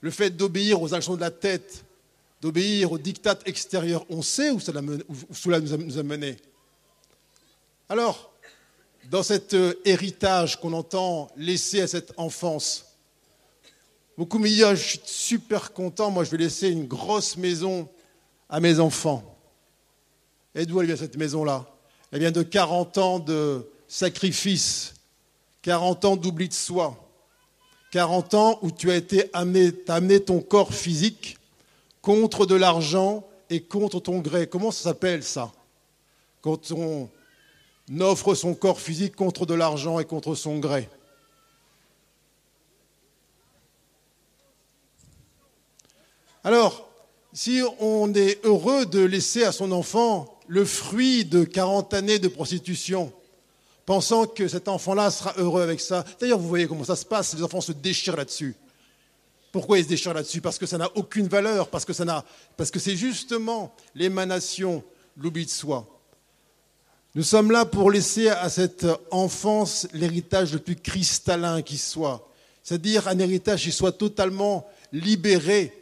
le 0.00 0.10
fait 0.10 0.30
d'obéir 0.30 0.80
aux 0.80 0.94
actions 0.94 1.16
de 1.16 1.20
la 1.20 1.30
tête, 1.30 1.84
d'obéir 2.40 2.92
aux 2.92 2.98
dictats 2.98 3.38
extérieurs, 3.46 4.04
on 4.10 4.22
sait 4.22 4.50
où 4.50 4.60
cela, 4.60 4.80
nous 4.80 5.98
a 5.98 6.02
mené. 6.02 6.36
Alors, 7.88 8.32
dans 9.10 9.22
cet 9.22 9.54
euh, 9.54 9.74
héritage 9.84 10.60
qu'on 10.60 10.72
entend 10.72 11.28
laisser 11.36 11.80
à 11.80 11.86
cette 11.86 12.12
enfance, 12.16 12.84
beaucoup 14.16 14.38
me 14.38 14.48
disent 14.48 14.68
Je 14.70 14.74
suis 14.74 15.00
super 15.04 15.72
content, 15.72 16.10
moi 16.10 16.24
je 16.24 16.30
vais 16.30 16.36
laisser 16.36 16.68
une 16.68 16.86
grosse 16.86 17.36
maison 17.36 17.88
à 18.48 18.60
mes 18.60 18.78
enfants. 18.78 19.36
Et 20.54 20.66
d'où 20.66 20.80
elle 20.80 20.86
vient 20.86 20.96
cette 20.96 21.16
maison-là 21.16 21.66
Elle 22.12 22.20
vient 22.20 22.30
de 22.30 22.42
40 22.42 22.98
ans 22.98 23.18
de 23.18 23.66
sacrifice, 23.88 24.94
40 25.62 26.04
ans 26.04 26.16
d'oubli 26.16 26.48
de 26.48 26.54
soi, 26.54 26.96
40 27.90 28.34
ans 28.34 28.58
où 28.62 28.70
tu 28.70 28.90
as 28.90 28.96
été 28.96 29.30
amené, 29.32 29.72
as 29.88 29.94
amené 29.94 30.20
ton 30.20 30.40
corps 30.40 30.74
physique 30.74 31.38
contre 32.02 32.46
de 32.46 32.54
l'argent 32.54 33.26
et 33.50 33.62
contre 33.62 33.98
ton 34.00 34.18
gré. 34.18 34.46
Comment 34.46 34.70
ça 34.70 34.84
s'appelle 34.84 35.24
ça? 35.24 35.52
Quand 36.42 36.70
on 36.70 37.08
offre 38.00 38.34
son 38.34 38.54
corps 38.54 38.80
physique 38.80 39.16
contre 39.16 39.46
de 39.46 39.54
l'argent 39.54 39.98
et 39.98 40.04
contre 40.04 40.34
son 40.34 40.58
gré. 40.58 40.88
Alors, 46.44 46.88
si 47.32 47.62
on 47.80 48.12
est 48.14 48.44
heureux 48.44 48.86
de 48.86 49.00
laisser 49.00 49.44
à 49.44 49.52
son 49.52 49.72
enfant 49.72 50.38
le 50.46 50.64
fruit 50.64 51.24
de 51.24 51.44
40 51.44 51.92
années 51.94 52.18
de 52.18 52.28
prostitution, 52.28 53.12
pensant 53.88 54.26
que 54.26 54.48
cet 54.48 54.68
enfant-là 54.68 55.10
sera 55.10 55.32
heureux 55.38 55.62
avec 55.62 55.80
ça, 55.80 56.04
d'ailleurs 56.20 56.38
vous 56.38 56.46
voyez 56.46 56.66
comment 56.66 56.84
ça 56.84 56.94
se 56.94 57.06
passe, 57.06 57.32
les 57.32 57.42
enfants 57.42 57.62
se 57.62 57.72
déchirent 57.72 58.16
là-dessus. 58.16 58.54
Pourquoi 59.50 59.78
ils 59.78 59.84
se 59.84 59.88
déchirent 59.88 60.12
là-dessus? 60.12 60.42
Parce 60.42 60.58
que 60.58 60.66
ça 60.66 60.76
n'a 60.76 60.90
aucune 60.94 61.26
valeur, 61.26 61.70
parce 61.70 61.86
que, 61.86 61.94
ça 61.94 62.22
parce 62.58 62.70
que 62.70 62.78
c'est 62.78 62.96
justement 62.96 63.74
l'émanation, 63.94 64.84
l'oubli 65.16 65.46
de 65.46 65.50
soi. 65.50 65.88
Nous 67.14 67.22
sommes 67.22 67.50
là 67.50 67.64
pour 67.64 67.90
laisser 67.90 68.28
à 68.28 68.50
cette 68.50 68.86
enfance 69.10 69.88
l'héritage 69.94 70.52
le 70.52 70.58
plus 70.58 70.76
cristallin 70.76 71.62
qui 71.62 71.78
soit, 71.78 72.28
c'est-à-dire 72.62 73.08
un 73.08 73.18
héritage 73.18 73.62
qui 73.62 73.72
soit 73.72 73.92
totalement 73.92 74.68
libéré 74.92 75.72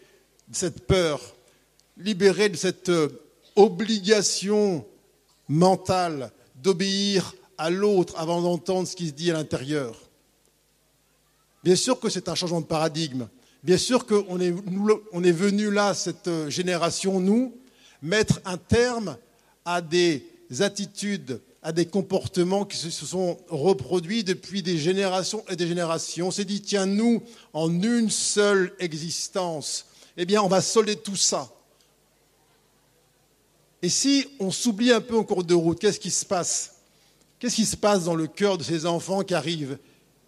de 0.47 0.55
cette 0.55 0.87
peur, 0.87 1.21
libéré 1.97 2.51
de 2.51 2.57
cette 2.57 2.93
obligation 3.57 4.87
mentale 5.49 6.31
d'obéir 6.55 7.35
à 7.59 7.71
l'autre 7.71 8.15
avant 8.17 8.43
d'entendre 8.43 8.87
ce 8.87 8.97
qui 8.97 9.09
se 9.09 9.13
dit 9.13 9.31
à 9.31 9.35
l'intérieur. 9.35 9.97
Bien 11.65 11.77
sûr 11.77 11.99
que 11.99 12.09
c'est 12.09 12.29
un 12.29 12.35
changement 12.35 12.61
de 12.61 12.67
paradigme. 12.67 13.29
Bien 13.63 13.79
sûr 13.79 14.07
qu'on 14.07 14.41
est, 14.41 14.55
on 15.13 15.25
est 15.25 15.33
venu 15.33 15.71
là, 15.71 15.95
cette 15.95 16.31
génération, 16.49 17.19
nous, 17.19 17.55
mettre 18.03 18.41
un 18.45 18.57
terme 18.57 19.17
à 19.65 19.81
des 19.81 20.25
attitudes, 20.61 21.41
à 21.63 21.73
des 21.73 21.87
comportements 21.87 22.65
qui 22.65 22.77
se 22.77 22.91
sont 22.91 23.39
reproduits 23.49 24.23
depuis 24.23 24.63
des 24.63 24.79
générations 24.79 25.45
et 25.49 25.57
des 25.57 25.67
générations. 25.67 26.29
On 26.29 26.31
s'est 26.31 26.45
dit, 26.45 26.63
tiens, 26.63 26.87
nous, 26.87 27.23
en 27.53 27.83
une 27.83 28.11
seule 28.11 28.73
existence, 28.79 29.87
eh 30.17 30.25
bien, 30.25 30.43
on 30.43 30.49
va 30.49 30.61
solder 30.61 30.95
tout 30.95 31.17
ça. 31.17 31.51
Et 33.83 33.89
si 33.89 34.29
on 34.39 34.53
s'oublie 34.53 34.93
un 34.93 35.01
peu 35.01 35.17
en 35.17 35.25
cours 35.25 35.43
de 35.43 35.55
route, 35.55 35.81
qu'est-ce 35.81 35.99
qui 35.99 36.13
se 36.13 36.25
passe? 36.25 36.76
Qu'est-ce 37.39 37.57
qui 37.57 37.67
se 37.67 37.77
passe 37.77 38.05
dans 38.05 38.15
le 38.15 38.27
cœur 38.27 38.57
de 38.57 38.63
ces 38.63 38.87
enfants 38.87 39.23
qui 39.23 39.35
arrivent? 39.35 39.79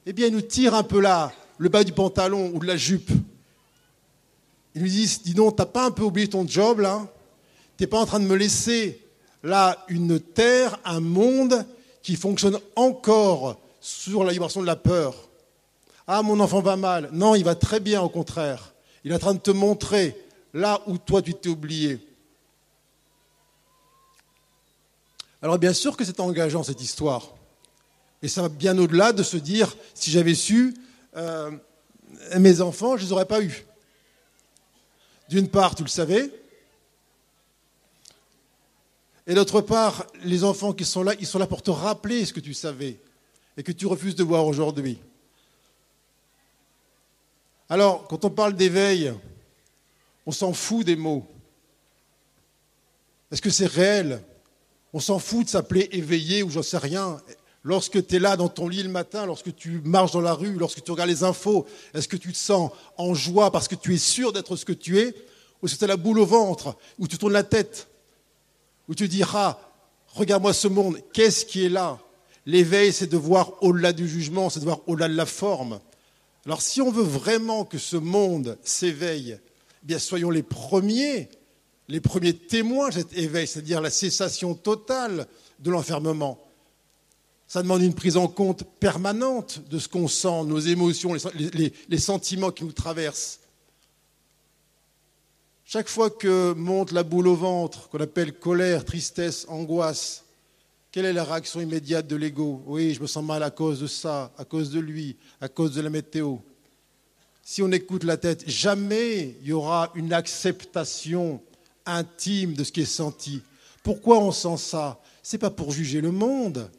Eh 0.05 0.13
bien, 0.13 0.27
ils 0.27 0.33
nous 0.33 0.43
tirent 0.43 0.75
un 0.75 0.83
peu 0.83 1.01
là, 1.01 1.33
le 1.57 1.69
bas 1.69 1.85
du 1.85 1.93
pantalon 1.93 2.51
ou 2.55 2.59
de 2.59 2.67
la 2.67 2.77
jupe. 2.77 3.11
Ils 4.75 4.83
nous 4.83 4.89
disent, 4.89 5.23
dis 5.23 5.35
donc, 5.35 5.57
t'as 5.57 5.67
pas 5.67 5.87
un 5.87 5.91
peu 5.91 6.03
oublié 6.03 6.29
ton 6.29 6.47
job 6.47 6.81
là? 6.81 7.07
T'es 7.77 7.87
pas 7.87 7.99
en 7.99 8.07
train 8.07 8.21
de 8.21 8.27
me 8.27 8.37
laisser 8.37 9.03
là 9.43 9.85
une 9.89 10.21
terre, 10.21 10.79
un 10.85 11.01
monde 11.01 11.65
qui 12.03 12.17
fonctionne 12.17 12.59
encore 12.77 13.59
sur 13.81 14.25
la 14.25 14.33
vibration 14.33 14.61
de 14.61 14.67
la 14.67 14.77
peur. 14.77 15.29
Ah, 16.07 16.23
mon 16.23 16.41
enfant 16.41 16.61
va 16.61 16.77
mal. 16.77 17.09
Non, 17.13 17.35
il 17.35 17.45
va 17.45 17.55
très 17.55 17.81
bien, 17.81 18.03
au 18.03 18.09
contraire. 18.09 18.73
Il 19.05 19.13
est 19.13 19.15
en 19.15 19.19
train 19.19 19.35
de 19.35 19.41
te 19.41 19.51
montrer 19.51 20.17
là 20.55 20.81
où 20.87 20.99
toi 20.99 21.23
tu 21.23 21.35
t'es 21.35 21.49
oublié. 21.49 21.99
Alors 25.43 25.59
bien 25.59 25.73
sûr 25.73 25.97
que 25.97 26.05
c'est 26.05 26.21
engageant 26.21 26.63
cette 26.63 26.81
histoire. 26.81 27.35
Et 28.23 28.29
ça 28.29 28.43
va 28.43 28.49
bien 28.49 28.77
au-delà 28.79 29.13
de 29.13 29.23
se 29.23 29.37
dire, 29.37 29.77
si 29.95 30.11
j'avais 30.11 30.35
su, 30.35 30.75
euh, 31.17 31.51
mes 32.39 32.61
enfants, 32.61 32.97
je 32.97 33.03
ne 33.03 33.07
les 33.07 33.13
aurais 33.13 33.27
pas 33.27 33.41
eus. 33.43 33.65
D'une 35.29 35.49
part, 35.49 35.75
tu 35.75 35.83
le 35.83 35.89
savais. 35.89 36.33
Et 39.27 39.35
d'autre 39.35 39.61
part, 39.61 40.07
les 40.25 40.43
enfants 40.43 40.73
qui 40.73 40.85
sont 40.85 41.03
là, 41.03 41.13
ils 41.21 41.27
sont 41.27 41.39
là 41.39 41.47
pour 41.47 41.63
te 41.63 41.71
rappeler 41.71 42.25
ce 42.25 42.33
que 42.33 42.41
tu 42.41 42.55
savais 42.55 42.99
et 43.57 43.63
que 43.63 43.73
tu 43.73 43.87
refuses 43.87 44.17
de 44.17 44.25
voir 44.25 44.47
aujourd'hui. 44.47 44.99
Alors, 47.69 48.09
quand 48.09 48.25
on 48.25 48.31
parle 48.31 48.55
d'éveil, 48.55 49.13
on 50.25 50.33
s'en 50.33 50.55
fout 50.55 50.87
des 50.87 50.97
mots. 50.97 51.27
Est-ce 53.31 53.43
que 53.43 53.51
c'est 53.51 53.67
réel? 53.67 54.23
On 54.99 55.01
s'en 55.01 55.21
fout 55.21 55.45
de 55.45 55.49
s'appeler 55.49 55.89
éveillé 55.93 56.43
ou 56.43 56.51
j'en 56.51 56.65
sais 56.65 56.77
rien. 56.77 57.21
Lorsque 57.63 58.05
tu 58.05 58.17
es 58.17 58.19
là 58.19 58.37
dans 58.37 58.49
ton 58.49 58.67
lit 58.67 58.83
le 58.83 58.89
matin, 58.89 59.27
lorsque 59.27 59.55
tu 59.55 59.81
marches 59.85 60.11
dans 60.11 60.21
la 60.21 60.35
rue, 60.35 60.55
lorsque 60.55 60.83
tu 60.83 60.91
regardes 60.91 61.09
les 61.09 61.23
infos, 61.23 61.67
est-ce 61.95 62.09
que 62.09 62.17
tu 62.17 62.33
te 62.33 62.37
sens 62.37 62.73
en 62.97 63.15
joie 63.15 63.53
parce 63.53 63.69
que 63.69 63.77
tu 63.77 63.95
es 63.95 63.99
sûr 63.99 64.33
d'être 64.33 64.57
ce 64.57 64.65
que 64.65 64.73
tu 64.73 64.99
es? 64.99 65.15
Ou 65.63 65.67
est-ce 65.67 65.75
que 65.75 65.79
tu 65.79 65.85
as 65.85 65.87
la 65.87 65.97
boule 65.97 66.19
au 66.19 66.27
ventre 66.27 66.77
Ou 66.99 67.07
tu 67.07 67.17
tournes 67.17 67.33
la 67.33 67.45
tête 67.45 67.87
Ou 68.89 68.97
tu 68.97 69.07
diras, 69.07 69.61
regarde-moi 70.15 70.53
ce 70.53 70.67
monde, 70.67 70.99
qu'est-ce 71.13 71.47
qui 71.47 71.65
est 71.65 71.69
là? 71.69 72.01
L'éveil, 72.45 72.93
c'est 72.93 73.07
de 73.07 73.17
voir 73.17 73.53
au-delà 73.63 73.93
du 73.93 74.09
jugement, 74.09 74.51
c'est 74.51 74.59
de 74.59 74.65
voir 74.65 74.81
au-delà 74.89 75.07
de 75.07 75.15
la 75.15 75.27
forme. 75.27 75.79
Alors 76.45 76.61
si 76.61 76.83
on 76.83 76.91
veut 76.91 77.05
vraiment 77.05 77.65
que 77.65 77.79
ce 77.79 77.97
monde 77.97 78.59
s'éveille, 78.65 79.39
eh 79.41 79.87
bien 79.87 80.01
soyons 80.01 80.31
les 80.31 80.43
premiers, 80.43 81.29
les 81.89 82.01
premiers 82.01 82.35
témoins 82.35 82.89
de 82.89 82.95
cet 82.95 83.17
éveil, 83.17 83.47
c'est-à-dire 83.47 83.81
la 83.81 83.91
cessation 83.91 84.55
totale 84.55 85.27
de 85.59 85.71
l'enfermement. 85.71 86.39
Ça 87.47 87.63
demande 87.63 87.83
une 87.83 87.95
prise 87.95 88.19
en 88.19 88.29
compte 88.29 88.65
permanente 88.79 89.63
de 89.71 89.79
ce 89.79 89.89
qu'on 89.89 90.07
sent, 90.07 90.45
nos 90.45 90.59
émotions, 90.59 91.15
les, 91.35 91.99
sentiments 91.99 92.51
qui 92.51 92.65
nous 92.65 92.73
traversent. 92.73 93.41
Chaque 95.65 95.89
fois 95.89 96.11
que 96.11 96.53
monte 96.53 96.93
la 96.93 97.03
boule 97.03 97.29
au 97.29 97.35
ventre, 97.35 97.89
qu'on 97.89 98.01
appelle 98.01 98.35
colère, 98.35 98.85
tristesse, 98.85 99.47
angoisse, 99.49 100.25
quelle 100.93 101.07
est 101.07 101.13
la 101.13 101.25
réaction 101.25 101.61
immédiate 101.61 102.07
de 102.07 102.17
l'ego? 102.17 102.63
Oui, 102.67 102.93
je 102.93 103.01
me 103.01 103.07
sens 103.07 103.25
mal 103.25 103.43
à 103.43 103.51
cause 103.51 103.81
de 103.81 103.87
ça, 103.87 104.31
à 104.37 104.45
cause 104.45 104.71
de 104.71 104.81
lui, 104.81 105.17
à 105.41 105.49
cause 105.49 105.75
de 105.75 105.81
la 105.81 105.91
météo. 105.91 106.37
Si 107.43 107.63
on 107.63 107.73
écoute 107.73 108.05
la 108.05 108.19
tête, 108.19 108.45
jamais 108.47 109.37
il 109.41 109.49
y 109.49 109.53
aura 109.53 109.91
une 109.95 110.13
acceptation 110.13 111.41
intime 111.89 112.55
de 112.55 112.65
ce 112.65 112.73
qui 112.73 112.83
est 112.83 112.85
senti. 112.85 113.43
Pourquoi 113.83 114.19
on 114.19 114.33
sent 114.33 114.57
ça? 114.59 115.01
Ce 115.23 115.35
n'est 115.35 115.41
pas 115.41 115.51
pour 115.51 115.73
juger 115.73 116.01
le 116.01 116.11
monde, 116.11 116.71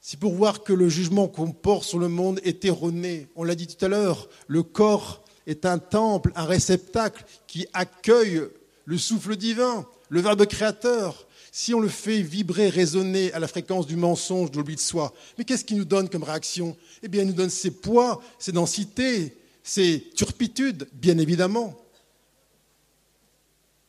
c'est 0.00 0.18
pour 0.18 0.34
voir 0.34 0.62
que 0.62 0.74
le 0.74 0.90
jugement 0.90 1.28
qu'on 1.28 1.52
porte 1.52 1.84
sur 1.84 1.98
le 1.98 2.08
monde 2.08 2.38
est 2.44 2.64
erroné. 2.66 3.28
On 3.36 3.42
l'a 3.42 3.54
dit 3.54 3.66
tout 3.66 3.82
à 3.82 3.88
l'heure, 3.88 4.28
le 4.48 4.62
corps 4.62 5.24
est 5.46 5.64
un 5.64 5.78
temple, 5.78 6.30
un 6.34 6.44
réceptacle 6.44 7.24
qui 7.46 7.66
accueille 7.72 8.42
le 8.84 8.98
souffle 8.98 9.34
divin, 9.34 9.86
le 10.10 10.20
verbe 10.20 10.44
créateur. 10.44 11.26
Si 11.52 11.72
on 11.72 11.80
le 11.80 11.88
fait 11.88 12.20
vibrer, 12.20 12.68
résonner 12.68 13.32
à 13.32 13.38
la 13.38 13.48
fréquence 13.48 13.86
du 13.86 13.96
mensonge, 13.96 14.50
de 14.50 14.58
l'oubli 14.58 14.74
de 14.74 14.80
soi, 14.80 15.14
mais 15.38 15.44
qu'est-ce 15.44 15.64
qui 15.64 15.74
nous 15.74 15.86
donne 15.86 16.10
comme 16.10 16.24
réaction? 16.24 16.76
Eh 17.02 17.08
bien, 17.08 17.22
il 17.22 17.28
nous 17.28 17.32
donne 17.32 17.48
ses 17.48 17.70
poids, 17.70 18.20
ses 18.38 18.52
densités, 18.52 19.36
ses 19.62 20.10
turpitudes, 20.14 20.86
bien 20.92 21.16
évidemment. 21.16 21.74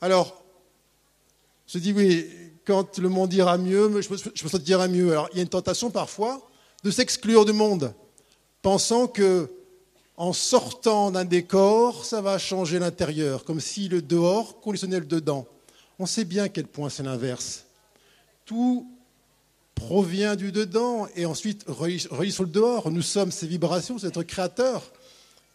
Alors, 0.02 0.44
se 1.66 1.78
dit, 1.78 1.94
oui, 1.94 2.28
quand 2.66 2.98
le 2.98 3.10
monde 3.10 3.34
ira 3.34 3.58
mieux, 3.58 4.02
je 4.02 4.10
me, 4.10 4.18
je 4.18 4.88
mieux. 4.88 5.12
Alors, 5.12 5.30
il 5.32 5.38
y 5.38 5.40
a 5.40 5.44
une 5.44 5.50
tentation 5.50 5.92
parfois 5.92 6.48
de 6.84 6.92
s'exclure 6.92 7.46
du 7.46 7.54
monde, 7.54 7.94
pensant 8.62 9.08
que 9.08 9.50
en 10.18 10.32
sortant 10.32 11.12
d'un 11.12 11.26
décor, 11.26 12.06
ça 12.06 12.22
va 12.22 12.38
changer 12.38 12.80
l'intérieur, 12.80 13.44
comme 13.44 13.60
si 13.60 13.90
le 13.90 14.02
dehors 14.02 14.62
conditionnait 14.62 15.00
le 15.00 15.06
dedans. 15.06 15.46
On 16.00 16.06
sait 16.06 16.26
bien 16.26 16.44
à 16.46 16.50
quel 16.50 16.68
point 16.68 16.90
c'est 16.90 17.04
l'inverse. 17.04 17.66
Tout 18.46 18.88
provient 19.74 20.36
du 20.36 20.52
dedans 20.52 21.08
et 21.16 21.26
ensuite 21.26 21.66
relie 21.68 22.32
sur 22.32 22.44
le 22.44 22.50
dehors. 22.50 22.92
Nous 22.92 23.02
sommes 23.02 23.32
ces 23.32 23.48
vibrations, 23.48 23.98
c'est 23.98 24.06
notre 24.06 24.24
créateur, 24.24 24.84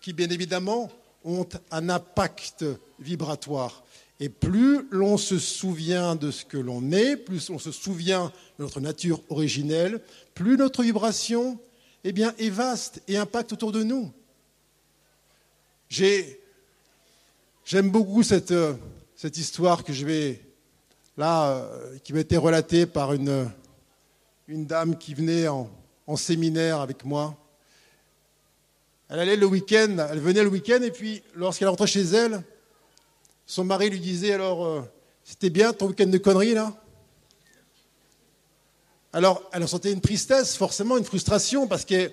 qui 0.00 0.12
bien 0.12 0.28
évidemment 0.28 0.90
ont 1.24 1.46
un 1.70 1.88
impact 1.88 2.64
vibratoire. 2.98 3.82
Et 4.22 4.28
plus 4.28 4.86
l'on 4.90 5.16
se 5.16 5.38
souvient 5.38 6.14
de 6.14 6.30
ce 6.30 6.44
que 6.44 6.58
l'on 6.58 6.92
est, 6.92 7.16
plus 7.16 7.48
on 7.48 7.58
se 7.58 7.72
souvient 7.72 8.30
de 8.58 8.64
notre 8.64 8.80
nature 8.80 9.22
originelle, 9.30 10.02
plus 10.34 10.58
notre 10.58 10.82
vibration 10.82 11.58
eh 12.04 12.14
est 12.38 12.50
vaste 12.50 13.00
et 13.08 13.16
impacte 13.16 13.54
autour 13.54 13.72
de 13.72 13.82
nous. 13.82 14.12
J'aime 15.88 17.90
beaucoup 17.90 18.22
cette, 18.22 18.54
cette, 19.16 19.38
histoire 19.38 19.84
que 19.84 19.92
je 19.92 20.04
vais 20.04 20.40
là, 21.16 21.50
euh, 21.50 21.98
qui 22.04 22.12
m'a 22.12 22.20
été 22.20 22.36
relatée 22.36 22.86
par 22.86 23.14
une, 23.14 23.50
dame 24.48 24.98
qui 24.98 25.14
venait 25.14 25.48
en, 25.48 25.70
en 26.06 26.16
séminaire 26.16 26.80
avec 26.80 27.04
moi. 27.04 27.36
Elle 29.08 29.18
allait 29.18 29.36
le 29.36 29.46
week-end, 29.46 30.06
elle 30.10 30.20
venait 30.20 30.42
le 30.42 30.48
week-end 30.48 30.82
et 30.82 30.90
puis 30.90 31.22
lorsqu'elle 31.34 31.68
rentrait 31.68 31.86
chez 31.86 32.02
elle, 32.02 32.42
son 33.50 33.64
mari 33.64 33.90
lui 33.90 33.98
disait 33.98 34.34
alors, 34.34 34.64
euh, 34.64 34.82
c'était 35.24 35.50
bien 35.50 35.72
ton 35.72 35.88
week-end 35.88 36.06
de 36.06 36.18
conneries 36.18 36.54
là? 36.54 36.72
Alors, 39.12 39.42
elle 39.52 39.66
sentait 39.66 39.90
une 39.90 40.00
tristesse, 40.00 40.56
forcément 40.56 40.96
une 40.96 41.04
frustration, 41.04 41.66
parce 41.66 41.84
qu'elle 41.84 42.12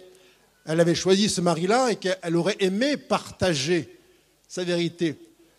avait 0.66 0.96
choisi 0.96 1.30
ce 1.30 1.40
mari-là 1.40 1.92
et 1.92 1.96
qu'elle 1.98 2.36
aurait 2.36 2.56
aimé 2.60 2.98
partager 2.98 4.00
sa 4.48 4.64
vérité, 4.64 5.16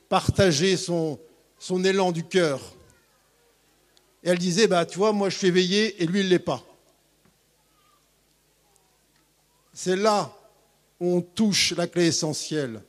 partager 0.09 0.77
son, 0.77 1.21
élan 1.85 2.11
du 2.11 2.25
cœur. 2.25 2.61
Et 4.25 4.31
elle 4.31 4.39
disait, 4.39 4.67
bah, 4.67 4.85
tu 4.85 4.99
vois, 4.99 5.13
moi 5.13 5.29
je 5.29 5.37
suis 5.37 5.47
éveillé 5.47 6.03
et 6.03 6.07
lui 6.07 6.23
il 6.23 6.25
ne 6.25 6.31
l'est 6.31 6.41
pas. 6.41 6.65
C'est 9.73 9.95
là 9.95 10.37
où 10.99 11.19
on 11.19 11.21
touche 11.21 11.73
la 11.77 11.87
clé 11.87 12.09
essentielle. 12.09 12.83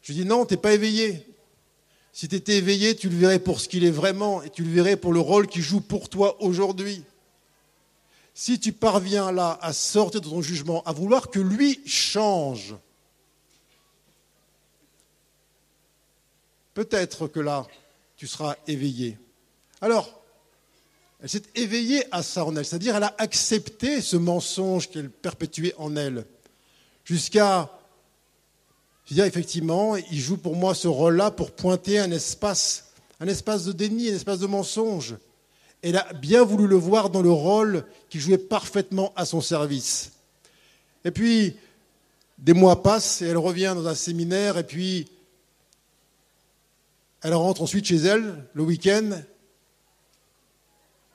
Je 0.00 0.12
dis 0.12 0.24
non, 0.24 0.46
tu 0.46 0.54
n'es 0.54 0.60
pas 0.60 0.74
éveillé. 0.74 1.26
Si 2.12 2.28
tu 2.28 2.36
étais 2.36 2.56
éveillé, 2.56 2.94
tu 2.94 3.08
le 3.08 3.16
verrais 3.16 3.38
pour 3.38 3.60
ce 3.60 3.68
qu'il 3.68 3.84
est 3.84 3.90
vraiment 3.90 4.42
et 4.42 4.50
tu 4.50 4.62
le 4.62 4.70
verrais 4.70 4.96
pour 4.96 5.12
le 5.12 5.20
rôle 5.20 5.46
qu'il 5.46 5.62
joue 5.62 5.80
pour 5.80 6.08
toi 6.08 6.40
aujourd'hui. 6.42 7.02
Si 8.34 8.60
tu 8.60 8.72
parviens 8.72 9.32
là 9.32 9.58
à 9.62 9.72
sortir 9.72 10.20
de 10.20 10.28
ton 10.28 10.42
jugement, 10.42 10.82
à 10.84 10.92
vouloir 10.92 11.30
que 11.30 11.40
lui 11.40 11.80
change, 11.86 12.74
peut-être 16.74 17.28
que 17.28 17.40
là, 17.40 17.66
tu 18.16 18.26
seras 18.26 18.56
éveillé. 18.66 19.18
Alors, 19.80 20.22
Elle 21.22 21.28
s'est 21.28 21.42
éveillée 21.54 22.04
à 22.10 22.22
ça 22.24 22.44
en 22.44 22.56
elle, 22.56 22.64
c'est-à-dire 22.64 22.96
elle 22.96 23.04
a 23.04 23.14
accepté 23.18 24.00
ce 24.00 24.16
mensonge 24.16 24.90
qu'elle 24.90 25.08
perpétuait 25.08 25.74
en 25.78 25.94
elle, 25.94 26.26
jusqu'à 27.04 27.70
effectivement, 29.20 29.96
il 29.96 30.18
joue 30.18 30.36
pour 30.36 30.56
moi 30.56 30.74
ce 30.74 30.88
rôle-là 30.88 31.30
pour 31.30 31.50
pointer 31.50 31.98
un 31.98 32.10
espace, 32.10 32.92
un 33.20 33.28
espace 33.28 33.64
de 33.64 33.72
déni, 33.72 34.10
un 34.10 34.14
espace 34.14 34.38
de 34.38 34.46
mensonge. 34.46 35.16
Elle 35.82 35.96
a 35.96 36.12
bien 36.14 36.44
voulu 36.44 36.66
le 36.66 36.76
voir 36.76 37.10
dans 37.10 37.22
le 37.22 37.30
rôle 37.30 37.84
qui 38.08 38.20
jouait 38.20 38.38
parfaitement 38.38 39.12
à 39.16 39.24
son 39.24 39.40
service. 39.40 40.12
Et 41.04 41.10
puis, 41.10 41.56
des 42.38 42.52
mois 42.52 42.82
passent 42.82 43.22
et 43.22 43.26
elle 43.26 43.38
revient 43.38 43.72
dans 43.74 43.86
un 43.86 43.94
séminaire 43.94 44.58
et 44.58 44.64
puis 44.64 45.08
elle 47.22 47.34
rentre 47.34 47.62
ensuite 47.62 47.84
chez 47.84 47.96
elle 47.96 48.44
le 48.52 48.62
week-end 48.62 49.10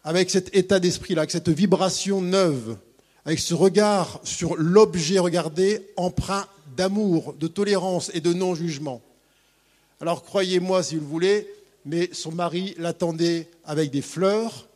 avec 0.04 0.30
cet 0.30 0.56
état 0.56 0.80
d'esprit-là, 0.80 1.22
avec 1.22 1.32
cette 1.32 1.50
vibration 1.50 2.22
neuve, 2.22 2.78
avec 3.26 3.40
ce 3.40 3.54
regard 3.54 4.22
sur 4.24 4.56
l'objet 4.56 5.20
regardé 5.20 5.92
empreint 5.98 6.48
d'amour, 6.78 7.34
de 7.34 7.48
tolérance 7.48 8.12
et 8.14 8.22
de 8.22 8.32
non-jugement. 8.32 9.02
Alors 10.00 10.24
croyez-moi 10.24 10.84
si 10.84 10.96
vous 10.96 11.02
le 11.02 11.08
voulez, 11.08 11.48
mais 11.86 12.10
son 12.14 12.32
mari 12.32 12.76
l'attendait 12.78 13.50
avec 13.66 13.90
des 13.90 14.04
fleurs 14.04 14.68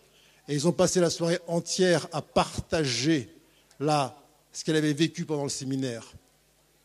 et 0.48 0.56
ils 0.56 0.68
ont 0.68 0.72
passé 0.72 1.00
la 1.00 1.12
soirée 1.12 1.40
entière 1.48 2.08
à 2.12 2.22
partager 2.22 3.30
là 3.80 4.18
ce 4.52 4.64
qu'elle 4.64 4.76
avait 4.76 4.94
vécu 4.94 5.26
pendant 5.26 5.44
le 5.44 5.50
séminaire. 5.50 6.12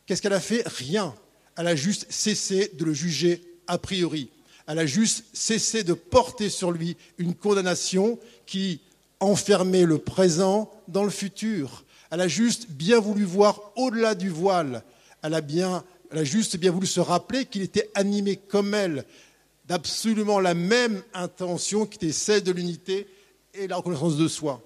Qu'est-ce 0.04 0.20
qu'elle 0.20 0.34
a 0.34 0.40
fait? 0.40 0.62
Rien. 0.68 1.14
Elle 1.56 1.66
a 1.66 1.74
juste 1.74 2.06
cessé 2.10 2.70
de 2.74 2.84
le 2.84 2.92
juger 2.92 3.42
a 3.66 3.78
priori. 3.78 4.28
Elle 4.68 4.78
a 4.78 4.86
juste 4.86 5.24
cessé 5.32 5.82
de 5.82 5.94
porter 5.94 6.50
sur 6.50 6.70
lui 6.70 6.96
une 7.18 7.34
condamnation 7.34 8.18
qui 8.44 8.80
enfermait 9.18 9.86
le 9.86 9.98
présent 9.98 10.70
dans 10.88 11.04
le 11.04 11.10
futur. 11.10 11.84
Elle 12.10 12.20
a 12.20 12.28
juste 12.28 12.70
bien 12.70 13.00
voulu 13.00 13.24
voir 13.24 13.72
au-delà 13.76 14.14
du 14.14 14.28
voile. 14.28 14.84
Elle 15.22 15.34
a, 15.34 15.40
bien, 15.40 15.84
elle 16.10 16.18
a 16.18 16.24
juste 16.24 16.56
bien 16.56 16.70
voulu 16.70 16.86
se 16.86 17.00
rappeler 17.00 17.46
qu'il 17.46 17.62
était 17.62 17.90
animé 17.94 18.36
comme 18.36 18.74
elle 18.74 19.04
d'absolument 19.66 20.38
la 20.40 20.54
même 20.54 21.02
intention 21.12 21.86
qui 21.86 21.96
était 21.96 22.12
celle 22.12 22.42
de 22.42 22.52
l'unité 22.52 23.08
et 23.54 23.66
la 23.66 23.76
reconnaissance 23.76 24.16
de 24.16 24.28
soi. 24.28 24.62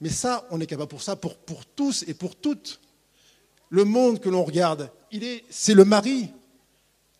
Mais 0.00 0.08
ça, 0.08 0.46
on 0.50 0.60
est 0.60 0.66
capable 0.66 0.90
pour 0.90 1.02
ça, 1.02 1.16
pour, 1.16 1.36
pour 1.36 1.64
tous 1.66 2.04
et 2.06 2.14
pour 2.14 2.36
toutes. 2.36 2.80
Le 3.70 3.84
monde 3.84 4.20
que 4.20 4.28
l'on 4.28 4.44
regarde, 4.44 4.90
c'est 5.50 5.74
le 5.74 5.84
mari, 5.84 6.30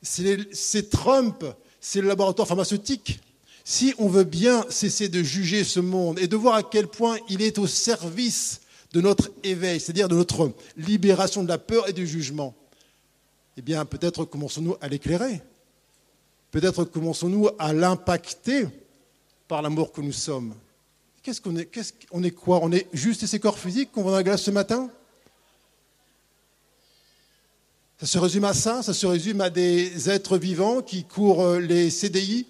c'est 0.02 0.90
Trump, 0.90 1.44
c'est 1.80 2.00
le 2.00 2.08
laboratoire 2.08 2.46
pharmaceutique. 2.46 3.20
Si 3.64 3.94
on 3.98 4.08
veut 4.08 4.24
bien 4.24 4.64
cesser 4.68 5.08
de 5.08 5.22
juger 5.22 5.64
ce 5.64 5.80
monde 5.80 6.18
et 6.18 6.28
de 6.28 6.36
voir 6.36 6.54
à 6.54 6.62
quel 6.62 6.86
point 6.86 7.16
il 7.28 7.40
est 7.40 7.58
au 7.58 7.66
service 7.66 8.60
de 8.94 9.00
notre 9.00 9.30
éveil, 9.42 9.80
c'est-à-dire 9.80 10.08
de 10.08 10.14
notre 10.14 10.52
libération 10.76 11.42
de 11.42 11.48
la 11.48 11.58
peur 11.58 11.88
et 11.88 11.92
du 11.92 12.06
jugement, 12.06 12.54
eh 13.56 13.62
bien 13.62 13.84
peut-être 13.84 14.24
commençons-nous 14.24 14.76
à 14.80 14.86
l'éclairer. 14.88 15.42
Peut-être 16.52 16.84
commençons-nous 16.84 17.48
à 17.58 17.72
l'impacter 17.72 18.68
par 19.48 19.62
l'amour 19.62 19.92
que 19.92 20.00
nous 20.00 20.12
sommes. 20.12 20.54
Qu'est-ce 21.24 21.40
qu'on 21.40 21.56
est, 21.56 21.66
qu'est-ce 21.66 21.92
qu'on 22.08 22.22
est 22.22 22.30
quoi? 22.30 22.60
On 22.62 22.70
est 22.70 22.86
juste 22.92 23.26
ces 23.26 23.40
corps 23.40 23.58
physiques 23.58 23.90
qu'on 23.90 24.02
voit 24.02 24.12
dans 24.12 24.18
la 24.18 24.22
glace 24.22 24.42
ce 24.42 24.52
matin? 24.52 24.88
Ça 27.98 28.06
se 28.06 28.18
résume 28.18 28.44
à 28.44 28.54
ça 28.54 28.82
Ça 28.82 28.92
se 28.94 29.06
résume 29.06 29.40
à 29.40 29.50
des 29.50 30.08
êtres 30.08 30.38
vivants 30.38 30.82
qui 30.82 31.04
courent 31.04 31.54
les 31.54 31.90
CDI 31.90 32.46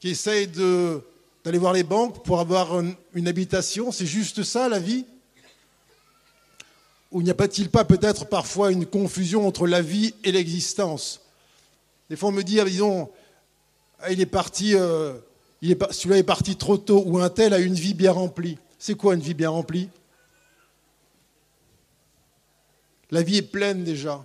Qui 0.00 0.10
essayent 0.10 0.46
d'aller 1.46 1.58
voir 1.58 1.72
les 1.72 1.84
banques 1.84 2.24
pour 2.24 2.40
avoir 2.40 2.82
une 3.14 3.28
habitation 3.28 3.92
C'est 3.92 4.04
juste 4.04 4.42
ça 4.42 4.68
la 4.68 4.80
vie? 4.80 5.06
Ou 7.12 7.22
n'y 7.22 7.30
a 7.30 7.34
pas-t-il 7.34 7.70
pas 7.70 7.84
peut-être 7.84 8.26
parfois 8.26 8.72
une 8.72 8.84
confusion 8.84 9.46
entre 9.46 9.68
la 9.68 9.80
vie 9.80 10.12
et 10.24 10.32
l'existence? 10.32 11.20
Des 12.10 12.16
fois, 12.16 12.30
on 12.30 12.32
me 12.32 12.42
dit, 12.42 12.58
ah, 12.58 12.64
disons, 12.64 13.08
ah, 14.00 14.10
il 14.10 14.20
est 14.20 14.26
parti, 14.26 14.74
euh, 14.74 15.14
celui-là 15.62 16.18
est 16.18 16.24
parti 16.24 16.56
trop 16.56 16.78
tôt, 16.78 17.04
ou 17.06 17.20
un 17.20 17.30
tel 17.30 17.54
a 17.54 17.60
une 17.60 17.74
vie 17.74 17.94
bien 17.94 18.10
remplie. 18.10 18.58
C'est 18.76 18.96
quoi 18.96 19.14
une 19.14 19.20
vie 19.20 19.34
bien 19.34 19.50
remplie? 19.50 19.88
La 23.12 23.22
vie 23.22 23.36
est 23.36 23.42
pleine 23.42 23.84
déjà. 23.84 24.24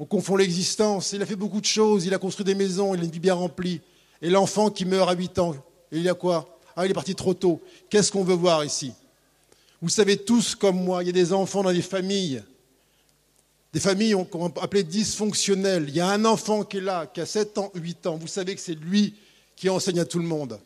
On 0.00 0.04
confond 0.04 0.34
l'existence. 0.34 1.12
Il 1.12 1.22
a 1.22 1.26
fait 1.26 1.36
beaucoup 1.36 1.60
de 1.60 1.66
choses, 1.66 2.06
il 2.06 2.12
a 2.12 2.18
construit 2.18 2.44
des 2.44 2.56
maisons, 2.56 2.92
il 2.92 3.02
a 3.02 3.04
une 3.04 3.10
vie 3.10 3.20
bien 3.20 3.34
remplie. 3.34 3.80
Et 4.20 4.30
l'enfant 4.30 4.68
qui 4.68 4.84
meurt 4.84 5.08
à 5.08 5.14
8 5.14 5.38
ans, 5.38 5.54
il 5.92 6.02
y 6.02 6.08
a 6.08 6.14
quoi? 6.14 6.55
Ah, 6.76 6.84
il 6.84 6.90
est 6.90 6.94
parti 6.94 7.14
trop 7.14 7.34
tôt. 7.34 7.60
Qu'est-ce 7.88 8.12
qu'on 8.12 8.22
veut 8.22 8.34
voir 8.34 8.64
ici? 8.64 8.92
Vous 9.80 9.88
savez 9.88 10.16
tous 10.18 10.54
comme 10.54 10.82
moi, 10.82 11.02
il 11.02 11.06
y 11.06 11.10
a 11.10 11.12
des 11.12 11.32
enfants 11.32 11.62
dans 11.62 11.72
des 11.72 11.82
familles 11.82 12.42
des 13.76 13.80
familles 13.80 14.16
qu'on 14.30 14.46
appelait 14.46 14.84
dysfonctionnelles. 14.84 15.84
Il 15.88 15.94
y 15.94 16.00
a 16.00 16.08
un 16.08 16.24
enfant 16.24 16.64
qui 16.64 16.78
est 16.78 16.80
là, 16.80 17.06
qui 17.06 17.20
a 17.20 17.26
7 17.26 17.58
ans, 17.58 17.70
8 17.74 18.06
ans. 18.06 18.16
Vous 18.16 18.26
savez 18.26 18.54
que 18.54 18.60
c'est 18.62 18.74
lui 18.74 19.14
qui 19.54 19.68
enseigne 19.68 20.00
à 20.00 20.06
tout 20.06 20.18
le 20.18 20.24
monde. 20.24 20.58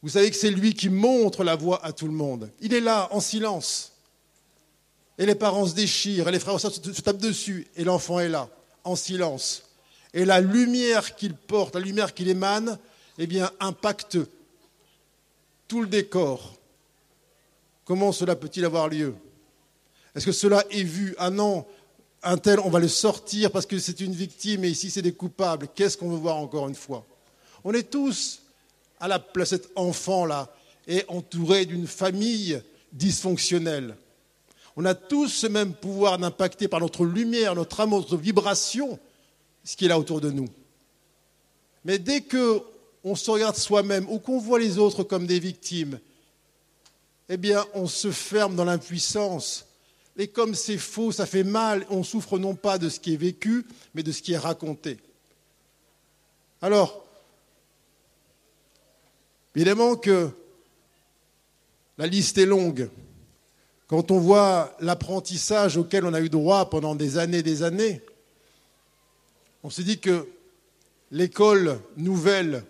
Vous 0.00 0.10
savez 0.10 0.30
que 0.30 0.36
c'est 0.36 0.52
lui 0.52 0.72
qui 0.72 0.88
montre 0.88 1.42
la 1.42 1.56
voie 1.56 1.84
à 1.84 1.90
tout 1.90 2.06
le 2.06 2.12
monde. 2.12 2.48
Il 2.60 2.74
est 2.74 2.80
là, 2.80 3.08
en 3.10 3.18
silence. 3.18 3.90
Et 5.18 5.26
les 5.26 5.34
parents 5.34 5.66
se 5.66 5.74
déchirent, 5.74 6.28
et 6.28 6.30
les 6.30 6.38
frères 6.38 6.60
se 6.60 7.00
tapent 7.00 7.18
dessus, 7.18 7.66
et 7.74 7.82
l'enfant 7.82 8.20
est 8.20 8.28
là, 8.28 8.48
en 8.84 8.94
silence. 8.94 9.64
Et 10.12 10.24
la 10.24 10.40
lumière 10.40 11.16
qu'il 11.16 11.34
porte, 11.34 11.74
la 11.74 11.80
lumière 11.80 12.14
qu'il 12.14 12.28
émane, 12.28 12.78
eh 13.18 13.26
bien, 13.26 13.50
impacte 13.58 14.18
tout 15.74 15.80
le 15.80 15.88
décor. 15.88 16.54
Comment 17.84 18.12
cela 18.12 18.36
peut-il 18.36 18.64
avoir 18.64 18.88
lieu? 18.88 19.16
Est-ce 20.14 20.24
que 20.24 20.30
cela 20.30 20.64
est 20.70 20.84
vu? 20.84 21.16
Ah 21.18 21.30
non, 21.30 21.66
un 22.22 22.38
tel, 22.38 22.60
on 22.60 22.70
va 22.70 22.78
le 22.78 22.86
sortir 22.86 23.50
parce 23.50 23.66
que 23.66 23.80
c'est 23.80 23.98
une 23.98 24.12
victime 24.12 24.62
et 24.62 24.68
ici 24.68 24.88
c'est 24.88 25.02
des 25.02 25.14
coupables. 25.14 25.66
Qu'est-ce 25.74 25.98
qu'on 25.98 26.10
veut 26.10 26.16
voir 26.16 26.36
encore 26.36 26.68
une 26.68 26.76
fois? 26.76 27.04
On 27.64 27.72
est 27.72 27.90
tous 27.90 28.42
à 29.00 29.08
la 29.08 29.18
place 29.18 29.48
cet 29.48 29.68
enfant-là 29.74 30.54
et 30.86 31.02
entouré 31.08 31.66
d'une 31.66 31.88
famille 31.88 32.62
dysfonctionnelle. 32.92 33.96
On 34.76 34.84
a 34.84 34.94
tous 34.94 35.26
ce 35.26 35.48
même 35.48 35.74
pouvoir 35.74 36.18
d'impacter 36.18 36.68
par 36.68 36.78
notre 36.78 37.04
lumière, 37.04 37.56
notre 37.56 37.80
amour, 37.80 37.98
notre 37.98 38.16
vibration, 38.16 38.96
ce 39.64 39.76
qui 39.76 39.86
est 39.86 39.88
là 39.88 39.98
autour 39.98 40.20
de 40.20 40.30
nous. 40.30 40.46
Mais 41.84 41.98
dès 41.98 42.20
qu'on 43.04 43.14
se 43.14 43.30
regarde 43.30 43.56
soi-même 43.56 44.08
ou 44.08 44.18
qu'on 44.18 44.38
voit 44.38 44.58
les 44.58 44.78
autres 44.78 45.04
comme 45.04 45.26
des 45.26 45.38
victimes, 45.38 46.00
eh 47.28 47.36
bien, 47.36 47.62
on 47.74 47.86
se 47.86 48.10
ferme 48.10 48.56
dans 48.56 48.64
l'impuissance 48.64 49.66
et 50.16 50.28
comme 50.28 50.54
c'est 50.54 50.78
faux, 50.78 51.12
ça 51.12 51.26
fait 51.26 51.44
mal, 51.44 51.84
on 51.90 52.02
souffre 52.02 52.38
non 52.38 52.54
pas 52.54 52.78
de 52.78 52.88
ce 52.88 52.98
qui 52.98 53.12
est 53.12 53.18
vécu, 53.18 53.66
mais 53.94 54.02
de 54.02 54.10
ce 54.10 54.22
qui 54.22 54.32
est 54.32 54.38
raconté. 54.38 54.96
Alors, 56.62 57.04
évidemment 59.54 59.96
que 59.96 60.30
la 61.98 62.06
liste 62.06 62.38
est 62.38 62.46
longue. 62.46 62.88
Quand 63.86 64.10
on 64.10 64.18
voit 64.18 64.74
l'apprentissage 64.80 65.76
auquel 65.76 66.06
on 66.06 66.14
a 66.14 66.22
eu 66.22 66.30
droit 66.30 66.70
pendant 66.70 66.94
des 66.94 67.18
années 67.18 67.38
et 67.38 67.42
des 67.42 67.62
années, 67.62 68.00
on 69.62 69.68
se 69.68 69.82
dit 69.82 69.98
que 70.00 70.26
l'école 71.10 71.78
nouvelle 71.98 72.64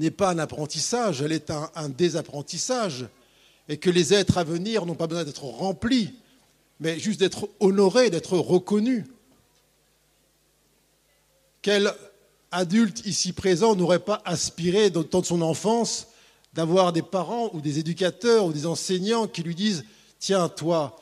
n'est 0.00 0.10
pas 0.10 0.30
un 0.30 0.38
apprentissage, 0.38 1.20
elle 1.20 1.32
est 1.32 1.50
un, 1.50 1.88
désapprentissage 1.90 3.06
et 3.68 3.76
que 3.76 3.90
les 3.90 4.14
êtres 4.14 4.38
à 4.38 4.44
venir 4.44 4.86
n'ont 4.86 4.94
pas 4.94 5.06
besoin 5.06 5.24
d'être 5.24 5.44
remplis, 5.44 6.14
mais 6.80 6.98
juste 6.98 7.20
d'être 7.20 7.48
honorés, 7.60 8.08
d'être 8.08 8.36
reconnus. 8.38 9.04
Quel 11.62 11.92
adulte 12.50 13.06
ici 13.06 13.32
présent 13.32 13.76
n'aurait 13.76 13.98
pas 13.98 14.22
aspiré, 14.24 14.88
dans 14.88 15.00
le 15.00 15.06
temps 15.06 15.20
de 15.20 15.26
son 15.26 15.42
enfance, 15.42 16.08
d'avoir 16.54 16.92
des 16.92 17.02
parents 17.02 17.50
ou 17.52 17.60
des 17.60 17.78
éducateurs 17.78 18.46
ou 18.46 18.52
des 18.52 18.66
enseignants 18.66 19.28
qui 19.28 19.42
lui 19.42 19.54
disent 19.54 19.84
Tiens, 20.18 20.48
toi, 20.48 20.98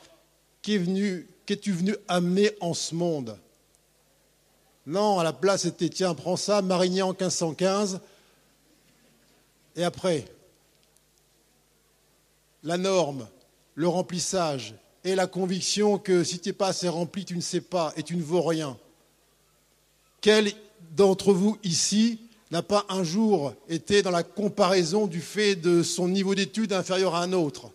qu'es-tu 0.61 1.71
venu 1.71 1.95
amener 2.07 2.51
en 2.59 2.73
ce 2.73 2.93
monde? 2.93 3.37
Non, 4.85 5.19
à 5.19 5.23
la 5.23 5.33
place, 5.33 5.61
c'était 5.61 5.89
Tiens, 5.89 6.13
prends 6.13 6.37
ça, 6.37 6.61
Marignan 6.61 7.09
1515, 7.09 8.01
et 9.75 9.83
après 9.83 10.25
la 12.63 12.77
norme, 12.77 13.27
le 13.75 13.87
remplissage 13.87 14.75
et 15.03 15.15
la 15.15 15.27
conviction 15.27 15.97
que 15.97 16.23
si 16.23 16.39
tu 16.39 16.49
n'es 16.49 16.53
pas 16.53 16.67
assez 16.67 16.89
rempli, 16.89 17.25
tu 17.25 17.35
ne 17.35 17.41
sais 17.41 17.61
pas 17.61 17.93
et 17.95 18.03
tu 18.03 18.15
ne 18.15 18.23
vaux 18.23 18.41
rien. 18.41 18.77
Quel 20.21 20.51
d'entre 20.91 21.33
vous 21.33 21.57
ici 21.63 22.19
n'a 22.51 22.61
pas 22.61 22.85
un 22.89 23.03
jour 23.03 23.53
été 23.69 24.01
dans 24.01 24.11
la 24.11 24.23
comparaison 24.23 25.07
du 25.07 25.21
fait 25.21 25.55
de 25.55 25.83
son 25.83 26.07
niveau 26.07 26.35
d'études 26.35 26.73
inférieur 26.73 27.15
à 27.15 27.23
un 27.23 27.31
autre? 27.31 27.71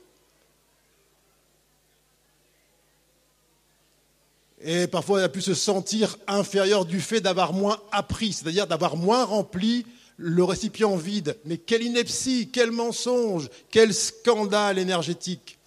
Et 4.66 4.86
parfois, 4.86 5.20
il 5.20 5.24
a 5.24 5.28
pu 5.28 5.42
se 5.42 5.52
sentir 5.52 6.16
inférieur 6.26 6.86
du 6.86 7.00
fait 7.00 7.20
d'avoir 7.20 7.52
moins 7.52 7.78
appris, 7.92 8.32
c'est-à-dire 8.32 8.66
d'avoir 8.66 8.96
moins 8.96 9.24
rempli 9.24 9.84
le 10.16 10.44
récipient 10.44 10.96
vide. 10.96 11.36
Mais 11.44 11.58
quelle 11.58 11.82
ineptie, 11.82 12.50
quel 12.52 12.70
mensonge, 12.70 13.48
quel 13.70 13.92
scandale 13.94 14.78
énergétique. 14.78 15.58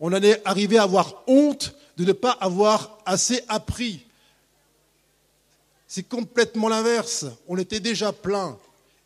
On 0.00 0.12
en 0.12 0.22
est 0.22 0.40
arrivé 0.44 0.78
à 0.78 0.84
avoir 0.84 1.22
honte 1.26 1.74
de 1.96 2.04
ne 2.04 2.12
pas 2.12 2.30
avoir 2.30 2.98
assez 3.04 3.42
appris. 3.48 4.06
C'est 5.86 6.08
complètement 6.08 6.68
l'inverse. 6.68 7.26
On 7.48 7.58
était 7.58 7.80
déjà 7.80 8.12
plein. 8.12 8.56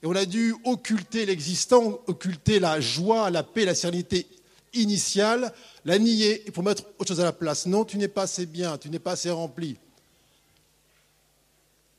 Et 0.02 0.06
on 0.06 0.14
a 0.14 0.26
dû 0.26 0.54
occulter 0.64 1.26
l'existant, 1.26 1.98
occulter 2.06 2.60
la 2.60 2.80
joie, 2.80 3.30
la 3.30 3.42
paix, 3.42 3.64
la 3.64 3.74
sérénité 3.74 4.26
initiale, 4.74 5.52
la 5.84 5.98
nier 5.98 6.44
pour 6.52 6.62
mettre 6.62 6.84
autre 6.98 7.08
chose 7.08 7.20
à 7.20 7.24
la 7.24 7.32
place. 7.32 7.66
Non, 7.66 7.84
tu 7.84 7.96
n'es 7.96 8.08
pas 8.08 8.22
assez 8.22 8.46
bien, 8.46 8.76
tu 8.76 8.90
n'es 8.90 8.98
pas 8.98 9.12
assez 9.12 9.30
rempli. 9.30 9.76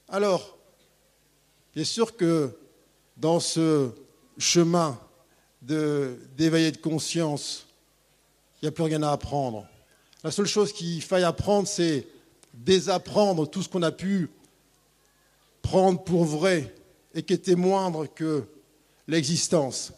Alors, 0.08 0.56
bien 1.76 1.84
sûr 1.84 2.16
que 2.16 2.58
dans 3.18 3.40
ce 3.40 3.92
chemin 4.38 5.00
d'éveiller 5.62 6.72
de, 6.72 6.78
de 6.78 6.82
conscience, 6.82 7.66
il 8.56 8.66
n'y 8.66 8.70
a 8.70 8.72
plus 8.72 8.84
rien 8.84 9.04
à 9.04 9.12
apprendre. 9.12 9.68
La 10.24 10.32
seule 10.32 10.46
chose 10.46 10.74
qu'il 10.74 11.02
faille 11.02 11.24
apprendre, 11.24 11.68
c'est 11.68 12.08
désapprendre 12.54 13.48
tout 13.48 13.62
ce 13.62 13.70
qu'on 13.70 13.84
a 13.84 13.92
pu 13.92 14.30
prendre 15.62 16.04
pour 16.04 16.24
vrai 16.24 16.74
et 17.14 17.24
qui 17.24 17.34
était 17.34 17.56
moindre 17.56 18.06
que 18.06 18.44
l'existence. 19.08 19.92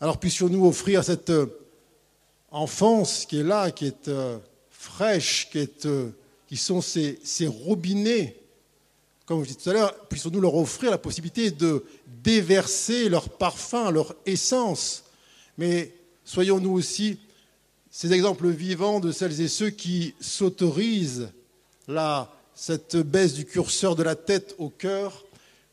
Alors 0.00 0.18
puissions-nous 0.18 0.66
offrir 0.66 1.02
cette 1.02 1.30
euh, 1.30 1.46
enfance 2.50 3.26
qui 3.26 3.40
est 3.40 3.44
là, 3.44 3.70
qui 3.70 3.86
est 3.86 4.08
euh, 4.08 4.38
fraîche, 4.70 5.48
qui, 5.50 5.58
est, 5.58 5.86
euh, 5.86 6.10
qui 6.46 6.56
sont 6.56 6.80
ces, 6.80 7.18
ces, 7.24 7.46
robinets, 7.46 8.36
comme 9.28 9.42
je 9.42 9.48
disais 9.48 9.60
tout 9.60 9.68
à 9.68 9.72
l'heure, 9.74 9.94
puissions-nous 10.08 10.40
leur 10.40 10.54
offrir 10.54 10.90
la 10.90 10.96
possibilité 10.96 11.50
de 11.50 11.84
déverser 12.06 13.10
leur 13.10 13.28
parfum, 13.28 13.90
leur 13.90 14.14
essence. 14.24 15.04
Mais 15.58 15.92
soyons-nous 16.24 16.72
aussi 16.72 17.18
ces 17.90 18.14
exemples 18.14 18.48
vivants 18.48 19.00
de 19.00 19.12
celles 19.12 19.38
et 19.42 19.48
ceux 19.48 19.68
qui 19.68 20.14
s'autorisent 20.18 21.28
là, 21.88 22.32
cette 22.54 22.96
baisse 22.96 23.34
du 23.34 23.44
curseur 23.44 23.96
de 23.96 24.02
la 24.02 24.16
tête 24.16 24.54
au 24.56 24.70
cœur 24.70 25.26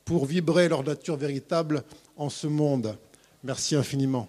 pour 0.04 0.26
vibrer 0.26 0.68
leur 0.68 0.84
nature 0.84 1.16
véritable 1.16 1.86
en 2.18 2.30
ce 2.30 2.48
monde. 2.48 2.98
Merci 3.42 3.78
infiniment. 3.78 4.28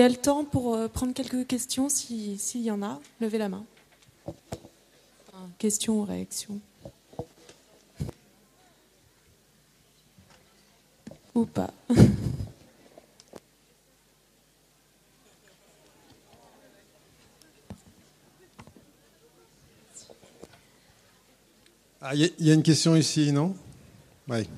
Y 0.00 0.02
a 0.02 0.08
le 0.08 0.16
temps 0.16 0.44
pour 0.44 0.74
euh, 0.74 0.88
prendre 0.88 1.12
quelques 1.12 1.46
questions 1.46 1.90
s'il 1.90 2.38
y 2.54 2.70
en 2.70 2.82
a. 2.82 2.98
Levez 3.20 3.36
la 3.36 3.50
main. 3.50 3.66
Question 5.58 6.00
ou 6.00 6.04
réaction? 6.04 6.58
Ou 11.34 11.44
pas 11.44 11.70
ah, 22.00 22.14
Il 22.14 22.32
y 22.38 22.50
a 22.50 22.54
une 22.54 22.62
question 22.62 22.96
ici, 22.96 23.32
non? 23.32 23.54
Oui. 24.28 24.48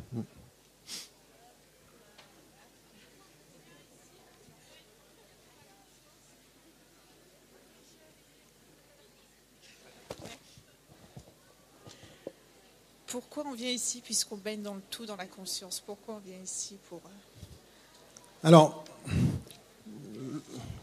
Pourquoi 13.13 13.45
on 13.47 13.53
vient 13.53 13.69
ici 13.69 14.01
puisqu'on 14.03 14.39
baigne 14.39 14.63
dans 14.63 14.73
le 14.73 14.81
tout, 14.89 15.05
dans 15.05 15.17
la 15.17 15.27
conscience? 15.27 15.83
Pourquoi 15.85 16.15
on 16.15 16.27
vient 16.27 16.39
ici 16.43 16.79
pour... 16.89 17.03
Euh, 17.05 18.49
Alors, 18.49 18.85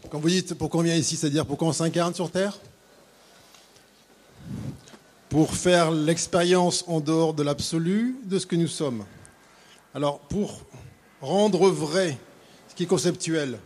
quand 0.08 0.20
vous 0.20 0.28
dites 0.28 0.54
pourquoi 0.54 0.78
on 0.80 0.84
vient 0.84 0.94
ici, 0.94 1.16
c'est-à-dire 1.16 1.44
pourquoi 1.44 1.66
on 1.66 1.72
s'incarne 1.72 2.14
sur 2.14 2.30
Terre? 2.30 2.56
Pour 5.28 5.52
faire 5.54 5.90
l'expérience 5.90 6.84
en 6.86 7.00
dehors 7.00 7.34
de 7.34 7.42
l'absolu 7.42 8.16
de 8.22 8.38
ce 8.38 8.46
que 8.46 8.54
nous 8.54 8.68
sommes. 8.68 9.04
Alors, 9.92 10.20
pour 10.20 10.60
rendre 11.20 11.68
vrai 11.68 12.16
ce 12.68 12.76
qui 12.76 12.84
est 12.84 12.86
conceptuel, 12.86 13.58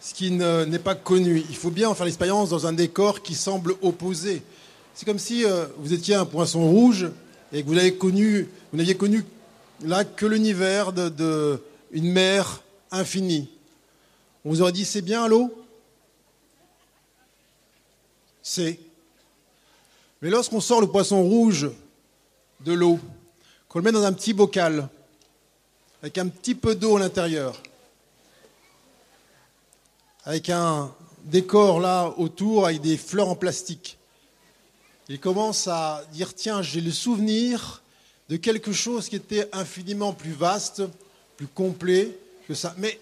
ce 0.00 0.14
qui 0.14 0.32
n'est 0.32 0.78
pas 0.80 0.96
connu, 0.96 1.44
il 1.48 1.56
faut 1.56 1.70
bien 1.70 1.90
en 1.90 1.94
faire 1.94 2.06
l'expérience 2.06 2.50
dans 2.50 2.66
un 2.66 2.72
décor 2.72 3.22
qui 3.22 3.36
semble 3.36 3.76
opposé. 3.82 4.42
C'est 4.94 5.06
comme 5.06 5.20
si 5.20 5.44
euh, 5.44 5.66
vous 5.78 5.92
étiez 5.92 6.16
un 6.16 6.24
poisson 6.24 6.68
rouge 6.68 7.08
et 7.54 7.62
que 7.62 7.68
vous 7.68 7.74
n'aviez 7.74 7.96
connu, 7.96 8.48
connu 8.98 9.24
là 9.84 10.04
que 10.04 10.26
l'univers 10.26 10.92
d'une 10.92 12.12
mer 12.12 12.62
infinie. 12.90 13.48
On 14.44 14.50
vous 14.50 14.60
aurait 14.60 14.72
dit 14.72 14.84
c'est 14.84 15.02
bien 15.02 15.28
l'eau 15.28 15.54
C'est. 18.42 18.78
Mais 20.20 20.30
lorsqu'on 20.30 20.60
sort 20.60 20.80
le 20.80 20.88
poisson 20.88 21.22
rouge 21.22 21.70
de 22.60 22.72
l'eau, 22.72 22.98
qu'on 23.68 23.78
le 23.78 23.84
met 23.84 23.92
dans 23.92 24.02
un 24.02 24.12
petit 24.12 24.32
bocal, 24.32 24.88
avec 26.02 26.18
un 26.18 26.26
petit 26.26 26.56
peu 26.56 26.74
d'eau 26.74 26.96
à 26.96 27.00
l'intérieur, 27.00 27.62
avec 30.24 30.50
un 30.50 30.92
décor 31.22 31.78
là 31.78 32.12
autour, 32.16 32.66
avec 32.66 32.80
des 32.80 32.96
fleurs 32.96 33.28
en 33.28 33.36
plastique, 33.36 33.96
il 35.08 35.20
commence 35.20 35.68
à 35.68 36.04
dire, 36.12 36.34
tiens, 36.34 36.62
j'ai 36.62 36.80
le 36.80 36.90
souvenir 36.90 37.82
de 38.28 38.36
quelque 38.36 38.72
chose 38.72 39.08
qui 39.08 39.16
était 39.16 39.48
infiniment 39.52 40.12
plus 40.12 40.32
vaste, 40.32 40.82
plus 41.36 41.46
complet 41.46 42.16
que 42.48 42.54
ça. 42.54 42.74
Mais 42.78 42.98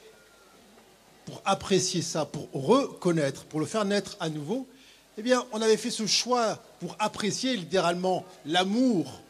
pour 1.24 1.40
apprécier 1.44 2.02
ça, 2.02 2.24
pour 2.24 2.48
reconnaître, 2.52 3.44
pour 3.44 3.60
le 3.60 3.66
faire 3.66 3.84
naître 3.84 4.16
à 4.18 4.28
nouveau, 4.28 4.66
eh 5.18 5.22
bien, 5.22 5.44
on 5.52 5.62
avait 5.62 5.76
fait 5.76 5.90
ce 5.90 6.06
choix 6.06 6.60
pour 6.80 6.96
apprécier 6.98 7.56
littéralement 7.56 8.24
l'amour, 8.46 9.20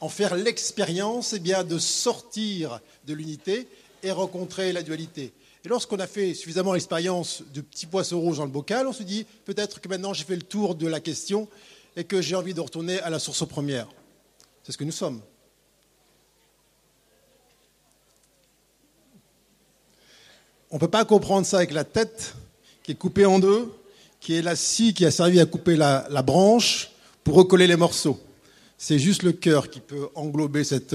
en 0.00 0.08
faire 0.08 0.34
l'expérience, 0.34 1.34
eh 1.34 1.38
bien, 1.38 1.64
de 1.64 1.78
sortir 1.78 2.80
de 3.06 3.14
l'unité 3.14 3.68
et 4.02 4.10
rencontrer 4.10 4.72
la 4.72 4.82
dualité. 4.82 5.32
Et 5.64 5.68
lorsqu'on 5.68 5.98
a 5.98 6.06
fait 6.06 6.34
suffisamment 6.34 6.72
l'expérience 6.72 7.42
de 7.52 7.60
petits 7.60 7.86
poissons 7.86 8.20
rouges 8.20 8.38
dans 8.38 8.44
le 8.44 8.50
bocal, 8.50 8.86
on 8.86 8.92
se 8.92 9.02
dit 9.02 9.26
peut-être 9.44 9.80
que 9.80 9.88
maintenant 9.88 10.12
j'ai 10.12 10.24
fait 10.24 10.36
le 10.36 10.42
tour 10.42 10.76
de 10.76 10.86
la 10.86 11.00
question 11.00 11.48
et 11.98 12.04
que 12.04 12.22
j'ai 12.22 12.36
envie 12.36 12.54
de 12.54 12.60
retourner 12.60 13.00
à 13.00 13.10
la 13.10 13.18
source 13.18 13.44
première. 13.46 13.88
C'est 14.62 14.70
ce 14.70 14.78
que 14.78 14.84
nous 14.84 14.92
sommes. 14.92 15.20
On 20.70 20.76
ne 20.76 20.80
peut 20.80 20.88
pas 20.88 21.04
comprendre 21.04 21.44
ça 21.44 21.56
avec 21.56 21.72
la 21.72 21.82
tête 21.82 22.34
qui 22.84 22.92
est 22.92 22.94
coupée 22.94 23.26
en 23.26 23.40
deux, 23.40 23.74
qui 24.20 24.34
est 24.34 24.42
la 24.42 24.54
scie 24.54 24.94
qui 24.94 25.06
a 25.06 25.10
servi 25.10 25.40
à 25.40 25.46
couper 25.46 25.74
la, 25.74 26.22
branche 26.22 26.92
pour 27.24 27.34
recoller 27.34 27.66
les 27.66 27.76
morceaux. 27.76 28.20
C'est 28.76 29.00
juste 29.00 29.24
le 29.24 29.32
cœur 29.32 29.68
qui 29.68 29.80
peut 29.80 30.08
englober 30.14 30.62
cette, 30.62 30.94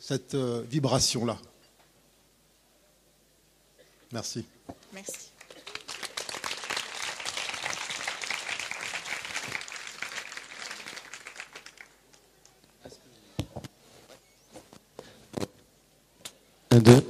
cette 0.00 0.34
euh, 0.34 0.64
vibration-là. 0.68 1.38
Merci. 4.12 4.44
Merci. 4.92 5.29
Un, 16.72 16.78
deux. 16.78 17.04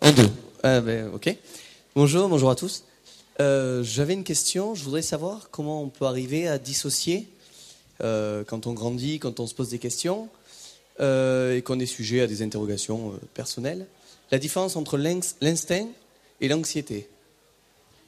Un, 0.00 0.10
deux. 0.10 0.28
Ah, 0.64 0.80
ben, 0.80 1.08
ok. 1.14 1.36
Bonjour, 1.94 2.28
bonjour 2.28 2.50
à 2.50 2.56
tous. 2.56 2.82
Euh, 3.38 3.84
j'avais 3.84 4.14
une 4.14 4.24
question. 4.24 4.74
Je 4.74 4.82
voudrais 4.82 5.02
savoir 5.02 5.50
comment 5.52 5.80
on 5.80 5.88
peut 5.88 6.06
arriver 6.06 6.48
à 6.48 6.58
dissocier 6.58 7.28
euh, 8.02 8.42
quand 8.42 8.66
on 8.66 8.72
grandit, 8.72 9.20
quand 9.20 9.38
on 9.38 9.46
se 9.46 9.54
pose 9.54 9.68
des 9.68 9.78
questions 9.78 10.28
euh, 10.98 11.56
et 11.56 11.62
qu'on 11.62 11.78
est 11.78 11.86
sujet 11.86 12.22
à 12.22 12.26
des 12.26 12.42
interrogations 12.42 13.12
personnelles. 13.32 13.86
La 14.32 14.40
différence 14.40 14.74
entre 14.74 14.98
l'instinct 14.98 15.86
et 16.40 16.48
l'anxiété. 16.48 17.08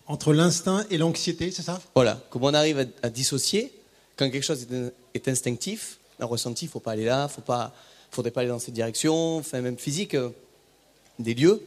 Entre 0.09 0.33
l'instinct 0.33 0.85
et 0.91 0.99
l'anxiété, 0.99 1.53
c'est 1.53 1.63
ça? 1.63 1.81
Voilà, 1.95 2.21
comment 2.31 2.49
on 2.49 2.55
arrive 2.55 2.81
à, 2.81 3.07
à 3.07 3.11
dissocier 3.11 3.73
quand 4.17 4.29
quelque 4.29 4.43
chose 4.43 4.67
est, 4.73 4.93
est 5.15 5.29
instinctif, 5.29 5.99
un 6.19 6.27
ressenti, 6.27 6.65
il 6.65 6.69
ne 6.69 6.73
faut 6.73 6.81
pas 6.81 6.93
aller 6.93 7.05
là, 7.05 7.31
il 7.31 7.41
ne 7.41 7.55
faudrait 8.13 8.31
pas 8.31 8.43
aller 8.43 8.51
dans 8.51 8.59
cette 8.59 8.75
direction, 8.75 9.39
enfin 9.39 9.61
même 9.61 9.79
physique, 9.79 10.15
euh, 10.15 10.31
des 11.19 11.35
lieux. 11.35 11.63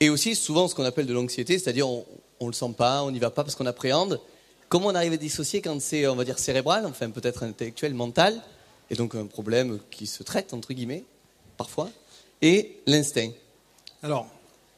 Et 0.00 0.10
aussi 0.10 0.34
souvent 0.34 0.66
ce 0.66 0.74
qu'on 0.74 0.84
appelle 0.84 1.06
de 1.06 1.12
l'anxiété, 1.12 1.58
c'est-à-dire 1.58 1.88
on 1.88 2.04
ne 2.40 2.46
le 2.46 2.52
sent 2.52 2.74
pas, 2.76 3.02
on 3.04 3.10
n'y 3.10 3.18
va 3.18 3.30
pas 3.30 3.44
parce 3.44 3.54
qu'on 3.54 3.66
appréhende. 3.66 4.20
Comment 4.68 4.88
on 4.88 4.94
arrive 4.94 5.12
à 5.12 5.16
dissocier 5.16 5.60
quand 5.60 5.80
c'est, 5.80 6.06
on 6.06 6.16
va 6.16 6.24
dire, 6.24 6.38
cérébral, 6.38 6.86
enfin 6.86 7.10
peut-être 7.10 7.42
intellectuel, 7.44 7.94
mental, 7.94 8.42
et 8.90 8.94
donc 8.94 9.14
un 9.14 9.26
problème 9.26 9.78
qui 9.90 10.06
se 10.06 10.22
traite, 10.22 10.52
entre 10.52 10.72
guillemets, 10.72 11.04
parfois, 11.56 11.90
et 12.42 12.76
l'instinct? 12.86 13.30
Alors, 14.02 14.26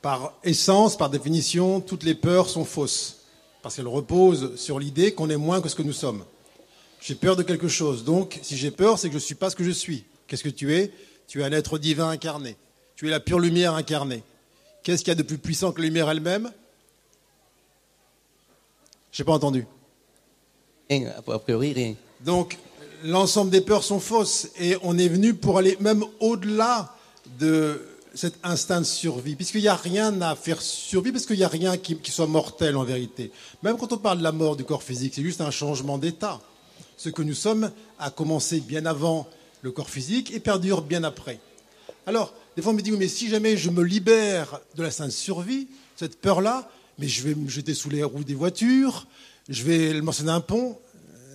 par 0.03 0.35
essence, 0.45 0.97
par 0.97 1.09
définition, 1.09 1.81
toutes 1.81 2.03
les 2.05 2.15
peurs 2.15 2.49
sont 2.49 2.65
fausses, 2.65 3.19
parce 3.63 3.77
qu'elles 3.77 3.89
reposent 3.89 4.57
sur 4.57 4.79
l'idée 4.79 5.15
qu'on 5.15 5.31
est 5.31 5.37
moins 5.37 5.61
que 5.61 5.69
ce 5.69 5.75
que 5.75 5.83
nous 5.83 5.93
sommes. 5.93 6.25
J'ai 7.01 7.15
peur 7.15 7.37
de 7.37 7.43
quelque 7.43 7.69
chose, 7.69 8.05
donc 8.05 8.39
si 8.43 8.57
j'ai 8.57 8.71
peur, 8.71 8.99
c'est 8.99 9.09
que 9.09 9.15
je 9.15 9.19
ne 9.19 9.25
suis 9.25 9.35
pas 9.35 9.51
ce 9.51 9.57
que 9.57 9.65
je 9.65 9.71
suis. 9.71 10.05
Qu'est-ce 10.27 10.43
que 10.43 10.49
tu 10.49 10.75
es? 10.75 10.93
Tu 11.29 11.41
es 11.41 11.45
un 11.45 11.53
être 11.53 11.79
divin 11.79 12.09
incarné. 12.09 12.57
Tu 12.95 13.07
es 13.09 13.11
la 13.11 13.21
pure 13.21 13.39
lumière 13.39 13.75
incarnée. 13.75 14.23
Qu'est-ce 14.83 15.03
qu'il 15.03 15.09
y 15.09 15.13
a 15.13 15.17
de 15.17 15.23
plus 15.23 15.39
puissant 15.39 15.73
que 15.73 15.81
la 15.81 15.87
lumière 15.87 16.09
elle-même? 16.09 16.53
Je 19.13 19.23
n'ai 19.23 19.27
pas 19.27 19.33
entendu. 19.33 19.67
Rien, 20.89 21.13
a 21.17 21.39
priori 21.39 21.73
rien. 21.73 21.95
Donc, 22.21 22.59
l'ensemble 23.03 23.51
des 23.51 23.61
peurs 23.61 23.83
sont 23.83 24.01
fausses 24.01 24.49
et 24.59 24.77
on 24.83 24.97
est 24.99 25.09
venu 25.09 25.35
pour 25.35 25.59
aller 25.59 25.77
même 25.81 26.05
au-delà 26.21 26.95
de 27.39 27.85
cet 28.15 28.35
instinct 28.43 28.81
de 28.81 28.87
survie, 28.87 29.37
puisqu'il 29.37 29.61
n'y 29.61 29.69
a 29.69 29.77
rien 29.77 30.21
à 30.23 30.35
faire 30.37 30.63
survivre, 30.63 31.15
parce 31.15 31.27
qu'il 31.27 31.37
n'y 31.37 31.45
a 31.45 31.49
rien 31.49 31.77
qui, 31.77 31.97
qui, 31.97 32.11
soit 32.11 32.27
mortel 32.27 32.77
en 32.77 32.85
vérité. 32.85 33.31
Même 33.63 33.77
quand 33.77 33.93
on 33.93 33.99
parle 33.99 34.19
de 34.19 34.23
la 34.23 34.33
mort 34.33 34.57
du 34.57 34.65
corps 34.65 34.83
physique, 34.83 35.15
c'est 35.15 35.23
juste 35.23 35.41
un 35.43 35.51
changement 35.51 35.99
d'état. 35.99 36.41
Ce 36.97 37.11
que 37.11 37.23
nous 37.23 37.35
sommes 37.35 37.71
a 37.99 38.11
commencé 38.11 38.61
bien 38.61 38.87
avant 38.87 39.29
le 39.67 39.73
corps 39.73 39.91
physique 39.91 40.33
et 40.33 40.39
perdure 40.39 40.81
bien 40.81 41.03
après. 41.03 41.41
Alors, 42.07 42.33
des 42.55 42.63
fois 42.63 42.71
on 42.71 42.77
me 42.77 42.83
dit, 42.83 42.93
mais 42.93 43.09
si 43.09 43.29
jamais 43.29 43.57
je 43.57 43.69
me 43.69 43.83
libère 43.83 44.61
de 44.77 44.85
la 44.85 44.93
sainte 44.93 45.11
survie, 45.11 45.67
cette 45.97 46.21
peur-là, 46.21 46.71
mais 47.01 47.09
je 47.09 47.23
vais 47.27 47.35
me 47.35 47.49
jeter 47.49 47.75
sous 47.75 47.91
les 47.91 48.05
roues 48.05 48.23
des 48.23 48.37
voitures, 48.37 49.09
je 49.49 49.65
vais 49.65 49.93
le 49.93 50.03
morceau 50.03 50.23
d'un 50.23 50.41
pont. 50.41 50.79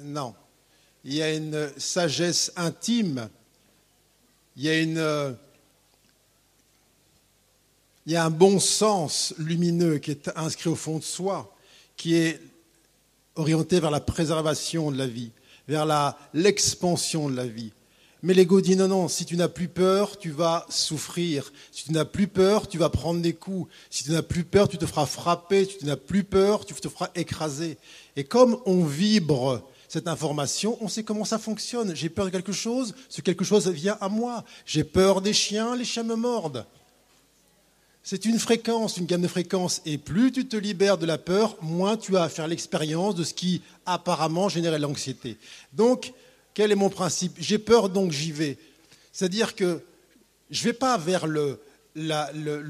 Non. 0.05 0.33
Il 1.03 1.13
y 1.13 1.21
a 1.21 1.33
une 1.35 1.69
sagesse 1.75 2.53
intime, 2.55 3.27
une 4.55 5.35
il 8.05 8.13
y 8.13 8.15
a 8.15 8.23
un 8.23 8.29
bon 8.29 8.61
sens 8.61 9.33
lumineux 9.37 9.97
qui 9.97 10.11
est 10.11 10.31
inscrit 10.37 10.69
au 10.69 10.75
fond 10.75 10.99
de 10.99 11.03
soi, 11.03 11.53
qui 11.97 12.15
est 12.15 12.41
orienté 13.35 13.81
vers 13.81 13.91
la 13.91 13.99
préservation 13.99 14.89
de 14.89 14.97
la 14.97 15.07
vie, 15.07 15.31
vers 15.67 16.15
l'expansion 16.33 17.29
de 17.29 17.35
la 17.35 17.45
vie. 17.45 17.73
Mais 18.23 18.35
l'ego 18.35 18.61
dit 18.61 18.75
non, 18.75 18.87
non, 18.87 19.07
si 19.07 19.25
tu 19.25 19.35
n'as 19.35 19.47
plus 19.47 19.67
peur, 19.67 20.17
tu 20.19 20.29
vas 20.29 20.65
souffrir. 20.69 21.51
Si 21.71 21.85
tu 21.85 21.91
n'as 21.91 22.05
plus 22.05 22.27
peur, 22.27 22.67
tu 22.67 22.77
vas 22.77 22.89
prendre 22.89 23.19
des 23.19 23.33
coups. 23.33 23.71
Si 23.89 24.03
tu 24.03 24.11
n'as 24.11 24.21
plus 24.21 24.43
peur, 24.43 24.69
tu 24.69 24.77
te 24.77 24.85
feras 24.85 25.07
frapper. 25.07 25.65
Si 25.65 25.79
tu 25.79 25.85
n'as 25.85 25.95
plus 25.95 26.23
peur, 26.23 26.65
tu 26.65 26.73
te 26.73 26.87
feras 26.87 27.09
écraser. 27.15 27.77
Et 28.15 28.23
comme 28.23 28.59
on 28.65 28.83
vibre 28.83 29.63
cette 29.87 30.07
information, 30.07 30.77
on 30.81 30.87
sait 30.87 31.03
comment 31.03 31.25
ça 31.25 31.39
fonctionne. 31.39 31.95
J'ai 31.95 32.09
peur 32.09 32.25
de 32.25 32.29
quelque 32.29 32.53
chose, 32.53 32.93
ce 33.09 33.21
quelque 33.21 33.43
chose 33.43 33.67
vient 33.67 33.97
à 33.99 34.07
moi. 34.07 34.45
J'ai 34.65 34.83
peur 34.83 35.21
des 35.21 35.33
chiens, 35.33 35.75
les 35.75 35.83
chiens 35.83 36.03
me 36.03 36.15
mordent. 36.15 36.65
C'est 38.03 38.25
une 38.25 38.39
fréquence, 38.39 38.97
une 38.97 39.05
gamme 39.05 39.21
de 39.21 39.27
fréquences. 39.27 39.81
Et 39.85 39.97
plus 39.97 40.31
tu 40.31 40.47
te 40.47 40.55
libères 40.55 40.97
de 40.97 41.05
la 41.05 41.17
peur, 41.17 41.57
moins 41.61 41.97
tu 41.97 42.17
as 42.17 42.23
à 42.23 42.29
faire 42.29 42.47
l'expérience 42.47 43.15
de 43.15 43.23
ce 43.23 43.33
qui 43.33 43.61
apparemment 43.85 44.47
générait 44.47 44.79
l'anxiété. 44.79 45.37
Donc, 45.73 46.13
quel 46.53 46.71
est 46.71 46.75
mon 46.75 46.89
principe? 46.89 47.33
J'ai 47.39 47.57
peur, 47.57 47.89
donc 47.89 48.11
j'y 48.11 48.31
vais. 48.31 48.57
C'est-à-dire 49.11 49.55
que 49.55 49.81
je 50.49 50.61
ne 50.61 50.63
vais 50.65 50.73
pas 50.73 50.97
vers 50.97 51.27
le, 51.27 51.59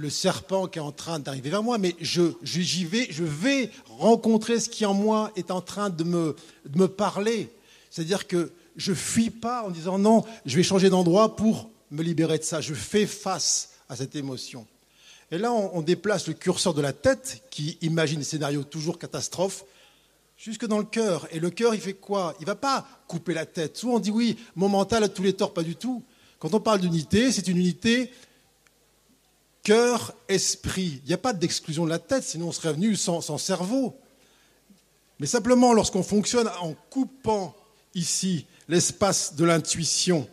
serpent 0.10 0.68
qui 0.68 0.80
est 0.80 0.82
en 0.82 0.92
train 0.92 1.20
d'arriver 1.20 1.50
vers 1.50 1.64
moi, 1.64 1.78
mais 1.78 1.96
je, 2.00 2.34
j'y 2.44 2.86
vais, 2.86 3.08
je 3.10 3.24
vais 3.24 3.72
rencontrer 3.86 4.60
ce 4.60 4.70
qui 4.70 4.86
en 4.86 4.94
moi 4.94 5.32
est 5.36 5.52
en 5.52 5.62
train 5.62 5.90
de 5.90 6.04
me, 6.04 6.36
de 6.66 6.80
me 6.80 6.88
parler. 6.88 7.50
C'est-à-dire 7.90 8.28
que 8.28 8.52
je 8.78 8.92
ne 8.92 8.96
fuis 8.96 9.30
pas 9.30 9.64
en 9.64 9.70
disant 9.70 9.98
non, 9.98 10.24
je 10.46 10.56
vais 10.56 10.64
changer 10.64 10.90
d'endroit 10.90 11.36
pour 11.36 11.70
me 11.90 12.04
libérer 12.04 12.38
de 12.38 12.44
ça. 12.44 12.62
Je 12.62 12.74
fais 12.74 13.06
face 13.06 13.72
à 13.90 13.96
cette 13.96 14.16
émotion. 14.16 14.66
Et 15.32 15.38
là, 15.38 15.52
on, 15.52 15.78
on, 15.78 15.82
déplace 15.82 16.28
le 16.28 16.34
curseur 16.34 16.74
de 16.74 16.82
la 16.82 16.94
tête, 16.94 17.44
qui 17.52 17.78
imagine 17.82 18.20
des 18.20 18.26
scénarios 18.26 18.64
toujours 18.64 19.00
catastrophes, 19.00 19.64
jusque 20.44 20.66
dans 20.66 20.80
le 20.80 20.86
cœur. 20.86 21.28
Et 21.32 21.40
le 21.40 21.52
cœur, 21.52 21.76
il 21.76 21.82
fait 21.82 21.94
quoi? 21.94 22.34
Il 22.40 22.44
ne 22.44 22.48
va 22.48 22.56
pas 22.56 22.88
couper 23.08 23.34
la 23.34 23.46
tête. 23.46 23.78
Souvent, 23.78 23.96
on 23.96 24.00
dit 24.00 24.10
oui, 24.10 24.38
mon 24.56 24.70
mental 24.70 25.04
a 25.04 25.10
tous 25.10 25.22
les 25.22 25.34
torts, 25.34 25.54
pas 25.54 25.64
du 25.64 25.76
tout. 25.76 26.04
Quand 26.40 26.54
on 26.56 26.60
parle 26.60 26.82
d'unité, 26.82 27.32
c'est 27.32 27.48
une 27.48 27.58
unité 27.58 28.12
cœur, 29.64 30.16
esprit. 30.28 31.02
Il 31.04 31.10
n'y 31.10 31.14
a 31.14 31.20
pas 31.20 31.34
d'exclusion 31.34 31.86
de 31.86 31.92
la 31.92 32.00
tête, 32.00 32.24
sinon 32.24 32.48
on 32.48 32.52
serait 32.52 32.74
venu 32.74 32.96
sans, 32.96 33.22
sans 33.22 33.38
cerveau. 33.38 33.96
Mais 35.20 35.28
simplement, 35.28 35.74
lorsqu'on 35.74 36.02
fonctionne 36.02 36.50
en 36.62 36.74
coupant 36.90 37.56
ici 37.94 38.48
l'espace 38.68 39.36
de 39.36 39.46
l'intuition, 39.46 40.28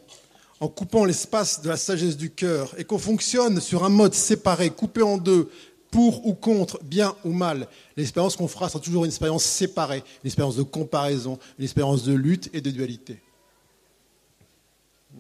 en 0.61 0.69
coupant 0.69 1.05
l'espace 1.05 1.61
de 1.61 1.69
la 1.69 1.77
sagesse 1.77 2.17
du 2.17 2.31
cœur 2.31 2.75
et 2.79 2.85
qu'on 2.85 2.99
fonctionne 2.99 3.61
sur 3.61 3.85
un 3.85 3.91
mode 3.91 4.15
séparé, 4.15 4.71
coupé 4.71 5.03
en 5.03 5.19
deux, 5.19 5.51
pour 5.91 6.27
ou 6.27 6.35
contre, 6.35 6.83
bien 6.83 7.15
ou 7.25 7.33
mal, 7.33 7.69
l'expérience 7.97 8.37
qu'on 8.37 8.49
fera 8.49 8.69
sera 8.69 8.83
toujours 8.83 9.05
une 9.05 9.11
expérience 9.11 9.45
séparée, 9.45 10.05
une 10.23 10.29
expérience 10.29 10.57
de 10.57 10.63
comparaison, 10.63 11.39
une 11.59 11.65
expérience 11.65 12.05
de 12.05 12.13
lutte 12.13 12.51
et 12.53 12.61
de 12.61 12.71
dualité. 12.71 13.21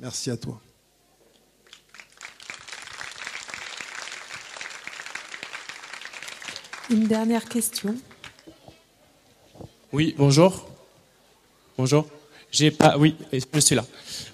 Merci 0.00 0.30
à 0.30 0.36
toi. 0.36 0.60
Une 6.90 7.06
dernière 7.06 7.44
question. 7.46 7.94
Oui, 9.92 10.14
bonjour. 10.16 10.68
Bonjour. 11.76 12.06
J'ai 12.50 12.70
pas, 12.70 12.96
oui, 12.96 13.14
je 13.32 13.60
suis 13.60 13.74
là. 13.74 13.84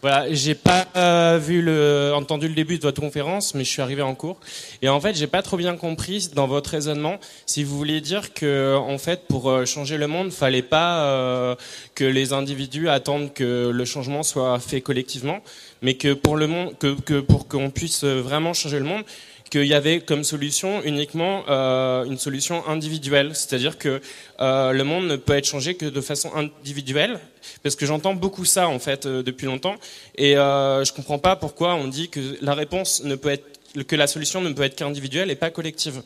Voilà, 0.00 0.32
j'ai 0.32 0.54
pas 0.54 0.86
euh, 0.96 1.38
vu 1.42 1.62
le, 1.62 2.12
entendu 2.14 2.46
le 2.46 2.54
début 2.54 2.76
de 2.76 2.82
votre 2.82 3.00
conférence, 3.00 3.54
mais 3.54 3.64
je 3.64 3.70
suis 3.70 3.82
arrivé 3.82 4.02
en 4.02 4.14
cours. 4.14 4.38
Et 4.82 4.88
en 4.88 5.00
fait, 5.00 5.14
j'ai 5.16 5.26
pas 5.26 5.42
trop 5.42 5.56
bien 5.56 5.76
compris 5.76 6.28
dans 6.34 6.46
votre 6.46 6.70
raisonnement 6.70 7.18
si 7.46 7.64
vous 7.64 7.76
vouliez 7.76 8.00
dire 8.00 8.32
que, 8.32 8.76
en 8.76 8.98
fait, 8.98 9.26
pour 9.26 9.50
euh, 9.50 9.64
changer 9.64 9.96
le 9.96 10.06
monde, 10.06 10.30
fallait 10.30 10.62
pas 10.62 11.04
euh, 11.06 11.56
que 11.94 12.04
les 12.04 12.32
individus 12.32 12.88
attendent 12.88 13.32
que 13.32 13.70
le 13.70 13.84
changement 13.84 14.22
soit 14.22 14.60
fait 14.60 14.80
collectivement, 14.80 15.40
mais 15.82 15.94
que 15.94 16.12
pour 16.12 16.36
le 16.36 16.46
monde, 16.46 16.78
que, 16.78 17.00
que 17.00 17.20
pour 17.20 17.48
qu'on 17.48 17.70
puisse 17.70 18.04
vraiment 18.04 18.54
changer 18.54 18.78
le 18.78 18.84
monde, 18.84 19.02
qu'il 19.55 19.68
y 19.68 19.74
avait 19.74 20.00
comme 20.00 20.24
solution 20.24 20.82
uniquement 20.82 21.44
euh, 21.48 22.05
une 22.07 22.18
solution 22.18 22.66
individuelle, 22.66 23.36
c'est-à-dire 23.36 23.78
que 23.78 24.00
euh, 24.40 24.72
le 24.72 24.82
monde 24.82 25.07
ne 25.07 25.14
peut 25.14 25.34
être 25.34 25.46
changé 25.46 25.76
que 25.76 25.86
de 25.86 26.00
façon 26.00 26.32
individuelle, 26.34 27.20
parce 27.62 27.76
que 27.76 27.86
j'entends 27.86 28.14
beaucoup 28.14 28.44
ça 28.44 28.66
en 28.66 28.80
fait 28.80 29.07
euh, 29.07 29.22
depuis 29.22 29.46
longtemps, 29.46 29.76
et 30.18 30.32
je 30.34 30.92
comprends 30.92 31.20
pas 31.20 31.36
pourquoi 31.36 31.76
on 31.76 31.86
dit 31.86 32.09
que 32.09 32.36
la 32.40 32.55
réponse 32.55 33.05
ne 33.05 33.14
peut 33.14 33.28
être, 33.28 33.46
que 33.86 33.94
la 33.94 34.09
solution 34.09 34.40
ne 34.40 34.52
peut 34.52 34.64
être 34.64 34.74
qu'individuelle 34.74 35.30
et 35.30 35.36
pas 35.36 35.50
collective. 35.50 36.02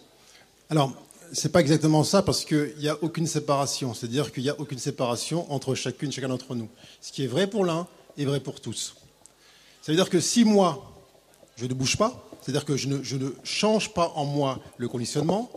Alors, 0.68 0.92
c'est 1.32 1.51
pas 1.51 1.61
exactement 1.61 2.05
ça 2.05 2.20
parce 2.20 2.44
qu'il 2.44 2.74
n'y 2.78 2.88
a 2.90 2.99
aucune 3.03 3.26
séparation, 3.26 3.94
c'est-à-dire 3.94 4.30
qu'il 4.30 4.42
n'y 4.42 4.51
a 4.51 4.61
aucune 4.61 4.78
séparation 4.78 5.51
entre 5.51 5.74
chacune, 5.74 6.12
chacun 6.12 6.28
d'entre 6.28 6.55
nous. 6.55 6.68
Ce 7.01 7.12
qui 7.12 7.24
est 7.24 7.26
vrai 7.26 7.46
pour 7.46 7.64
l'un 7.64 7.86
est 8.18 8.26
vrai 8.26 8.40
pour 8.40 8.61
tous. 8.61 8.94
Ça 9.80 9.92
veut 9.92 9.96
dire 9.96 10.11
que 10.11 10.20
si 10.20 10.44
moi, 10.44 10.92
je 11.57 11.64
ne 11.64 11.72
bouge 11.72 11.96
pas, 11.96 12.28
c'est-à-dire 12.41 12.64
que 12.64 12.76
je 12.76 12.89
ne, 12.89 13.30
change 13.45 13.93
pas 13.93 14.12
en 14.14 14.24
moi 14.24 14.61
le 14.76 14.89
conditionnement, 14.89 15.51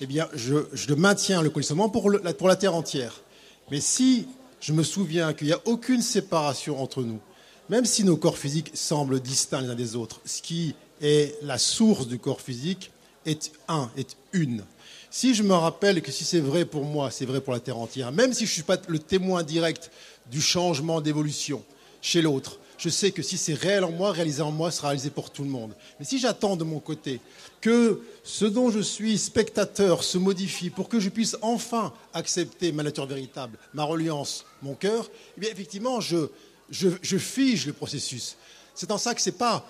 eh 0.00 0.06
bien, 0.06 0.28
je, 0.34 0.94
maintiens 0.94 1.42
le 1.42 1.50
conditionnement 1.50 1.88
pour, 1.88 2.10
pour 2.38 2.48
la 2.48 2.56
Terre 2.56 2.74
entière. 2.74 3.22
Mais 3.70 3.80
si 3.80 4.28
je 4.60 4.72
me 4.72 4.82
souviens 4.82 5.32
qu'il 5.32 5.48
n'y 5.48 5.52
a 5.52 5.60
aucune 5.64 6.02
séparation 6.02 6.80
entre 6.80 7.02
nous, 7.02 7.20
même 7.68 7.84
si 7.84 8.04
nos 8.04 8.16
corps 8.16 8.38
physiques 8.38 8.70
semblent 8.74 9.20
distincts 9.20 9.60
les 9.60 9.68
uns 9.68 9.74
des 9.74 9.96
autres, 9.96 10.20
ce 10.24 10.40
qui 10.40 10.74
est 11.00 11.36
la 11.42 11.58
source 11.58 12.06
du 12.06 12.18
corps 12.18 12.40
physique 12.40 12.90
est 13.26 13.52
un, 13.68 13.90
est 13.96 14.16
une. 14.32 14.64
Si 15.10 15.34
je 15.34 15.42
me 15.42 15.54
rappelle 15.54 16.02
que 16.02 16.12
si 16.12 16.24
c'est 16.24 16.40
vrai 16.40 16.64
pour 16.64 16.84
moi, 16.84 17.10
c'est 17.10 17.26
vrai 17.26 17.40
pour 17.40 17.52
la 17.52 17.60
Terre 17.60 17.78
entière, 17.78 18.12
même 18.12 18.32
si 18.32 18.46
je 18.46 18.50
ne 18.50 18.54
suis 18.54 18.62
pas 18.62 18.76
le 18.88 18.98
témoin 18.98 19.42
direct 19.42 19.90
du 20.30 20.40
changement 20.40 21.00
d'évolution 21.00 21.62
chez 22.00 22.22
l'autre, 22.22 22.58
je 22.78 22.88
sais 22.88 23.10
que 23.10 23.22
si 23.22 23.36
c'est 23.36 23.54
réel 23.54 23.84
en 23.84 23.90
moi, 23.90 24.12
réalisé 24.12 24.40
en 24.40 24.52
moi, 24.52 24.70
sera 24.70 24.88
réalisé 24.88 25.10
pour 25.10 25.30
tout 25.30 25.42
le 25.42 25.50
monde. 25.50 25.74
Mais 25.98 26.06
si 26.06 26.18
j'attends 26.18 26.56
de 26.56 26.64
mon 26.64 26.78
côté 26.78 27.20
que 27.60 28.00
ce 28.22 28.44
dont 28.44 28.70
je 28.70 28.78
suis 28.78 29.18
spectateur 29.18 30.04
se 30.04 30.16
modifie 30.16 30.70
pour 30.70 30.88
que 30.88 31.00
je 31.00 31.08
puisse 31.08 31.36
enfin 31.42 31.92
accepter 32.14 32.70
ma 32.70 32.84
nature 32.84 33.06
véritable, 33.06 33.58
ma 33.74 33.82
reliance, 33.82 34.46
mon 34.62 34.74
cœur, 34.74 35.10
eh 35.36 35.40
bien 35.40 35.50
effectivement, 35.50 36.00
je, 36.00 36.28
je, 36.70 36.88
je 37.02 37.18
fige 37.18 37.66
le 37.66 37.72
processus. 37.72 38.36
C'est 38.74 38.92
en 38.92 38.98
ça 38.98 39.12
que 39.12 39.20
ce 39.20 39.30
n'est 39.30 39.36
pas 39.36 39.66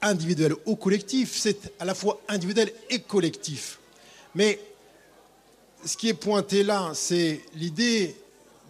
individuel 0.00 0.54
ou 0.64 0.76
collectif, 0.76 1.36
c'est 1.36 1.72
à 1.80 1.84
la 1.84 1.94
fois 1.94 2.20
individuel 2.28 2.72
et 2.90 3.00
collectif. 3.00 3.80
Mais 4.36 4.60
ce 5.84 5.96
qui 5.96 6.08
est 6.08 6.14
pointé 6.14 6.62
là, 6.62 6.92
c'est 6.94 7.40
l'idée 7.54 8.14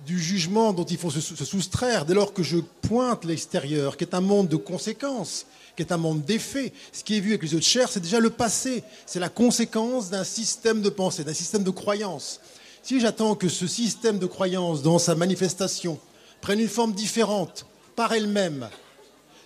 du 0.06 0.18
jugement 0.18 0.72
dont 0.72 0.84
il 0.84 0.98
faut 0.98 1.10
se, 1.10 1.20
soustraire 1.20 2.04
dès 2.04 2.14
lors 2.14 2.32
que 2.32 2.42
je 2.42 2.58
pointe 2.58 3.24
l'extérieur, 3.24 3.96
qui 3.96 4.04
est 4.04 4.14
un 4.14 4.20
monde 4.20 4.48
de 4.48 4.56
conséquences, 4.56 5.46
qui 5.76 5.82
est 5.82 5.92
un 5.92 5.96
monde 5.96 6.24
d'effets. 6.24 6.72
Ce 6.92 7.04
qui 7.04 7.16
est 7.16 7.20
vu 7.20 7.30
avec 7.30 7.42
les 7.42 7.52
yeux 7.52 7.58
de 7.58 7.64
chair, 7.64 7.88
c'est 7.90 8.00
déjà 8.00 8.20
le 8.20 8.30
passé, 8.30 8.82
c'est 9.06 9.20
la 9.20 9.28
conséquence 9.28 10.10
d'un 10.10 10.24
système 10.24 10.82
de 10.82 10.90
pensée, 10.90 11.24
d'un 11.24 11.34
système 11.34 11.62
de 11.62 11.70
croyance. 11.70 12.40
Si 12.82 13.00
j'attends 13.00 13.36
que 13.36 13.48
ce 13.48 13.66
système 13.66 14.18
de 14.18 14.26
croyance, 14.26 14.82
dans 14.82 14.98
sa 14.98 15.14
manifestation, 15.14 16.00
prenne 16.40 16.58
une 16.58 16.68
forme 16.68 16.92
différente 16.92 17.66
par 17.94 18.12
elle-même, 18.12 18.68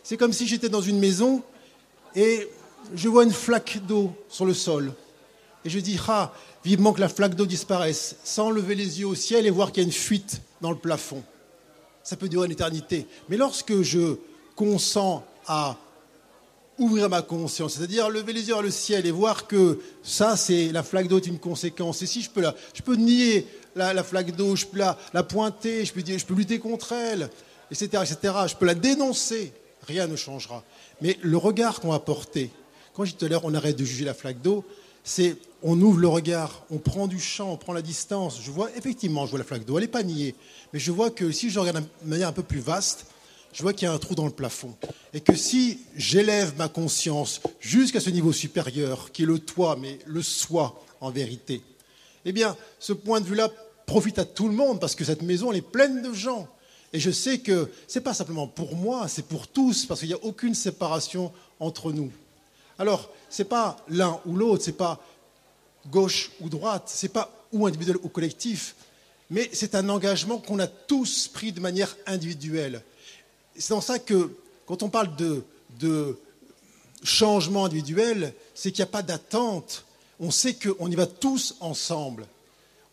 c'est 0.03 0.17
comme 0.17 0.33
si 0.33 0.47
j'étais 0.47 0.69
dans 0.69 0.81
une 0.81 0.99
maison 0.99 1.43
et 2.15 2.49
je 2.95 3.09
vois 3.09 3.25
une 3.25 3.33
flaque 3.33 3.81
d'eau 3.87 4.13
sur 4.29 4.47
le 4.47 4.55
sol. 4.55 4.95
Et 5.65 5.69
je 5.69 5.81
dis, 5.81 5.99
ah, 6.09 6.33
vivement 6.65 6.93
que 6.93 7.01
la 7.01 7.09
flaque 7.09 7.35
d'eau 7.35 7.45
disparaisse, 7.45 8.17
sans 8.23 8.51
lever 8.51 8.77
les 8.77 9.01
yeux 9.01 9.07
au 9.09 9.15
ciel 9.17 9.47
et 9.47 9.51
voir 9.51 9.73
qu'il 9.73 9.83
y 9.83 9.87
a 9.87 9.89
une 9.89 9.93
fuite 9.93 10.41
dans 10.61 10.71
le 10.71 10.79
plafond. 10.79 11.23
Ça 12.03 12.17
peut 12.17 12.29
durer 12.29 12.47
une 12.47 12.53
éternité. 12.53 13.07
Mais 13.29 13.37
lorsque 13.37 13.83
je 13.83 14.17
consens 14.55 15.23
à 15.47 15.77
ouvrir 16.79 17.09
ma 17.09 17.23
conscience, 17.23 17.75
c'est-à-dire 17.75 18.09
lever 18.11 18.33
les 18.33 18.49
yeux 18.49 18.55
vers 18.55 18.63
le 18.63 18.71
ciel 18.71 19.07
et 19.07 19.11
voir 19.11 19.47
que 19.47 19.81
ça, 20.03 20.37
c'est 20.37 20.69
la 20.69 20.83
flaque 20.83 21.09
d'eau 21.09 21.19
est 21.19 21.27
une 21.27 21.39
conséquence. 21.39 22.03
Et 22.03 22.07
si 22.07 22.23
je 22.23 22.31
peux 22.31 22.43
la, 22.43 22.55
je 22.75 22.83
peux 22.83 22.97
nier 22.97 23.47
la, 23.75 24.03
flaque 24.05 24.35
d'eau, 24.37 24.57
je 24.57 24.67
peux 24.67 24.79
la, 24.79 25.23
pointer, 25.23 25.85
je 25.85 25.93
peux 25.93 26.35
lutter 26.35 26.59
contre 26.59 26.93
elle, 26.93 27.31
etc., 27.71 28.03
etc. 28.03 28.35
Je 28.49 28.55
peux 28.55 28.67
la 28.67 28.75
dénoncer. 28.75 29.53
Rien 29.87 30.07
ne 30.07 30.17
changera. 30.17 30.65
Mais 31.01 31.19
le 31.23 31.37
regard 31.37 31.81
qu'on 31.81 31.93
va 31.93 31.99
porter, 31.99 32.51
quand 32.95 33.05
je 33.05 33.13
à 33.21 33.29
l'heure, 33.29 33.45
on 33.45 33.55
arrête 33.55 33.77
de 33.77 33.85
juger 33.85 34.05
la 34.05 34.15
flaque 34.15 34.41
d'eau, 34.41 34.65
c'est 35.07 35.37
on 35.63 35.81
ouvre 35.81 36.01
le 36.01 36.09
regard, 36.09 36.65
on 36.69 36.79
prend 36.79 37.07
du 37.07 37.19
champ, 37.19 37.53
on 37.53 37.57
prend 37.57 37.73
la 37.73 37.81
distance. 37.81 38.41
Je 38.43 38.51
vois 38.51 38.71
effectivement, 38.77 39.25
je 39.25 39.31
vois 39.31 39.39
la 39.39 39.45
flaque 39.45 39.65
d'eau, 39.65 39.79
elle 39.79 39.85
n'est 39.85 39.89
pas 39.89 40.03
niée, 40.03 40.35
mais 40.73 40.79
je 40.79 40.93
vois 40.93 41.11
que 41.11 41.31
si 41.31 41.49
je 41.49 41.59
regarde 41.59 41.83
de 42.03 42.09
manière 42.09 42.29
un 42.29 42.33
peu 42.33 42.43
plus 42.43 42.59
vaste, 42.59 43.07
je 43.53 43.63
vois 43.63 43.73
qu'il 43.73 43.87
y 43.87 43.89
a 43.89 43.95
un 43.95 43.99
trou 43.99 44.15
dans 44.15 44.27
le 44.27 44.33
plafond. 44.33 44.75
Et 45.15 45.21
que 45.21 45.35
si 45.35 45.81
j'élève 45.97 46.55
ma 46.59 46.69
conscience 46.69 47.41
jusqu'à 47.61 48.01
ce 48.01 48.11
niveau 48.11 48.33
supérieur, 48.33 49.13
qui 49.13 49.23
est 49.23 49.27
le 49.27 49.39
toi, 49.39 49.79
mais 49.81 49.99
le 50.07 50.23
soi 50.23 50.83
en 51.01 51.11
vérité, 51.11 51.63
eh 52.25 52.33
bien, 52.33 52.57
ce 52.81 52.93
point 52.93 53.21
de 53.21 53.27
vue-là 53.27 53.49
profite 53.87 54.19
à 54.19 54.25
tout 54.25 54.49
le 54.49 54.55
monde, 54.55 54.81
parce 54.81 54.97
que 54.97 55.05
cette 55.05 55.23
maison, 55.23 55.53
elle 55.53 55.59
est 55.59 55.63
pleine 55.63 56.03
de 56.03 56.13
gens. 56.13 56.49
Et 56.93 56.99
je 56.99 57.13
sais 57.13 57.39
que 57.39 57.71
ce 57.87 57.99
n'est 57.99 58.03
pas 58.03 58.15
simplement 58.15 58.49
pour 58.49 58.75
moi, 58.75 59.07
c'est 59.09 59.27
pour 59.27 59.47
tous, 59.47 59.87
parce 59.87 60.01
qu'il 60.01 60.09
n'y 60.09 60.15
a 60.15 60.25
aucune 60.25 60.55
séparation 60.55 61.33
entre 61.61 61.93
nous. 61.93 62.11
Alors, 62.79 63.11
ce 63.31 63.43
n'est 63.43 63.49
pas 63.49 63.77
l'un 63.89 64.21
ou 64.27 64.37
l'autre, 64.37 64.65
ce 64.65 64.71
n'est 64.71 64.77
pas 64.77 65.01
gauche 65.91 66.31
ou 66.41 66.49
droite, 66.49 66.91
ce 66.95 67.07
n'est 67.07 67.13
pas 67.13 67.31
ou 67.53 67.67
individuel 67.67 67.97
ou 68.03 68.09
collectif, 68.09 68.75
mais 69.31 69.49
c'est 69.53 69.75
un 69.75 69.89
engagement 69.89 70.39
qu'on 70.39 70.59
a 70.59 70.67
tous 70.67 71.29
pris 71.29 71.53
de 71.53 71.61
manière 71.61 71.97
individuelle. 72.07 72.83
C'est 73.57 73.75
dans 73.75 73.81
ça 73.81 73.99
que, 73.99 74.31
quand 74.67 74.83
on 74.83 74.89
parle 74.89 75.11
de, 75.17 76.19
changement 77.03 77.67
individuel, 77.67 78.35
c'est 78.55 78.73
qu'il 78.73 78.83
n'y 78.83 78.89
a 78.89 78.93
pas 78.93 79.03
d'attente. 79.03 79.85
On 80.19 80.31
sait 80.31 80.55
qu'on 80.55 80.91
y 80.91 80.95
va 80.95 81.07
tous 81.07 81.55
ensemble. 81.61 82.27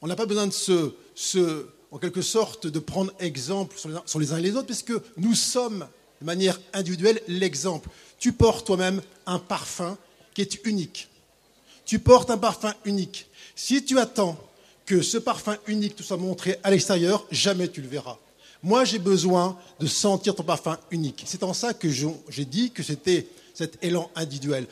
On 0.01 0.07
n'a 0.07 0.15
pas 0.15 0.25
besoin 0.25 0.45
de 0.45 0.51
se, 0.51 1.65
en 1.89 1.97
quelque 1.97 2.21
sorte, 2.21 2.67
de 2.67 2.79
prendre 2.79 3.11
exemple 3.19 3.77
sur 4.05 4.19
les 4.19 4.33
uns 4.33 4.37
et 4.37 4.41
les 4.41 4.55
autres, 4.55 4.67
puisque 4.67 4.93
nous 5.17 5.35
sommes, 5.35 5.87
de 6.19 6.25
manière 6.25 6.59
individuelle, 6.73 7.21
l'exemple. 7.27 7.89
Tu 8.23 8.31
portes 8.31 8.65
toi-même 8.65 9.01
un 9.25 9.37
parfum 9.37 9.97
qui 10.33 10.43
est 10.43 10.65
unique. 10.65 11.09
Tu 11.83 11.99
portes 11.99 12.29
un 12.29 12.37
parfum 12.37 12.73
unique. 12.85 13.27
Si 13.53 13.83
tu 13.83 13.99
attends 13.99 14.37
que 14.85 15.01
ce 15.01 15.17
parfum 15.17 15.57
unique 15.67 15.97
te 15.97 16.03
soit 16.03 16.15
montré 16.15 16.57
à 16.63 16.71
l'extérieur, 16.71 17.27
jamais 17.31 17.67
tu 17.67 17.81
le 17.81 17.89
verras. 17.89 18.17
Moi, 18.63 18.85
j'ai 18.85 18.99
besoin 18.99 19.59
de 19.77 19.87
sentir 19.87 20.35
ton 20.35 20.43
parfum 20.43 20.79
unique. 20.89 21.23
C'est 21.25 21.43
en 21.43 21.53
ça 21.53 21.73
que 21.73 21.89
j'ai 21.89 22.45
dit 22.45 22.71
que 22.71 22.81
c'était 22.81 23.27
cet 23.53 23.77
élan 23.83 24.09
individuel. 24.15 24.67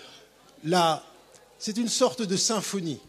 Là, 0.64 1.04
c'est 1.60 1.76
une 1.76 1.90
sorte 1.90 2.22
de 2.22 2.38
symphonie, 2.38 3.02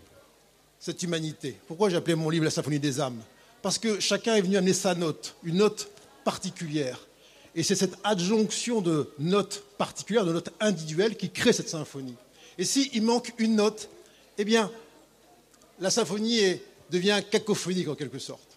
cette 0.81 1.05
humanité. 1.05 1.57
Pourquoi 1.69 1.89
j'ai 1.89 1.99
appelé 1.99 2.17
mon 2.17 2.31
livre 2.31 2.47
La 2.47 2.51
symphonie 2.51 2.81
des 2.81 2.99
âmes? 2.99 3.23
Parce 3.63 3.79
que 3.79 4.01
chacun 4.01 4.35
est 4.35 4.43
venu 4.43 4.57
amener 4.57 4.73
sa 4.73 4.97
note, 4.97 5.37
une 5.45 5.59
note 5.59 5.89
particulière. 6.25 6.99
Et 7.55 7.63
c'est 7.63 7.75
cette 7.75 7.97
adjonction 8.03 8.81
de 8.81 9.11
notes 9.19 9.63
particulières, 9.77 10.25
de 10.25 10.33
notes 10.33 10.51
individuelles, 10.61 11.17
qui 11.17 11.31
crée 11.31 11.53
cette 11.53 11.69
symphonie. 11.69 12.15
Et 12.59 12.65
s'il 12.65 13.03
manque 13.03 13.33
une 13.39 13.57
note, 13.57 13.89
eh 14.39 14.45
bien, 14.45 14.71
la 15.81 15.91
symphonie 15.91 16.41
devient 16.91 17.21
cacophonique 17.31 17.89
en 17.89 17.95
quelque 17.95 18.19
sorte. 18.19 18.53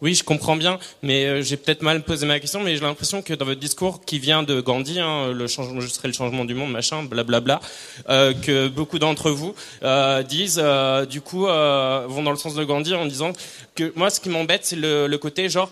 Oui, 0.00 0.14
je 0.14 0.24
comprends 0.24 0.56
bien, 0.56 0.78
mais 1.02 1.26
euh, 1.26 1.42
j'ai 1.42 1.56
peut-être 1.56 1.82
mal 1.82 2.02
posé 2.02 2.26
ma 2.26 2.40
question, 2.40 2.60
mais 2.60 2.74
j'ai 2.74 2.82
l'impression 2.82 3.22
que 3.22 3.34
dans 3.34 3.44
votre 3.44 3.60
discours 3.60 4.04
qui 4.04 4.18
vient 4.18 4.42
de 4.42 4.60
Gandhi, 4.60 4.98
hein, 4.98 5.32
le 5.32 5.46
changement, 5.46 5.80
je 5.80 5.88
serai 5.88 6.08
le 6.08 6.14
changement 6.14 6.44
du 6.44 6.54
monde, 6.54 6.70
machin, 6.70 7.04
blablabla, 7.04 7.60
euh, 8.08 8.32
que 8.32 8.68
beaucoup 8.68 8.98
d'entre 8.98 9.30
vous 9.30 9.54
euh, 9.82 10.22
disent, 10.22 10.60
euh, 10.62 11.06
du 11.06 11.20
coup, 11.20 11.42
vont 11.42 12.22
dans 12.22 12.30
le 12.30 12.36
sens 12.36 12.54
de 12.54 12.64
Gandhi 12.64 12.94
en 12.94 13.06
disant 13.06 13.32
que 13.74 13.92
moi, 13.94 14.10
ce 14.10 14.20
qui 14.20 14.28
m'embête, 14.28 14.64
c'est 14.64 14.76
le, 14.76 15.06
le, 15.06 15.18
côté 15.18 15.48
genre 15.48 15.70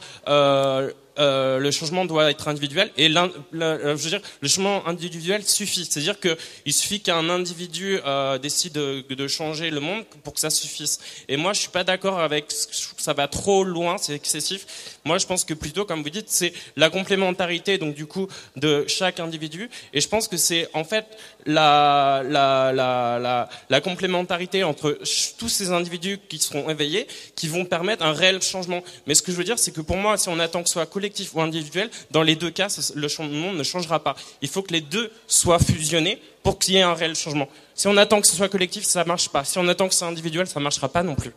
euh, 1.19 1.59
le 1.59 1.71
changement 1.71 2.07
doit 2.07 2.31
être 2.31 2.49
individuel 2.49 2.91
et 2.97 3.09
je 3.09 3.19
veux 3.59 4.09
dire, 4.09 4.21
le 4.41 4.49
changement 4.49 4.87
individuel 4.87 5.45
suffit. 5.45 5.85
C'est-à-dire 5.85 6.19
qu'il 6.19 6.73
suffit 6.73 7.01
qu'un 7.01 7.29
individu 7.29 7.99
euh, 8.07 8.39
décide 8.39 8.73
de, 8.73 9.29
changer 9.29 9.71
le 9.71 9.81
monde 9.81 10.05
pour 10.25 10.35
que 10.35 10.41
ça 10.41 10.51
suffise. 10.51 10.99
Et 11.29 11.37
moi, 11.37 11.53
je 11.53 11.61
suis 11.61 11.69
pas 11.69 11.85
d'accord 11.85 12.19
avec. 12.19 12.47
Ça 12.51 13.13
va 13.13 13.29
trop 13.29 13.63
loin, 13.63 13.99
c'est 13.99 14.15
excessif. 14.15 14.99
Moi, 15.05 15.19
je 15.19 15.27
pense 15.27 15.45
que 15.45 15.55
plutôt, 15.55 15.85
comme 15.85 16.03
vous 16.03 16.11
dites, 16.11 16.29
c'est 16.29 16.53
la 16.77 16.91
complémentarité, 16.91 17.79
donc 17.79 17.95
du 17.95 18.07
coup, 18.07 18.27
de 18.57 18.85
chaque 18.89 19.21
individu. 19.21 19.71
Et 19.93 20.01
je 20.01 20.09
pense 20.09 20.29
que 20.29 20.37
c'est 20.37 20.69
en 20.75 20.85
fait 20.85 21.07
la, 21.47 22.23
la, 22.29 22.73
la, 22.73 23.49
la, 23.69 23.81
complémentarité 23.81 24.65
entre 24.65 24.99
tous 25.39 25.49
ces 25.49 25.71
individus 25.71 26.19
qui 26.29 26.39
seront 26.39 26.69
éveillés, 26.69 27.07
qui 27.37 27.49
vont 27.49 27.65
permettre 27.65 28.05
un 28.05 28.13
réel 28.13 28.43
changement. 28.43 28.83
Mais 29.07 29.15
ce 29.15 29.23
que 29.23 29.33
je 29.33 29.37
veux 29.37 29.45
dire, 29.45 29.59
c'est 29.59 29.73
que 29.73 29.81
pour 29.81 29.97
moi, 29.97 30.17
si 30.17 30.29
on 30.29 30.39
attend 30.39 30.63
que 30.63 30.69
ce 30.69 30.75
soit 30.75 30.87
collectif 31.03 31.35
ou 31.35 31.41
individuel, 31.41 31.91
dans 32.13 32.23
les 32.23 32.37
deux 32.37 32.53
cas, 32.53 32.69
le 32.95 33.09
monde 33.27 33.57
ne 33.57 33.65
changera 33.65 33.99
pas. 34.05 34.15
Il 34.41 34.49
faut 34.49 34.63
que 34.63 34.73
les 34.73 34.81
deux 34.81 35.11
soient 35.27 35.59
fusionnés 35.59 36.23
pour 36.45 36.61
qu'il 36.61 36.75
y 36.75 36.77
ait 36.77 36.83
un 36.83 36.95
réel 36.95 37.17
changement. 37.17 37.49
Si 37.75 37.89
on 37.89 37.97
attend 37.97 38.21
que 38.21 38.29
ce 38.29 38.37
soit 38.37 38.49
collectif, 38.49 38.85
ça 38.85 39.03
ne 39.03 39.09
marche 39.09 39.29
pas. 39.29 39.45
Si 39.45 39.59
on 39.59 39.67
attend 39.67 39.89
que 39.89 39.95
ce 39.95 39.99
soit 39.99 40.09
individuel, 40.09 40.47
ça 40.47 40.61
ne 40.61 40.65
marchera 40.65 40.89
pas 40.89 41.03
non 41.03 41.17
plus. 41.17 41.33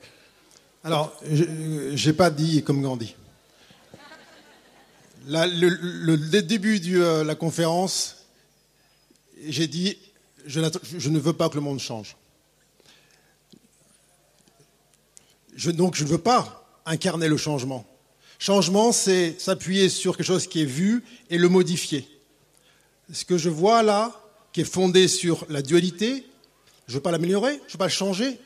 Alors, 0.83 1.11
je 1.31 2.07
n'ai 2.07 2.13
pas 2.13 2.29
dit 2.29 2.63
comme 2.63 2.83
Gandhi. 2.83 3.15
le, 5.25 6.41
début 6.41 6.79
de 6.79 7.01
euh, 7.01 7.23
la 7.23 7.33
conférence, 7.33 8.17
j'ai 9.47 9.65
dit, 9.65 9.97
je, 10.45 10.59
ne 11.09 11.17
veux 11.17 11.33
pas 11.33 11.49
que 11.49 11.55
le 11.55 11.61
monde 11.61 11.79
change. 11.79 12.15
Donc, 15.73 15.95
je 15.95 16.03
ne 16.03 16.09
veux 16.09 16.19
pas 16.19 16.67
incarner 16.85 17.27
le 17.27 17.37
changement. 17.37 17.83
Changement, 18.39 18.91
c'est 18.91 19.39
s'appuyer 19.39 19.89
sur 19.89 20.17
quelque 20.17 20.25
chose 20.25 20.47
qui 20.47 20.61
est 20.61 20.65
vu 20.65 21.03
et 21.29 21.37
le 21.37 21.49
modifier. 21.49 22.07
Ce 23.11 23.23
que 23.25 23.37
je 23.37 23.49
vois 23.49 23.83
là, 23.83 24.11
qui 24.51 24.61
est 24.61 24.65
fondé 24.65 25.07
sur 25.07 25.45
la 25.49 25.61
dualité, 25.61 26.25
je 26.87 26.93
ne 26.93 26.95
veux 26.97 27.01
pas 27.01 27.11
l'améliorer, 27.11 27.53
je 27.53 27.67
ne 27.67 27.71
veux 27.71 27.77
pas 27.77 27.85
le 27.85 27.91
changer, 27.91 28.39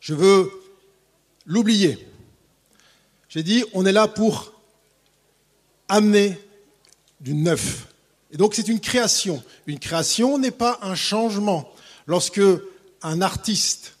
je 0.00 0.14
veux 0.14 0.50
l'oublier. 1.46 2.06
J'ai 3.28 3.42
dit, 3.42 3.64
on 3.72 3.86
est 3.86 3.92
là 3.92 4.08
pour 4.08 4.52
amener 5.88 6.38
du 7.20 7.34
neuf. 7.34 7.86
Et 8.32 8.36
donc 8.36 8.54
c'est 8.54 8.68
une 8.68 8.80
création. 8.80 9.42
Une 9.66 9.78
création 9.78 10.38
n'est 10.38 10.50
pas 10.50 10.78
un 10.82 10.94
changement. 10.94 11.72
Lorsque 12.06 12.40
un 13.02 13.22
artiste 13.22 13.96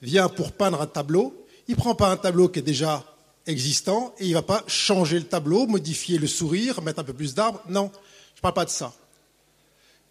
vient 0.00 0.28
pour 0.28 0.52
peindre 0.52 0.80
un 0.80 0.86
tableau, 0.86 1.46
il 1.68 1.72
ne 1.72 1.80
prend 1.80 1.94
pas 1.94 2.10
un 2.10 2.16
tableau 2.16 2.48
qui 2.48 2.58
est 2.58 2.62
déjà 2.62 3.04
existant 3.46 4.14
et 4.18 4.26
il 4.26 4.30
ne 4.30 4.34
va 4.34 4.42
pas 4.42 4.64
changer 4.66 5.18
le 5.18 5.24
tableau, 5.24 5.66
modifier 5.66 6.18
le 6.18 6.26
sourire, 6.26 6.82
mettre 6.82 7.00
un 7.00 7.04
peu 7.04 7.12
plus 7.12 7.34
d'arbres. 7.34 7.62
Non, 7.68 7.90
je 8.34 8.38
ne 8.38 8.42
parle 8.42 8.54
pas 8.54 8.64
de 8.64 8.70
ça. 8.70 8.94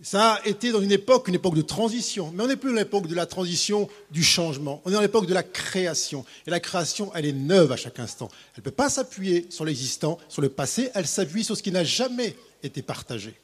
Ça 0.04 0.34
a 0.34 0.48
été 0.48 0.72
dans 0.72 0.82
une 0.82 0.92
époque, 0.92 1.28
une 1.28 1.36
époque 1.36 1.54
de 1.54 1.62
transition, 1.62 2.32
mais 2.34 2.44
on 2.44 2.48
n'est 2.48 2.56
plus 2.56 2.72
dans 2.72 2.78
l'époque 2.78 3.06
de 3.06 3.14
la 3.14 3.28
transition 3.28 3.88
du 4.10 4.24
changement, 4.24 4.82
on 4.84 4.90
est 4.90 4.94
dans 4.94 5.02
l'époque 5.02 5.28
de 5.28 5.34
la 5.34 5.44
création. 5.44 6.26
Et 6.48 6.50
la 6.50 6.60
création, 6.60 7.12
elle 7.14 7.28
est 7.28 7.34
neuve 7.34 7.72
à 7.72 7.78
chaque 7.78 8.00
instant. 8.00 8.30
Elle 8.56 8.62
ne 8.62 8.64
peut 8.64 8.72
pas 8.72 8.90
s'appuyer 8.90 9.46
sur 9.52 9.64
l'existant, 9.64 10.18
sur 10.28 10.42
le 10.42 10.50
passé, 10.50 10.90
elle 10.96 11.06
s'appuie 11.06 11.44
sur 11.44 11.56
ce 11.56 11.62
qui 11.62 11.72
n'a 11.72 11.84
jamais 11.84 12.36
été 12.64 12.82
partagé. 12.82 13.36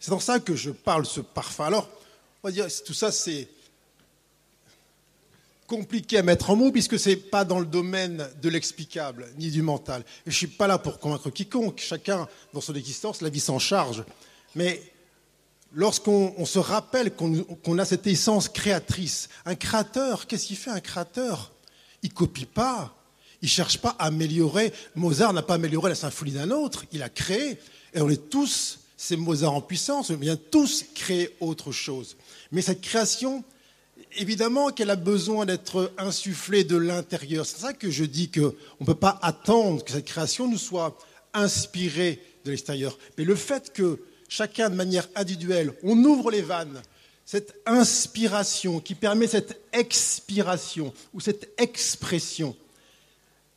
C'est 0.00 0.10
dans 0.10 0.20
ça 0.20 0.40
que 0.40 0.56
je 0.56 0.70
parle 0.70 1.04
ce 1.04 1.20
parfum. 1.20 1.66
Alors, 1.66 1.90
on 2.42 2.48
va 2.48 2.52
dire, 2.52 2.66
tout 2.86 2.94
ça, 2.94 3.12
c'est 3.12 3.48
compliqué 5.68 6.16
à 6.18 6.22
mettre 6.22 6.50
en 6.50 6.56
mots 6.56 6.72
puisque 6.72 6.98
ce 6.98 7.10
n'est 7.10 7.16
pas 7.16 7.44
dans 7.44 7.60
le 7.60 7.66
domaine 7.66 8.26
de 8.42 8.48
l'explicable 8.48 9.28
ni 9.38 9.50
du 9.50 9.62
mental. 9.62 10.02
Je 10.24 10.30
ne 10.30 10.34
suis 10.34 10.46
pas 10.48 10.66
là 10.66 10.78
pour 10.78 10.98
convaincre 10.98 11.30
quiconque. 11.30 11.78
Chacun, 11.78 12.26
dans 12.54 12.60
son 12.60 12.74
existence, 12.74 13.20
la 13.20 13.28
vie 13.28 13.38
s'en 13.38 13.58
charge. 13.60 14.02
Mais 14.56 14.82
lorsqu'on 15.74 16.44
se 16.46 16.58
rappelle 16.58 17.12
qu'on 17.14 17.78
a 17.78 17.84
cette 17.84 18.06
essence 18.06 18.48
créatrice, 18.48 19.28
un 19.44 19.54
créateur, 19.54 20.26
qu'est-ce 20.26 20.46
qu'il 20.46 20.56
fait 20.56 20.70
un 20.70 20.80
créateur? 20.80 21.52
Il 22.02 22.12
copie 22.12 22.46
pas. 22.46 22.94
Il 23.42 23.48
cherche 23.48 23.78
pas 23.78 23.94
à 23.98 24.06
améliorer. 24.06 24.72
Mozart 24.96 25.34
n'a 25.34 25.42
pas 25.42 25.54
amélioré 25.54 25.90
la 25.90 25.94
symphonie 25.94 26.32
d'un 26.32 26.50
autre. 26.50 26.86
Il 26.92 27.02
a 27.02 27.10
créé. 27.10 27.58
Et 27.92 28.00
on 28.00 28.08
est 28.08 28.30
tous, 28.30 28.80
c'est 28.96 29.16
Mozart 29.16 29.52
en 29.52 29.60
puissance, 29.60 30.10
on 30.10 30.16
vient 30.16 30.36
tous 30.36 30.86
créer 30.94 31.36
autre 31.40 31.72
chose. 31.72 32.16
Mais 32.52 32.62
cette 32.62 32.80
création, 32.80 33.44
évidemment 34.16 34.70
qu'elle 34.70 34.90
a 34.90 34.96
besoin 34.96 35.46
d'être 35.46 35.92
insufflée 35.98 36.64
de 36.64 36.76
l'intérieur. 36.76 37.46
C'est 37.46 37.60
ça 37.60 37.72
que 37.72 37.90
je 37.90 38.04
dis 38.04 38.30
qu'on 38.30 38.52
ne 38.80 38.86
peut 38.86 38.94
pas 38.94 39.18
attendre 39.22 39.84
que 39.84 39.92
cette 39.92 40.06
création 40.06 40.48
nous 40.48 40.58
soit 40.58 40.96
inspirée 41.34 42.22
de 42.44 42.50
l'extérieur. 42.50 42.98
Mais 43.16 43.24
le 43.24 43.34
fait 43.34 43.72
que 43.72 44.00
chacun 44.28 44.70
de 44.70 44.74
manière 44.74 45.08
individuelle, 45.14 45.72
on 45.82 45.96
ouvre 46.04 46.30
les 46.30 46.42
vannes, 46.42 46.82
cette 47.24 47.60
inspiration 47.66 48.80
qui 48.80 48.94
permet 48.94 49.26
cette 49.26 49.60
expiration 49.72 50.92
ou 51.12 51.20
cette 51.20 51.50
expression, 51.58 52.56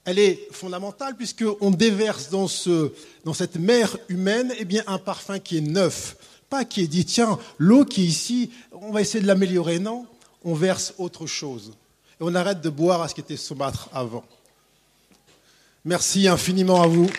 elle 0.03 0.19
est 0.19 0.47
fondamentale 0.51 1.15
puisqu'on 1.15 1.71
déverse 1.71 2.29
dans, 2.29 2.47
ce, 2.47 2.91
dans 3.23 3.33
cette 3.33 3.55
mer 3.55 3.97
humaine 4.09 4.53
eh 4.59 4.65
bien, 4.65 4.83
un 4.87 4.97
parfum 4.97 5.39
qui 5.39 5.57
est 5.57 5.61
neuf, 5.61 6.17
pas 6.49 6.65
qui 6.65 6.81
est 6.81 6.87
dit, 6.87 7.05
tiens, 7.05 7.39
l'eau 7.57 7.85
qui 7.85 8.01
est 8.01 8.07
ici, 8.07 8.51
on 8.73 8.91
va 8.91 9.01
essayer 9.01 9.21
de 9.21 9.27
l'améliorer. 9.27 9.79
Non, 9.79 10.05
on 10.43 10.53
verse 10.53 10.93
autre 10.97 11.25
chose. 11.27 11.73
Et 12.19 12.23
on 12.23 12.35
arrête 12.35 12.61
de 12.61 12.69
boire 12.69 13.01
à 13.01 13.07
ce 13.07 13.15
qui 13.15 13.21
était 13.21 13.37
saumâtre 13.37 13.89
avant. 13.93 14.23
Merci 15.85 16.27
infiniment 16.27 16.81
à 16.81 16.87
vous. 16.87 17.09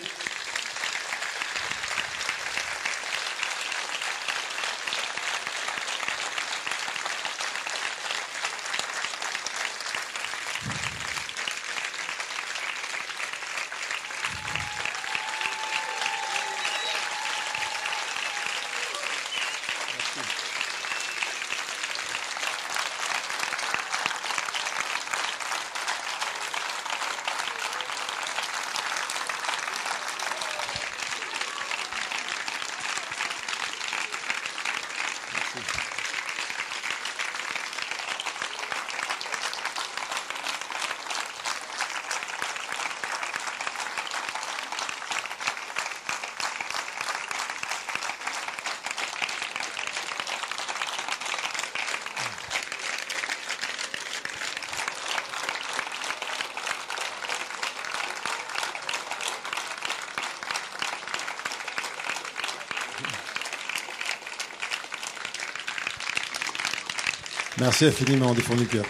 Merci 67.63 67.85
infiniment 67.85 68.33
du 68.55 68.67
cœur. 68.67 68.83